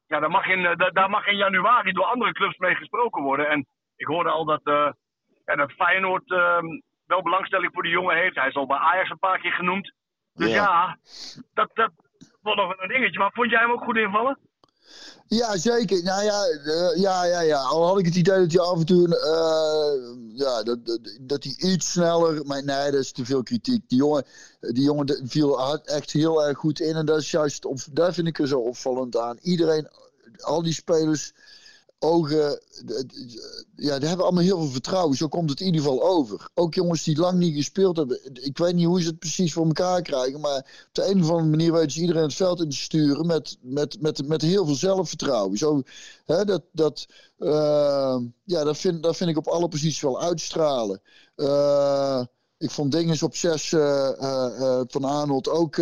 ja, 0.07 0.19
daar, 0.19 0.29
mag 0.29 0.47
in, 0.47 0.59
uh, 0.59 0.75
daar 0.75 1.09
mag 1.09 1.27
in 1.27 1.35
januari 1.35 1.91
door 1.91 2.05
andere 2.05 2.31
clubs 2.31 2.57
mee 2.57 2.75
gesproken 2.75 3.23
worden. 3.23 3.49
En 3.49 3.65
ik 3.95 4.07
hoorde 4.07 4.29
al 4.29 4.45
dat, 4.45 4.61
ja, 5.45 5.55
dat 5.55 5.71
Feyenoord 5.71 6.29
wel 7.05 7.21
belangstelling 7.21 7.73
voor 7.73 7.83
die 7.83 7.91
jongen 7.91 8.15
heeft. 8.15 8.35
Hij 8.35 8.47
is 8.47 8.55
al 8.55 8.67
bij 8.67 8.77
Ajax 8.77 9.09
een 9.09 9.19
paar 9.19 9.39
keer 9.39 9.53
genoemd. 9.53 9.93
Dus 10.33 10.49
ja, 10.49 10.55
ja 10.55 10.97
dat, 11.53 11.69
dat 11.73 11.91
wordt 12.41 12.61
nog 12.61 12.77
een 12.77 12.87
dingetje. 12.87 13.19
Maar 13.19 13.31
vond 13.33 13.49
jij 13.49 13.59
hem 13.59 13.71
ook 13.71 13.83
goed 13.83 13.97
invallen? 13.97 14.46
Ja, 15.27 15.57
zeker. 15.57 16.03
Nou 16.03 16.23
ja, 16.23 16.47
uh, 16.65 16.95
ja, 16.95 17.25
ja, 17.25 17.39
ja. 17.39 17.61
Al 17.61 17.85
had 17.85 17.99
ik 17.99 18.05
het 18.05 18.15
idee 18.15 18.39
dat 18.39 18.51
hij 18.51 18.61
af 18.61 18.79
en 18.79 18.85
toe, 18.85 19.07
uh, 19.07 20.37
ja, 20.37 20.63
dat, 20.63 20.85
dat, 20.85 20.99
dat 21.21 21.43
hij 21.43 21.55
iets 21.57 21.91
sneller, 21.91 22.45
maar 22.45 22.63
nee, 22.63 22.91
dat 22.91 23.01
is 23.01 23.11
te 23.11 23.25
veel 23.25 23.43
kritiek. 23.43 23.81
Die 23.87 23.97
jongen, 23.97 24.25
die 24.59 24.83
jongen 24.83 25.21
viel 25.23 25.79
echt 25.85 26.11
heel 26.11 26.45
erg 26.45 26.57
goed 26.57 26.79
in 26.79 26.95
en 26.95 27.05
dat 27.05 27.19
is 27.19 27.31
juist, 27.31 27.67
daar 27.91 28.13
vind 28.13 28.27
ik 28.27 28.39
er 28.39 28.47
zo 28.47 28.59
opvallend 28.59 29.17
aan. 29.17 29.37
Iedereen, 29.41 29.87
al 30.39 30.63
die 30.63 30.73
spelers 30.73 31.33
ogen, 31.99 32.61
ja, 33.75 33.99
die 33.99 34.07
hebben 34.07 34.25
allemaal 34.25 34.43
heel 34.43 34.59
veel 34.59 34.69
vertrouwen. 34.69 35.17
Zo 35.17 35.27
komt 35.27 35.49
het 35.49 35.59
in 35.59 35.65
ieder 35.65 35.81
geval 35.81 36.03
over. 36.03 36.49
Ook 36.53 36.73
jongens 36.73 37.03
die 37.03 37.17
lang 37.17 37.39
niet 37.39 37.55
gespeeld 37.55 37.97
hebben. 37.97 38.43
Ik 38.45 38.57
weet 38.57 38.73
niet 38.73 38.85
hoe 38.85 39.01
ze 39.01 39.07
het 39.07 39.19
precies 39.19 39.53
voor 39.53 39.65
elkaar 39.65 40.01
krijgen. 40.01 40.39
Maar 40.39 40.57
op 40.57 40.89
de 40.91 41.09
een 41.09 41.23
of 41.23 41.29
andere 41.29 41.49
manier 41.49 41.71
weten 41.71 41.91
ze 41.91 41.99
iedereen 41.99 42.23
het 42.23 42.33
veld 42.33 42.61
in 42.61 42.69
te 42.69 42.75
sturen. 42.75 43.25
Met, 43.25 43.57
met, 43.61 44.01
met, 44.01 44.27
met 44.27 44.41
heel 44.41 44.65
veel 44.65 44.75
zelfvertrouwen. 44.75 45.57
Zo, 45.57 45.81
hè, 46.25 46.45
dat, 46.45 46.61
dat, 46.71 47.05
uh, 47.39 48.17
ja, 48.43 48.63
dat, 48.63 48.77
vind, 48.77 49.03
dat 49.03 49.17
vind 49.17 49.29
ik 49.29 49.37
op 49.37 49.47
alle 49.47 49.67
posities 49.67 50.01
wel 50.01 50.21
uitstralen. 50.21 51.01
Uh, 51.35 52.23
ik 52.57 52.71
vond 52.71 52.91
dingen 52.91 53.23
op 53.23 53.35
6 53.35 53.71
uh, 53.71 54.09
uh, 54.21 54.81
van 54.87 55.03
Arnold 55.03 55.49
ook. 55.49 55.75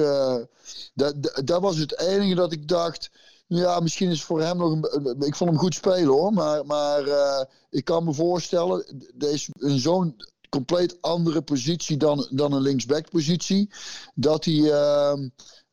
dat, 0.93 1.41
dat 1.43 1.61
was 1.61 1.77
het 1.77 1.99
enige 1.99 2.35
dat 2.35 2.51
ik 2.51 2.67
dacht. 2.67 3.11
Ja, 3.47 3.79
misschien 3.79 4.09
is 4.09 4.23
voor 4.23 4.41
hem 4.41 4.57
nog 4.57 4.71
een. 4.71 5.15
Ik 5.21 5.35
vond 5.35 5.49
hem 5.49 5.59
goed 5.59 5.73
spelen 5.73 6.07
hoor. 6.07 6.33
Maar, 6.33 6.65
maar 6.65 7.07
uh, 7.07 7.43
ik 7.69 7.85
kan 7.85 8.03
me 8.03 8.13
voorstellen. 8.13 8.85
Deze 9.13 9.51
in 9.59 9.79
zo'n 9.79 10.15
compleet 10.49 11.01
andere 11.01 11.41
positie 11.41 11.97
dan, 11.97 12.27
dan 12.31 12.53
een 12.53 12.61
linksback-positie. 12.61 13.69
Dat 14.13 14.45
hij. 14.45 14.53
Uh, 14.53 15.13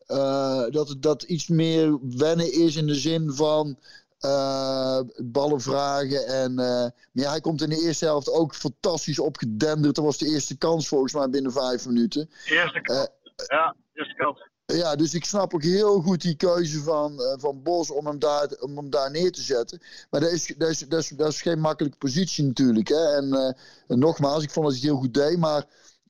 uh, 0.08 0.64
dat 0.70 0.88
het 0.88 1.02
dat 1.02 1.22
iets 1.22 1.48
meer 1.48 1.98
wennen 2.16 2.52
is 2.52 2.76
in 2.76 2.86
de 2.86 2.94
zin 2.94 3.32
van. 3.32 3.78
Uh, 4.20 5.00
ballen 5.16 5.60
vragen. 5.60 6.26
En 6.26 6.52
uh, 6.60 6.86
ja, 7.12 7.30
hij 7.30 7.40
komt 7.40 7.62
in 7.62 7.68
de 7.68 7.82
eerste 7.82 8.04
helft 8.04 8.30
ook 8.30 8.54
fantastisch 8.54 9.18
opgedenderd. 9.18 9.94
Dat 9.94 10.04
was 10.04 10.18
de 10.18 10.28
eerste 10.28 10.58
kans 10.58 10.88
volgens 10.88 11.12
mij 11.12 11.30
binnen 11.30 11.52
vijf 11.52 11.86
minuten. 11.86 12.30
Eerste 12.44 12.80
kans. 12.80 13.08
ja, 13.46 13.76
eerste 13.92 14.14
kans. 14.14 14.50
Ja, 14.74 14.96
dus 14.96 15.14
ik 15.14 15.24
snap 15.24 15.54
ook 15.54 15.62
heel 15.62 16.00
goed 16.00 16.22
die 16.22 16.36
keuze 16.36 16.82
van, 16.82 17.12
uh, 17.20 17.34
van 17.36 17.62
Bos 17.62 17.90
om 17.90 18.06
hem, 18.06 18.18
daar, 18.18 18.48
om 18.60 18.76
hem 18.76 18.90
daar 18.90 19.10
neer 19.10 19.32
te 19.32 19.42
zetten. 19.42 19.80
Maar 20.10 20.20
dat 20.20 20.30
is, 20.30 20.54
dat 20.58 20.68
is, 20.68 21.08
dat 21.08 21.32
is, 21.32 21.42
geen 21.42 21.60
makkelijke 21.60 21.98
positie 21.98 22.44
natuurlijk. 22.44 22.88
Hè? 22.88 23.16
En, 23.16 23.56
en 23.86 23.98
nogmaals, 23.98 24.42
ik 24.42 24.50
vond 24.50 24.66
dat 24.66 24.74
hij 24.74 24.84
heel 24.84 24.98
goed 24.98 25.14
deed. 25.14 25.38
Maar 25.38 25.66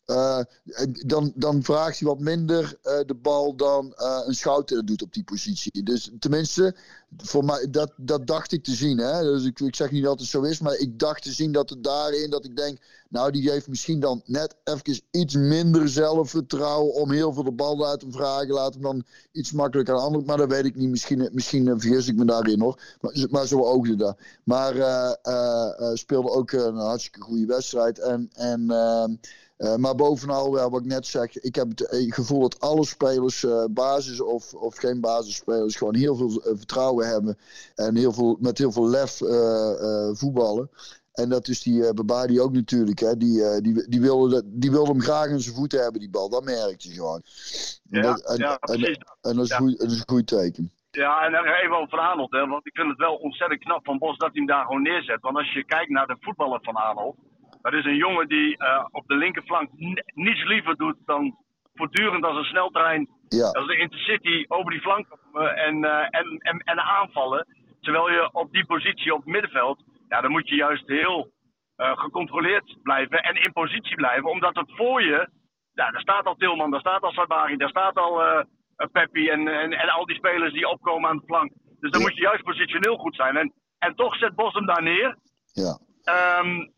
uh, 0.07 0.41
dan, 1.07 1.33
dan 1.35 1.63
vraagt 1.63 1.99
hij 1.99 2.09
wat 2.09 2.19
minder 2.19 2.79
de 2.83 3.17
bal 3.23 3.57
dan 3.57 3.93
een 4.27 4.35
Schouten 4.35 4.77
dat 4.77 4.87
doet 4.87 5.03
op 5.03 5.13
die 5.13 5.25
positie. 5.25 5.83
Dus 5.83 6.11
tenminste, 6.19 6.77
voor 7.17 7.45
mij, 7.45 7.71
dat, 7.71 7.93
dat 7.97 8.27
dacht 8.27 8.53
ik 8.53 8.65
te 8.65 8.75
zien. 8.75 8.99
Hè? 8.99 9.23
Dus 9.23 9.45
ik, 9.45 9.61
ik 9.61 9.77
zeg 9.77 9.91
niet 9.91 10.05
dat 10.05 10.19
het 10.19 10.29
zo 10.29 10.43
is, 10.43 10.61
maar 10.61 10.77
ik 10.77 10.99
dacht 10.99 11.23
te 11.23 11.33
zien 11.33 11.53
dat 11.53 11.71
het 11.71 11.85
daarin, 11.85 12.31
dat 12.31 12.45
ik 12.45 12.57
denk, 12.57 12.79
nou, 13.09 13.31
die 13.31 13.51
heeft 13.51 13.69
misschien 13.69 14.01
dan 14.01 14.23
net 14.25 14.57
even 14.65 15.03
iets 15.11 15.35
minder 15.35 15.89
zelfvertrouwen 15.89 16.95
om 16.95 17.11
heel 17.11 17.33
veel 17.33 17.43
de 17.45 17.53
bal 17.53 17.87
uit 17.87 18.01
te 18.01 18.11
vragen. 18.11 18.55
Laat 18.55 18.73
hem 18.73 18.83
dan 18.83 19.05
iets 19.33 19.53
makkelijker 19.53 19.95
aan 19.95 20.01
anderen. 20.01 20.27
Maar 20.27 20.37
dat 20.37 20.49
weet 20.49 20.65
ik 20.65 20.77
niet. 20.77 20.91
Misschien, 20.91 21.29
misschien 21.33 21.81
vergis 21.81 22.09
ik 22.09 22.17
me 22.17 22.25
daarin 22.25 22.59
nog. 22.59 22.79
Maar, 23.01 23.27
maar 23.31 23.47
zo 23.47 23.65
oogde 23.65 23.97
dat. 23.97 24.19
Maar 24.45 24.77
uh, 24.77 25.13
uh, 25.23 25.95
speelde 25.95 26.31
ook 26.31 26.53
een 26.53 26.77
hartstikke 26.77 27.21
goede 27.21 27.47
wedstrijd. 27.47 27.99
En. 27.99 28.31
en 28.33 28.71
ehm, 28.71 29.15
uh, 29.63 29.77
maar 29.77 29.95
bovenal, 29.95 30.57
ja, 30.57 30.71
wat 30.71 30.81
ik 30.81 30.87
net 30.87 31.07
zeg, 31.07 31.39
ik 31.39 31.55
heb 31.55 31.69
het 31.69 31.89
eh, 31.89 32.13
gevoel 32.13 32.41
dat 32.41 32.61
alle 32.61 32.85
spelers, 32.85 33.43
uh, 33.43 33.65
basis 33.71 34.21
of, 34.21 34.55
of 34.55 34.77
geen 34.77 35.01
basisspelers, 35.01 35.77
gewoon 35.77 35.95
heel 35.95 36.17
veel 36.17 36.31
vertrouwen 36.31 37.07
hebben. 37.07 37.39
En 37.75 37.97
heel 37.97 38.13
veel, 38.13 38.37
met 38.41 38.59
heel 38.59 38.73
veel 38.73 38.89
lef 38.89 39.17
voetballen. 40.19 40.71
En 41.13 41.29
dat 41.29 41.49
is 41.49 41.63
die 41.63 41.95
uh, 41.95 42.25
die 42.27 42.41
ook 42.41 42.53
natuurlijk. 42.53 42.99
Hè, 42.99 43.17
die, 43.17 43.61
die, 43.61 43.89
die, 43.89 44.01
wilde, 44.01 44.43
die 44.45 44.71
wilde 44.71 44.91
hem 44.91 45.01
graag 45.01 45.27
in 45.27 45.41
zijn 45.41 45.57
voeten 45.57 45.83
hebben, 45.83 46.01
die 46.01 46.11
bal. 46.11 46.29
Dat 46.29 46.45
merkte 46.45 46.89
je 46.89 46.95
gewoon. 46.95 47.23
Ja, 47.83 47.97
en, 47.97 48.03
dat, 48.03 48.27
en, 48.31 48.39
ja, 48.39 48.59
en, 48.61 48.83
en, 49.23 49.37
dat, 49.37 49.45
is 49.45 49.53
goed, 49.53 49.79
dat 49.79 49.91
is 49.91 49.99
een 49.99 50.09
goed 50.09 50.27
teken. 50.27 50.71
Ja, 50.91 51.25
en 51.25 51.35
even 51.35 51.77
over 51.77 51.99
Arnold. 51.99 52.31
Hè, 52.31 52.47
want 52.47 52.67
ik 52.67 52.75
vind 52.75 52.89
het 52.89 52.99
wel 52.99 53.15
ontzettend 53.15 53.61
knap 53.61 53.85
van 53.85 53.99
Bos 53.99 54.19
dat 54.19 54.29
hij 54.29 54.37
hem 54.37 54.47
daar 54.47 54.65
gewoon 54.65 54.83
neerzet. 54.83 55.21
Want 55.21 55.37
als 55.37 55.53
je 55.53 55.65
kijkt 55.65 55.91
naar 55.91 56.07
de 56.07 56.17
voetballer 56.21 56.61
van 56.63 56.75
Arnold 56.75 57.17
dat 57.63 57.73
is 57.73 57.85
een 57.85 57.97
jongen 57.97 58.29
die 58.29 58.57
uh, 58.59 58.87
op 58.91 59.07
de 59.07 59.15
linkerflank 59.15 59.71
niets 60.15 60.45
liever 60.45 60.77
doet 60.77 60.97
dan 61.05 61.37
voortdurend 61.75 62.25
als 62.25 62.37
een 62.37 62.45
sneltrein, 62.45 63.09
ja. 63.29 63.49
als 63.51 63.67
de 63.67 63.77
intercity 63.77 64.45
over 64.49 64.71
die 64.71 64.81
flank 64.81 65.07
komen 65.09 65.57
en, 65.57 65.77
uh, 65.77 66.07
en, 66.11 66.39
en, 66.39 66.59
en 66.59 66.81
aanvallen. 66.81 67.47
Terwijl 67.81 68.11
je 68.11 68.33
op 68.33 68.53
die 68.53 68.67
positie 68.67 69.15
op 69.15 69.21
het 69.21 69.29
middenveld, 69.29 69.85
ja, 70.09 70.21
dan 70.21 70.31
moet 70.31 70.49
je 70.49 70.55
juist 70.55 70.87
heel 70.87 71.31
gecontroleerd 71.77 72.77
blijven 72.83 73.23
en 73.23 73.35
in 73.35 73.53
positie 73.53 73.97
blijven. 73.97 74.31
Omdat 74.31 74.57
het 74.57 74.73
voor 74.77 75.03
je, 75.03 75.29
ja, 75.73 75.91
daar 75.91 76.01
staat 76.01 76.25
al 76.25 76.35
Tilman, 76.35 76.71
daar 76.71 76.81
staat 76.81 77.03
al 77.03 77.13
Sabari, 77.13 77.57
daar 77.57 77.69
staat 77.69 77.97
al 77.97 78.45
Peppi 78.93 79.29
en, 79.29 79.49
en, 79.49 79.73
en 79.73 79.89
al 79.89 80.07
die 80.07 80.17
spelers 80.17 80.53
die 80.53 80.69
opkomen 80.69 81.11
aan 81.11 81.17
de 81.17 81.27
flank. 81.27 81.53
Dus 81.81 81.91
dan 81.91 82.01
moet 82.01 82.15
je 82.15 82.21
juist 82.21 82.43
positioneel 82.43 82.97
goed 82.97 83.15
zijn. 83.15 83.37
En, 83.37 83.53
en 83.79 83.95
toch 83.95 84.17
zet 84.17 84.35
Bos 84.35 84.55
hem 84.55 84.67
daar 84.67 84.83
neer. 84.83 85.17
Ja. 85.53 85.79
Um, 86.41 86.73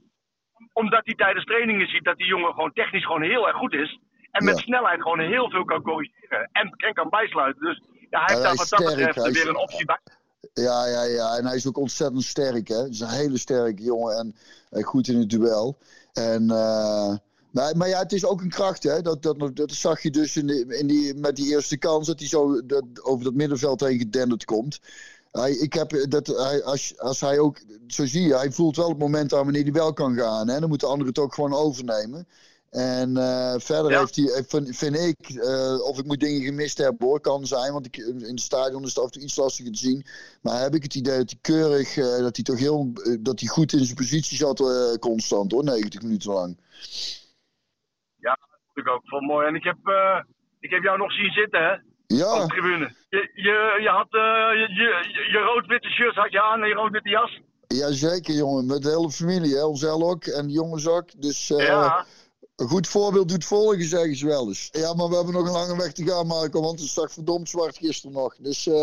omdat 0.72 1.00
hij 1.05 1.14
tijdens 1.14 1.44
trainingen 1.44 1.88
ziet 1.88 2.05
dat 2.05 2.16
die 2.16 2.26
jongen 2.26 2.52
gewoon 2.52 2.72
technisch 2.72 3.05
gewoon 3.05 3.22
heel 3.22 3.46
erg 3.46 3.57
goed 3.57 3.74
is. 3.74 3.98
En 4.30 4.44
met 4.44 4.59
snelheid 4.59 5.02
gewoon 5.02 5.20
heel 5.20 5.50
veel 5.50 5.64
kan 5.64 5.82
corrigeren. 5.82 6.48
En, 6.52 6.70
en 6.76 6.94
kan 6.94 7.09
bijsluiten. 7.09 7.62
Dus 7.62 7.82
ja, 8.11 8.24
hij 8.24 8.34
heeft 8.34 8.46
daar 8.46 8.55
wat 8.55 8.68
dat 8.68 8.84
betreft 8.84 9.32
weer 9.32 9.48
een 9.48 9.57
optie 9.57 9.84
bij. 9.84 10.00
Ja, 10.55 10.86
ja, 10.86 11.02
ja. 11.02 11.36
En 11.36 11.46
hij 11.46 11.57
is 11.57 11.66
ook 11.66 11.78
ontzettend 11.78 12.22
sterk. 12.22 12.68
Hè? 12.68 12.76
Hij 12.76 12.88
is 12.88 13.00
een 13.00 13.09
hele 13.09 13.38
sterke 13.38 13.82
jongen 13.82 14.16
en 14.16 14.34
uh, 14.70 14.84
goed 14.84 15.09
in 15.09 15.18
het 15.18 15.30
duel. 15.30 15.78
En, 16.12 16.42
uh, 16.42 17.14
maar, 17.50 17.76
maar 17.76 17.88
ja, 17.88 17.98
het 17.98 18.12
is 18.12 18.26
ook 18.26 18.40
een 18.40 18.50
kracht. 18.50 18.82
Hè? 18.82 19.02
Dat, 19.02 19.22
dat, 19.22 19.57
dat 19.57 19.72
zag 19.72 20.02
je 20.02 20.11
dus 20.11 20.36
in, 20.36 20.70
in 20.70 20.86
die, 20.86 21.14
met 21.14 21.36
die 21.36 21.50
eerste 21.50 21.78
kans. 21.78 22.07
Dat 22.07 22.18
hij 22.18 22.28
zo 22.28 22.66
dat, 22.66 22.84
over 23.02 23.24
dat 23.24 23.34
middenveld 23.34 23.80
heen 23.80 23.98
gedenderd 23.98 24.44
komt. 24.44 24.80
Hij, 25.41 25.53
ik 25.53 25.72
heb 25.72 25.91
dat, 26.09 26.26
hij, 26.26 26.64
als, 26.64 26.99
als 26.99 27.20
hij 27.20 27.39
ook, 27.39 27.59
zo 27.87 28.07
zie 28.07 28.22
je, 28.22 28.37
hij 28.37 28.51
voelt 28.51 28.76
wel 28.76 28.89
het 28.89 28.99
moment 28.99 29.32
aan 29.32 29.45
wanneer 29.45 29.62
hij 29.62 29.72
wel 29.72 29.93
kan 29.93 30.16
gaan. 30.16 30.49
Hè? 30.49 30.61
Dan 30.61 30.68
moeten 30.68 30.89
anderen 30.89 31.12
het 31.12 31.22
ook 31.22 31.35
gewoon 31.35 31.53
overnemen. 31.53 32.26
En 32.70 33.11
uh, 33.16 33.55
verder 33.59 33.99
heeft 33.99 34.16
hij, 34.16 34.45
vind, 34.49 34.76
vind 34.76 34.97
ik, 34.97 35.28
uh, 35.28 35.89
of 35.89 35.99
ik 35.99 36.05
moet 36.05 36.20
dingen 36.20 36.43
gemist 36.43 36.78
hebben 36.78 37.07
hoor, 37.07 37.20
kan 37.20 37.47
zijn. 37.47 37.72
Want 37.72 37.87
ik, 37.87 37.97
in 37.97 38.20
het 38.20 38.41
stadion 38.41 38.82
is 38.82 38.89
het 38.89 38.99
af 38.99 39.05
en 39.05 39.11
toe 39.11 39.22
iets 39.22 39.37
lastiger 39.37 39.72
te 39.72 39.78
zien. 39.78 40.05
Maar 40.43 40.61
heb 40.61 40.74
ik 40.74 40.82
het 40.82 40.95
idee 40.95 41.18
dat 41.18 41.30
hij 41.30 41.39
keurig, 41.41 41.97
uh, 41.97 42.05
dat 42.05 42.37
hij 42.37 42.45
toch 42.45 42.59
heel, 42.59 42.93
dat 43.20 43.41
hij 43.41 43.49
goed 43.49 43.72
in 43.72 43.85
zijn 43.85 43.97
positie 43.97 44.37
zat 44.37 44.62
constant 45.01 45.53
hoor, 45.53 45.64
90 45.64 46.03
minuten 46.03 46.32
lang. 46.32 46.57
Ja, 48.16 48.39
dat 48.74 48.85
ik 48.85 48.89
ook. 48.89 49.03
Vond 49.05 49.26
mooi. 49.26 49.47
En 49.47 49.55
ik 49.55 49.64
heb, 49.64 49.78
ik 50.61 50.70
heb 50.70 50.82
jou 50.82 50.99
nog 50.99 51.12
zien 51.12 51.32
zitten 51.32 51.62
hè. 51.62 51.93
Ja. 52.16 52.34
Op 52.34 52.40
de 52.40 52.46
tribune. 52.46 52.92
Je, 53.08 53.30
je, 53.34 53.78
je 53.80 53.88
had 53.88 54.06
uh, 54.10 54.20
je, 54.60 55.28
je, 55.32 55.38
rood-witte 55.38 55.88
shirt 55.88 56.14
had 56.14 56.32
je 56.32 56.42
aan 56.42 56.62
en 56.62 56.68
je 56.68 56.74
rood-witte 56.74 57.08
jas. 57.08 57.40
Jazeker, 57.66 58.34
jongen. 58.34 58.66
Met 58.66 58.82
de 58.82 58.88
hele 58.88 59.10
familie. 59.10 59.54
Hè? 59.54 59.64
Ons 59.64 59.84
ook 59.84 60.24
en 60.24 60.46
de 60.46 60.52
jongens 60.52 60.86
ook. 60.88 61.20
Dus 61.20 61.50
uh, 61.50 61.66
ja. 61.66 62.06
een 62.56 62.68
goed 62.68 62.88
voorbeeld 62.88 63.28
doet 63.28 63.44
volgen, 63.44 63.84
zeggen 63.84 64.16
ze 64.16 64.26
wel 64.26 64.48
eens. 64.48 64.68
Ja, 64.72 64.94
maar 64.94 65.08
we 65.08 65.14
hebben 65.14 65.34
nog 65.34 65.46
een 65.46 65.52
lange 65.52 65.76
weg 65.76 65.92
te 65.92 66.04
gaan, 66.04 66.26
Marco. 66.26 66.60
Want 66.60 66.80
het 66.80 66.88
is 66.88 67.12
verdomd 67.12 67.48
zwart 67.48 67.76
gisteren 67.76 68.16
nog. 68.16 68.36
Dus 68.36 68.66
uh, 68.66 68.74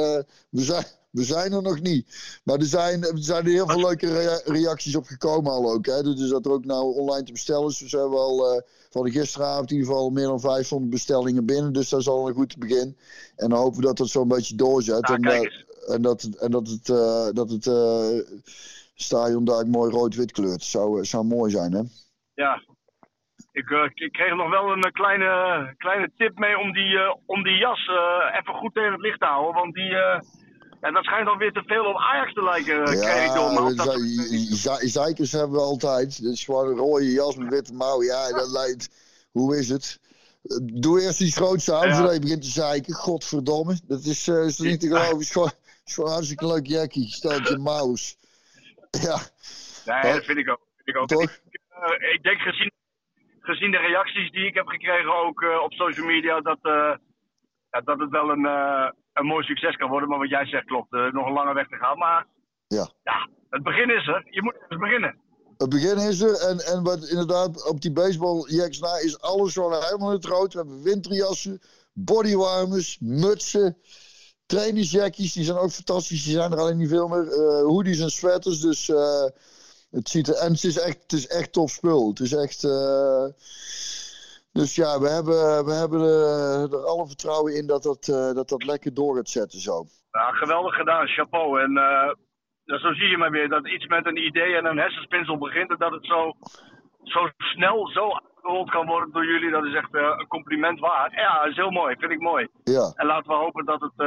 we 0.49 0.61
zijn... 0.61 0.86
We 1.11 1.23
zijn 1.23 1.53
er 1.53 1.61
nog 1.61 1.82
niet. 1.82 2.39
Maar 2.43 2.57
er 2.57 2.65
zijn, 2.65 3.03
er 3.03 3.11
zijn 3.15 3.45
er 3.45 3.51
heel 3.51 3.67
veel 3.67 3.79
leuke 3.79 4.41
reacties 4.45 4.95
op 4.95 5.05
gekomen 5.05 5.51
al 5.51 5.71
ook. 5.71 5.86
Hè. 5.86 6.03
Dus 6.03 6.29
dat 6.29 6.45
er 6.45 6.51
ook 6.51 6.65
nou 6.65 6.95
online 6.95 7.23
te 7.23 7.32
bestellen 7.32 7.67
is. 7.69 7.77
Dus 7.77 7.91
we 7.91 7.99
al 7.99 8.55
uh, 8.55 8.61
van 8.92 9.12
gisteravond 9.12 9.72
in 9.72 9.78
ieder 9.78 9.92
geval 9.92 10.10
meer 10.10 10.26
dan 10.26 10.39
500 10.39 10.92
bestellingen 10.92 11.46
binnen. 11.46 11.74
Dus 11.74 11.89
dat 11.89 12.00
is 12.00 12.08
al 12.08 12.28
een 12.28 12.34
goed 12.34 12.58
begin. 12.58 12.98
En 13.36 13.50
dan 13.50 13.60
hopen 13.60 13.80
we 13.80 13.86
dat 13.86 13.98
dat 13.98 14.08
zo'n 14.08 14.28
beetje 14.28 14.56
doorzet. 14.56 15.08
Ja, 15.08 15.16
en, 15.16 15.26
uh, 15.26 15.94
en, 15.94 16.02
dat, 16.02 16.24
en 16.24 16.52
dat 16.52 16.68
het, 16.68 16.88
uh, 16.88 17.30
dat 17.34 17.50
het 17.50 17.66
stadion 18.96 19.46
daar 19.46 19.68
mooi 19.68 19.92
rood-wit 19.92 20.32
kleurt. 20.32 20.64
Zou, 20.64 21.06
zou 21.06 21.26
mooi 21.26 21.52
zijn, 21.52 21.72
hè? 21.72 21.82
Ja, 22.34 22.64
ik, 23.52 23.70
ik, 23.94 24.12
kreeg 24.12 24.36
nog 24.36 24.50
wel 24.50 24.72
een 24.72 24.92
kleine, 24.92 25.74
kleine 25.78 26.12
tip 26.18 26.39
mee 26.39 26.58
om 26.58 26.72
die, 26.72 26.98
om 27.26 27.44
die 27.44 27.58
jas 27.58 27.88
even 28.39 28.54
goed 28.54 28.74
tegen 28.74 28.92
het 28.92 29.02
licht 29.02 29.20
te 29.20 29.26
houden. 29.26 29.62
Want 29.62 29.74
die, 29.74 29.96
en 30.82 30.93
dat 30.93 31.03
schijnt 31.03 31.25
dan 31.25 31.38
weer 31.38 31.51
te 31.51 31.63
veel 31.65 31.86
op 31.86 31.97
Ajax 31.97 32.34
te 32.34 32.43
lijken, 32.43 32.75
ja, 32.75 33.11
kreeg 33.11 33.25
ik 33.25 33.34
door. 33.34 34.89
Zeikers 34.89 35.32
hebben 35.32 35.51
we 35.51 35.63
altijd. 35.63 36.23
Dat 36.23 36.34
is 36.34 36.43
gewoon 36.43 36.67
een 36.67 36.77
rode 36.77 37.11
jas 37.11 37.36
met 37.36 37.49
witte 37.49 37.73
mouw. 37.73 38.03
Ja, 38.03 38.32
dat 38.32 38.49
lijkt... 38.49 38.89
Hoe 39.32 39.57
is 39.57 39.69
het? 39.69 39.99
Doe 40.63 41.01
eerst 41.01 41.21
iets 41.21 41.36
groots 41.36 41.71
aan 41.71 41.88
ja. 41.88 41.95
voordat 41.95 42.13
je 42.13 42.19
begint 42.19 42.41
te 42.41 42.47
zeiken. 42.47 42.93
Godverdomme. 42.93 43.79
Dat 43.88 44.03
is, 44.03 44.27
uh, 44.27 44.45
is 44.45 44.59
niet 44.59 44.79
te 44.79 44.88
geloven. 44.88 45.09
Het 45.09 45.19
is 45.19 45.32
gewoon, 45.32 45.51
is 45.86 45.93
gewoon 45.93 46.09
hartstikke 46.09 46.47
leuk 46.47 46.67
jackie. 46.67 47.07
Stelt 47.07 47.47
je 47.47 47.57
mouws. 47.57 48.17
Ja. 48.91 49.17
Nee, 49.86 50.13
dat 50.13 50.25
vind 50.25 50.38
ik 50.38 50.49
ook. 50.49 50.61
Vind 50.75 50.88
ik, 50.88 50.97
ook. 50.97 51.07
Toch? 51.07 51.21
Ik, 51.21 51.61
uh, 51.69 52.13
ik, 52.13 52.23
denk 52.23 52.39
gezien, 52.39 52.71
gezien 53.39 53.71
de 53.71 53.77
reacties 53.77 54.32
die 54.32 54.45
ik 54.45 54.53
heb 54.53 54.67
gekregen 54.67 55.15
ook 55.15 55.41
uh, 55.41 55.61
op 55.61 55.73
social 55.73 56.05
media... 56.05 56.41
dat, 56.41 56.59
ja, 57.71 57.82
dat 57.84 57.99
het 57.99 58.09
wel 58.09 58.29
een 58.29 58.45
een 59.14 59.26
mooi 59.26 59.43
succes 59.45 59.76
kan 59.76 59.89
worden. 59.89 60.09
Maar 60.09 60.20
wat 60.20 60.30
jij 60.30 60.45
zegt 60.45 60.66
klopt. 60.66 60.93
Uh, 60.93 61.12
nog 61.12 61.26
een 61.28 61.34
lange 61.34 61.53
weg 61.53 61.68
te 61.68 61.76
gaan. 61.76 61.97
Maar 61.97 62.28
ja. 62.68 62.89
ja, 63.03 63.30
het 63.49 63.64
begin 63.64 63.89
is 63.89 64.07
er. 64.07 64.24
Je 64.30 64.43
moet 64.43 64.55
eens 64.70 64.80
beginnen. 64.80 65.20
Het 65.57 65.70
begin 65.70 65.97
is 65.97 66.22
er. 66.22 66.36
En, 66.49 66.59
en 66.59 66.84
wat 66.84 67.07
inderdaad 67.07 67.70
op 67.70 67.82
die 67.82 67.91
baseballjacks 67.91 68.80
na 68.80 68.97
is 68.97 69.22
alles 69.22 69.53
gewoon 69.53 69.84
helemaal 69.84 70.09
in 70.09 70.16
het 70.16 70.26
rood. 70.26 70.53
We 70.53 70.59
hebben 70.59 70.84
winterjassen, 70.84 71.62
bodywarmers, 71.93 72.97
mutsen. 72.99 73.78
Trainingsjackies, 74.45 75.34
die 75.34 75.43
zijn 75.43 75.57
ook 75.57 75.72
fantastisch. 75.72 76.24
Die 76.24 76.34
zijn 76.34 76.51
er 76.51 76.59
alleen 76.59 76.78
niet 76.78 76.89
veel 76.89 77.07
meer. 77.07 77.26
Uh, 77.26 77.62
hoodies 77.62 77.99
en 77.99 78.12
sweaters. 78.12 78.59
Dus 78.59 78.88
uh, 78.88 79.26
het 79.91 80.09
ziet 80.09 80.28
er. 80.28 80.36
En 80.36 80.51
het 80.51 80.64
is 80.64 80.80
echt, 80.80 81.01
het 81.01 81.14
is 81.14 81.28
echt 81.28 81.51
tof 81.51 81.72
spul. 81.72 82.09
Het 82.09 82.20
is 82.20 82.34
echt. 82.34 82.64
Uh, 84.54 84.62
dus 84.62 84.76
ja, 84.76 84.99
we 84.99 85.10
hebben, 85.10 85.66
we 85.66 85.74
hebben 85.74 86.02
er, 86.02 86.74
er 86.74 86.86
alle 86.86 87.08
vertrouwen 87.08 87.56
in 87.56 87.68
dat 87.68 87.84
dat, 87.84 88.08
uh, 88.08 88.34
dat 88.34 88.49
dat 88.49 88.64
lekker 88.64 88.93
door 88.93 89.16
gaat 89.16 89.30
zetten 89.30 89.60
zo. 89.60 89.86
Ja, 90.12 90.32
geweldig 90.32 90.76
gedaan, 90.76 91.08
chapeau. 91.08 91.62
En 91.62 91.72
uh, 91.72 92.80
zo 92.80 92.93
zie 92.93 93.10
je 93.10 93.18
maar 93.18 93.32
weer 93.32 93.49
dat 93.49 93.68
iets 93.68 93.88
met 93.88 94.06
een 94.06 94.26
idee 94.26 94.56
en 94.56 94.66
een 94.66 94.78
hersenspinsel 94.78 95.38
begint. 95.38 95.70
En 95.70 95.78
dat 95.78 95.91
het 95.91 96.06
zo, 96.06 96.34
zo 97.04 97.30
snel, 97.38 97.88
zo 97.88 98.12
uitgerold 98.12 98.70
kan 98.70 98.86
worden 98.86 99.12
door 99.12 99.26
jullie. 99.26 99.52
Dat 99.52 99.66
is 99.66 99.74
echt 99.74 99.93
uh, 99.93 100.02
een 100.02 100.28
compliment 100.28 100.80
waard. 100.80 101.14
Ja, 101.14 101.39
dat 101.39 101.49
is 101.49 101.56
heel 101.56 101.72
mooi. 101.72 101.95
Vind 101.99 102.12
ik 102.12 102.22
mooi. 102.22 102.47
Ja. 102.64 102.91
En 102.95 103.06
laten 103.06 103.28
we 103.28 103.38
hopen 103.38 103.66
dat 103.66 103.82
het, 103.82 103.97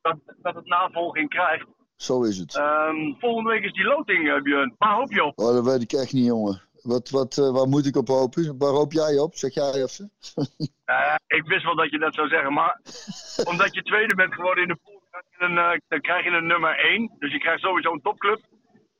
dat, 0.00 0.16
dat 0.42 0.54
het 0.54 0.66
navolging 0.66 1.28
krijgt. 1.28 1.66
Zo 1.96 2.22
is 2.22 2.38
het. 2.38 2.56
Um, 2.56 3.16
volgende 3.18 3.50
week 3.50 3.64
is 3.64 3.72
die 3.72 3.84
loting, 3.84 4.42
Björn. 4.42 4.74
Waar 4.78 4.94
hoop 4.94 5.12
je 5.12 5.24
op? 5.24 5.38
Oh, 5.38 5.54
dat 5.54 5.64
weet 5.64 5.82
ik 5.82 5.92
echt 5.92 6.12
niet, 6.12 6.26
jongen. 6.26 6.62
Wat, 6.86 7.10
wat, 7.10 7.36
uh, 7.36 7.50
waar 7.50 7.68
moet 7.68 7.86
ik 7.86 7.96
op 7.96 8.08
hopen? 8.08 8.58
Waar 8.58 8.72
hoop 8.80 8.92
jij 8.92 9.18
op? 9.18 9.34
Zeg 9.34 9.54
jij 9.54 9.72
even. 9.72 10.10
uh, 10.94 11.14
ik 11.26 11.44
wist 11.46 11.64
wel 11.64 11.76
dat 11.76 11.90
je 11.90 11.98
dat 11.98 12.14
zou 12.14 12.28
zeggen, 12.28 12.52
maar 12.52 12.80
omdat 13.50 13.74
je 13.74 13.82
tweede 13.82 14.14
bent 14.14 14.34
geworden 14.34 14.62
in 14.62 14.68
de 14.68 14.78
pool, 14.84 15.02
een, 15.38 15.56
uh, 15.56 15.72
dan 15.88 16.00
krijg 16.00 16.24
je 16.24 16.30
een 16.30 16.46
nummer 16.46 16.78
1. 16.78 17.14
Dus 17.18 17.32
je 17.32 17.38
krijgt 17.38 17.62
sowieso 17.62 17.92
een 17.92 18.02
topclub. 18.02 18.40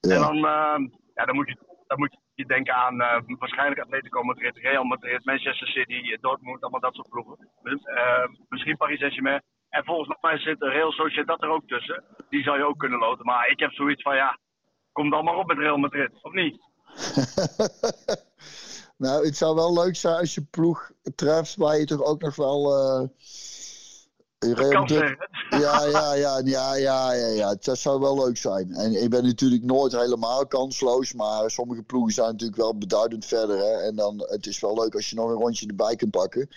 Ja. 0.01 0.15
En 0.15 0.21
dan, 0.21 0.37
ja, 1.15 1.25
dan, 1.25 1.35
moet 1.35 1.49
je, 1.49 1.57
dan 1.87 1.99
moet 1.99 2.17
je 2.35 2.47
denken 2.47 2.75
aan 2.75 2.97
waarschijnlijk 3.39 3.81
Atletico 3.81 4.23
Madrid, 4.23 4.57
Real 4.57 4.85
Madrid, 4.85 5.25
Manchester 5.25 5.69
City, 5.69 6.17
Dortmund, 6.21 6.63
allemaal 6.63 6.81
dat 6.81 6.95
soort 6.95 7.09
ploegen. 7.09 7.51
misschien 8.49 8.77
Paris 8.77 8.99
Saint-Germain. 8.99 9.43
En 9.69 9.85
volgens 9.85 10.19
mij 10.21 10.39
zit 10.39 10.63
Real 10.63 10.93
Sociedad 10.93 11.43
er 11.43 11.49
ook 11.49 11.67
tussen. 11.67 12.05
Die 12.29 12.43
zou 12.43 12.59
je 12.59 12.67
ook 12.67 12.79
kunnen 12.79 12.99
loten. 12.99 13.25
Maar 13.25 13.49
ik 13.49 13.61
heb 13.61 13.73
zoiets 13.73 14.03
van, 14.03 14.17
ja, 14.17 14.39
kom 14.93 15.11
dan 15.11 15.25
maar 15.25 15.37
op 15.37 15.47
met 15.47 15.59
Real 15.59 15.77
Madrid, 15.77 16.23
of 16.23 16.33
niet? 16.33 16.59
nou, 18.97 19.27
het 19.27 19.37
zou 19.37 19.55
wel 19.55 19.73
leuk 19.73 19.97
zijn 19.97 20.17
als 20.17 20.35
je 20.35 20.43
ploeg 20.43 20.91
treft 21.15 21.57
waar 21.57 21.79
je 21.79 21.85
toch 21.85 22.03
ook 22.03 22.23
nog 22.23 22.37
wel. 22.37 22.79
Uh. 23.01 23.09
Ja, 24.39 25.87
ja, 25.87 26.15
ja, 26.15 26.15
ja, 26.15 26.75
ja, 26.75 26.75
ja, 26.75 27.13
ja. 27.13 27.57
Dat 27.61 27.79
zou 27.79 28.01
wel 28.01 28.25
leuk 28.25 28.37
zijn. 28.37 28.73
En 28.73 29.03
ik 29.03 29.11
ben 29.11 29.25
natuurlijk 29.25 29.63
nooit 29.63 29.93
helemaal 29.93 30.47
kansloos. 30.47 31.13
Maar 31.13 31.51
sommige 31.51 31.83
ploegen 31.83 32.13
zijn 32.13 32.31
natuurlijk 32.31 32.61
wel 32.61 32.79
beduidend 32.79 33.25
verder. 33.25 33.59
Hè? 33.59 33.73
En 33.73 33.97
dan, 33.97 34.25
het 34.27 34.47
is 34.47 34.61
wel 34.61 34.75
leuk 34.75 34.95
als 34.95 35.11
je 35.11 35.17
nog 35.17 35.29
een 35.29 35.37
rondje 35.37 35.67
erbij 35.67 35.97
kunt 35.97 36.11
pakken. 36.11 36.49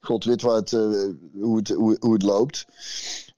God 0.00 0.24
weet 0.24 0.42
wat, 0.42 0.72
uh, 0.72 0.80
hoe, 1.40 1.56
het, 1.56 1.68
hoe, 1.68 1.96
hoe 2.00 2.12
het 2.12 2.22
loopt. 2.22 2.66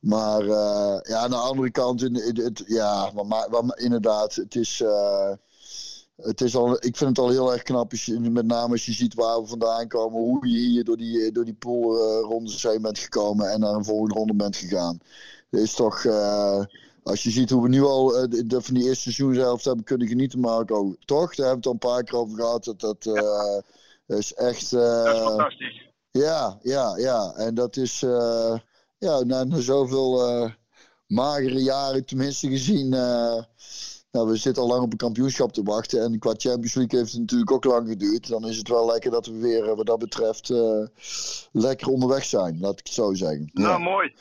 Maar 0.00 0.42
uh, 0.42 0.98
ja, 1.02 1.16
aan 1.16 1.30
de 1.30 1.36
andere 1.36 1.70
kant, 1.70 2.02
in, 2.02 2.26
in, 2.26 2.44
het, 2.44 2.62
ja, 2.66 3.10
maar, 3.14 3.50
maar, 3.50 3.78
inderdaad, 3.78 4.34
het 4.34 4.54
is. 4.54 4.80
Uh, 4.80 5.32
het 6.22 6.40
is 6.40 6.56
al, 6.56 6.74
ik 6.74 6.96
vind 6.96 7.16
het 7.16 7.18
al 7.18 7.28
heel 7.28 7.52
erg 7.52 7.62
knap, 7.62 7.90
als 7.90 8.04
je, 8.04 8.20
met 8.20 8.46
name 8.46 8.72
als 8.72 8.86
je 8.86 8.92
ziet 8.92 9.14
waar 9.14 9.40
we 9.40 9.46
vandaan 9.46 9.88
komen, 9.88 10.20
hoe 10.20 10.48
je 10.48 10.58
hier 10.58 10.84
door 10.84 10.96
die, 10.96 11.32
door 11.32 11.44
die 11.44 11.54
poolrondes 11.54 12.62
heen 12.62 12.82
bent 12.82 12.98
gekomen 12.98 13.50
en 13.50 13.60
naar 13.60 13.74
een 13.74 13.84
volgende 13.84 14.14
ronde 14.14 14.34
bent 14.34 14.56
gegaan. 14.56 14.98
Het 15.50 15.60
is 15.60 15.74
toch, 15.74 16.04
uh, 16.04 16.64
als 17.02 17.22
je 17.22 17.30
ziet 17.30 17.50
hoe 17.50 17.62
we 17.62 17.68
nu 17.68 17.82
al 17.82 18.22
uh, 18.22 18.42
de, 18.46 18.62
van 18.62 18.74
die 18.74 18.84
eerste 18.84 19.12
seizoenshelft 19.12 19.64
hebben 19.64 19.84
kunnen 19.84 20.08
genieten, 20.08 20.40
Marco, 20.40 20.94
toch? 21.04 21.34
Daar 21.34 21.46
hebben 21.46 21.64
we 21.64 21.68
het 21.70 21.82
al 21.82 21.90
een 21.90 21.96
paar 21.96 22.04
keer 22.04 22.18
over 22.18 22.36
gehad. 22.36 22.64
Dat, 22.64 22.80
dat 22.80 23.06
uh, 23.06 24.18
is 24.18 24.34
echt. 24.34 24.70
dat 24.70 25.14
is 25.14 25.20
fantastisch. 25.20 25.86
Ja, 26.10 26.58
ja, 26.62 26.96
ja. 26.96 27.32
En 27.36 27.54
dat 27.54 27.76
is, 27.76 28.00
ja, 28.98 29.22
na, 29.24 29.44
na 29.44 29.60
zoveel 29.60 30.50
magere 31.06 31.62
jaren, 31.62 32.04
tenminste 32.04 32.48
gezien 32.48 32.94
nou, 34.10 34.28
we 34.28 34.36
zitten 34.36 34.62
al 34.62 34.68
lang 34.68 34.82
op 34.82 34.92
een 34.92 35.06
kampioenschap 35.06 35.52
te 35.52 35.62
wachten. 35.62 36.02
En 36.02 36.18
qua 36.18 36.34
Champions 36.36 36.74
League 36.74 36.98
heeft 36.98 37.12
het 37.12 37.20
natuurlijk 37.20 37.52
ook 37.52 37.64
lang 37.64 37.88
geduurd. 37.88 38.28
Dan 38.28 38.46
is 38.46 38.56
het 38.56 38.68
wel 38.68 38.86
lekker 38.86 39.10
dat 39.10 39.26
we 39.26 39.38
weer, 39.40 39.76
wat 39.76 39.86
dat 39.86 39.98
betreft, 39.98 40.50
uh, 40.50 40.86
lekker 41.52 41.88
onderweg 41.88 42.24
zijn. 42.24 42.58
Laat 42.60 42.78
ik 42.78 42.86
het 42.86 42.94
zo 42.94 43.14
zeggen. 43.14 43.50
Nou, 43.52 43.68
ja. 43.68 43.78
mooi. 43.78 44.14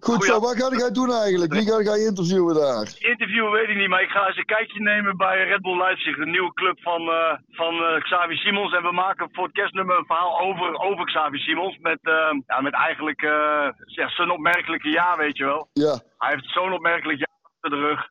Goed 0.00 0.24
zo, 0.24 0.40
wat 0.40 0.56
ga 0.60 0.76
jij 0.76 0.90
doen 0.90 1.12
eigenlijk? 1.12 1.52
Wie 1.52 1.66
ga 1.70 1.80
jij 1.82 1.98
interviewen 2.10 2.54
daar? 2.54 2.86
Interviewen 2.98 3.52
weet 3.52 3.68
ik 3.68 3.76
niet, 3.76 3.88
maar 3.88 4.02
ik 4.02 4.08
ga 4.08 4.26
eens 4.26 4.36
een 4.36 4.54
kijkje 4.56 4.80
nemen 4.80 5.16
bij 5.16 5.44
Red 5.44 5.62
Bull 5.62 5.76
Leipzig, 5.76 6.16
de 6.16 6.26
nieuwe 6.26 6.52
club 6.52 6.80
van, 6.80 7.02
uh, 7.02 7.34
van 7.48 7.74
uh, 7.74 8.00
Xavi 8.00 8.36
Simons. 8.36 8.72
En 8.74 8.82
we 8.82 8.92
maken 8.92 9.28
voor 9.32 9.44
het 9.44 9.52
kerstnummer 9.52 9.98
een 9.98 10.06
verhaal 10.06 10.40
over, 10.40 10.78
over 10.78 11.04
Xavi 11.04 11.38
Simons. 11.38 11.78
Met, 11.78 11.98
uh, 12.02 12.14
ja, 12.46 12.60
met 12.60 12.74
eigenlijk 12.74 13.20
ja, 13.20 14.08
zijn 14.08 14.30
opmerkelijke 14.30 14.88
jaar, 14.88 15.16
weet 15.16 15.36
je 15.36 15.44
wel. 15.44 15.68
Ja. 15.72 16.00
Hij 16.18 16.30
heeft 16.30 16.50
zo'n 16.50 16.72
opmerkelijk 16.72 17.18
jaar 17.18 17.38
achter 17.42 17.70
de 17.70 17.86
rug. 17.86 18.08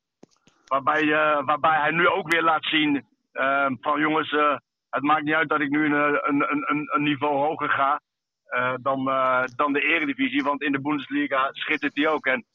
Waarbij, 0.68 1.04
uh, 1.04 1.46
waarbij 1.46 1.80
hij 1.80 1.92
nu 1.92 2.08
ook 2.08 2.32
weer 2.32 2.44
laat 2.44 2.66
zien 2.66 3.06
uh, 3.34 3.70
van 3.82 4.00
jongens, 4.00 4.32
uh, 4.32 4.58
het 4.90 5.04
maakt 5.04 5.24
niet 5.24 5.34
uit 5.34 5.50
dat 5.50 5.62
ik 5.62 5.70
nu 5.70 5.86
een, 5.86 5.94
een, 6.30 6.46
een, 6.50 6.90
een 6.94 7.04
niveau 7.04 7.36
hoger 7.36 7.70
ga 7.70 8.02
dan, 8.82 9.06
dan 9.56 9.74
de 9.74 9.82
eredivisie. 9.82 10.44
Want 10.44 10.62
in 10.62 10.72
de 10.72 10.82
Bundesliga 10.82 11.50
schittert 11.52 11.96
hij 11.96 12.08
ook. 12.08 12.26
En 12.26 12.46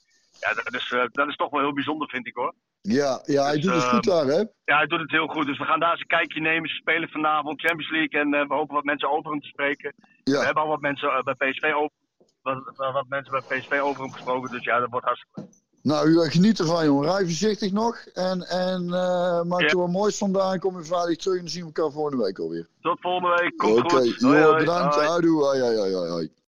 ja, 0.40 0.54
dat 0.54 0.74
is, 0.74 0.94
dat 1.12 1.28
is 1.28 1.36
toch 1.36 1.50
wel 1.50 1.60
heel 1.60 1.72
bijzonder 1.72 2.08
vind 2.08 2.26
ik 2.26 2.34
hoor. 2.34 2.54
Ja, 2.80 3.20
ja 3.24 3.42
hij 3.44 3.54
dus, 3.54 3.64
doet 3.64 3.74
het 3.74 3.84
goed 3.84 4.04
daar 4.04 4.24
hè? 4.24 4.38
Ja, 4.64 4.76
hij 4.76 4.86
doet 4.86 5.00
het 5.00 5.10
heel 5.10 5.26
goed. 5.26 5.46
Dus 5.46 5.58
we 5.58 5.64
gaan 5.64 5.80
daar 5.80 5.90
eens 5.90 6.00
een 6.00 6.06
kijkje 6.06 6.40
nemen. 6.40 6.68
Ze 6.68 6.74
spelen 6.74 7.08
vanavond 7.08 7.60
Champions 7.60 7.90
League 7.90 8.20
en 8.20 8.48
we 8.48 8.54
hopen 8.54 8.74
wat 8.74 8.84
mensen 8.84 9.10
over 9.10 9.30
hem 9.30 9.40
te 9.40 9.48
spreken. 9.48 9.94
Ja. 10.24 10.38
We 10.38 10.44
hebben 10.44 10.62
al 10.62 10.68
wat 10.68 10.80
mensen 10.80 11.24
bij 11.24 11.34
PSV 11.34 11.72
over, 11.74 11.96
wat, 12.42 12.76
wat 12.76 13.08
mensen 13.08 13.32
bij 13.32 13.58
PSV 13.58 13.80
over 13.82 14.02
hem 14.02 14.12
gesproken. 14.12 14.50
Dus 14.50 14.64
ja, 14.64 14.78
dat 14.78 14.90
wordt 14.90 15.06
hartstikke 15.06 15.61
nou, 15.82 16.08
u 16.08 16.30
geniet 16.30 16.58
ervan, 16.58 16.84
jongen. 16.84 17.10
Rij 17.10 17.22
voorzichtig 17.22 17.72
nog. 17.72 17.96
En, 18.14 18.48
en 18.48 18.82
uh, 18.82 19.42
maak 19.42 19.60
er 19.60 19.76
wat 19.76 19.90
moois 19.90 20.18
vandaan. 20.18 20.58
Kom 20.58 20.78
je 20.78 20.84
vrijdag 20.84 21.16
terug 21.16 21.36
en 21.36 21.42
dan 21.42 21.50
zien 21.50 21.60
we 21.60 21.66
elkaar 21.66 21.92
volgende 21.92 22.24
week 22.24 22.38
alweer. 22.38 22.66
Tot 22.80 23.00
volgende 23.00 23.36
week. 23.40 23.56
Komt 23.56 23.78
Oké, 23.78 23.96
goed. 23.96 24.24
okay. 24.24 24.58
bedankt. 24.58 24.94
Hoi. 24.94 25.26
Hoi, 25.26 25.60
hoi, 25.60 25.76
hoi, 25.76 26.08
hoi. 26.08 26.30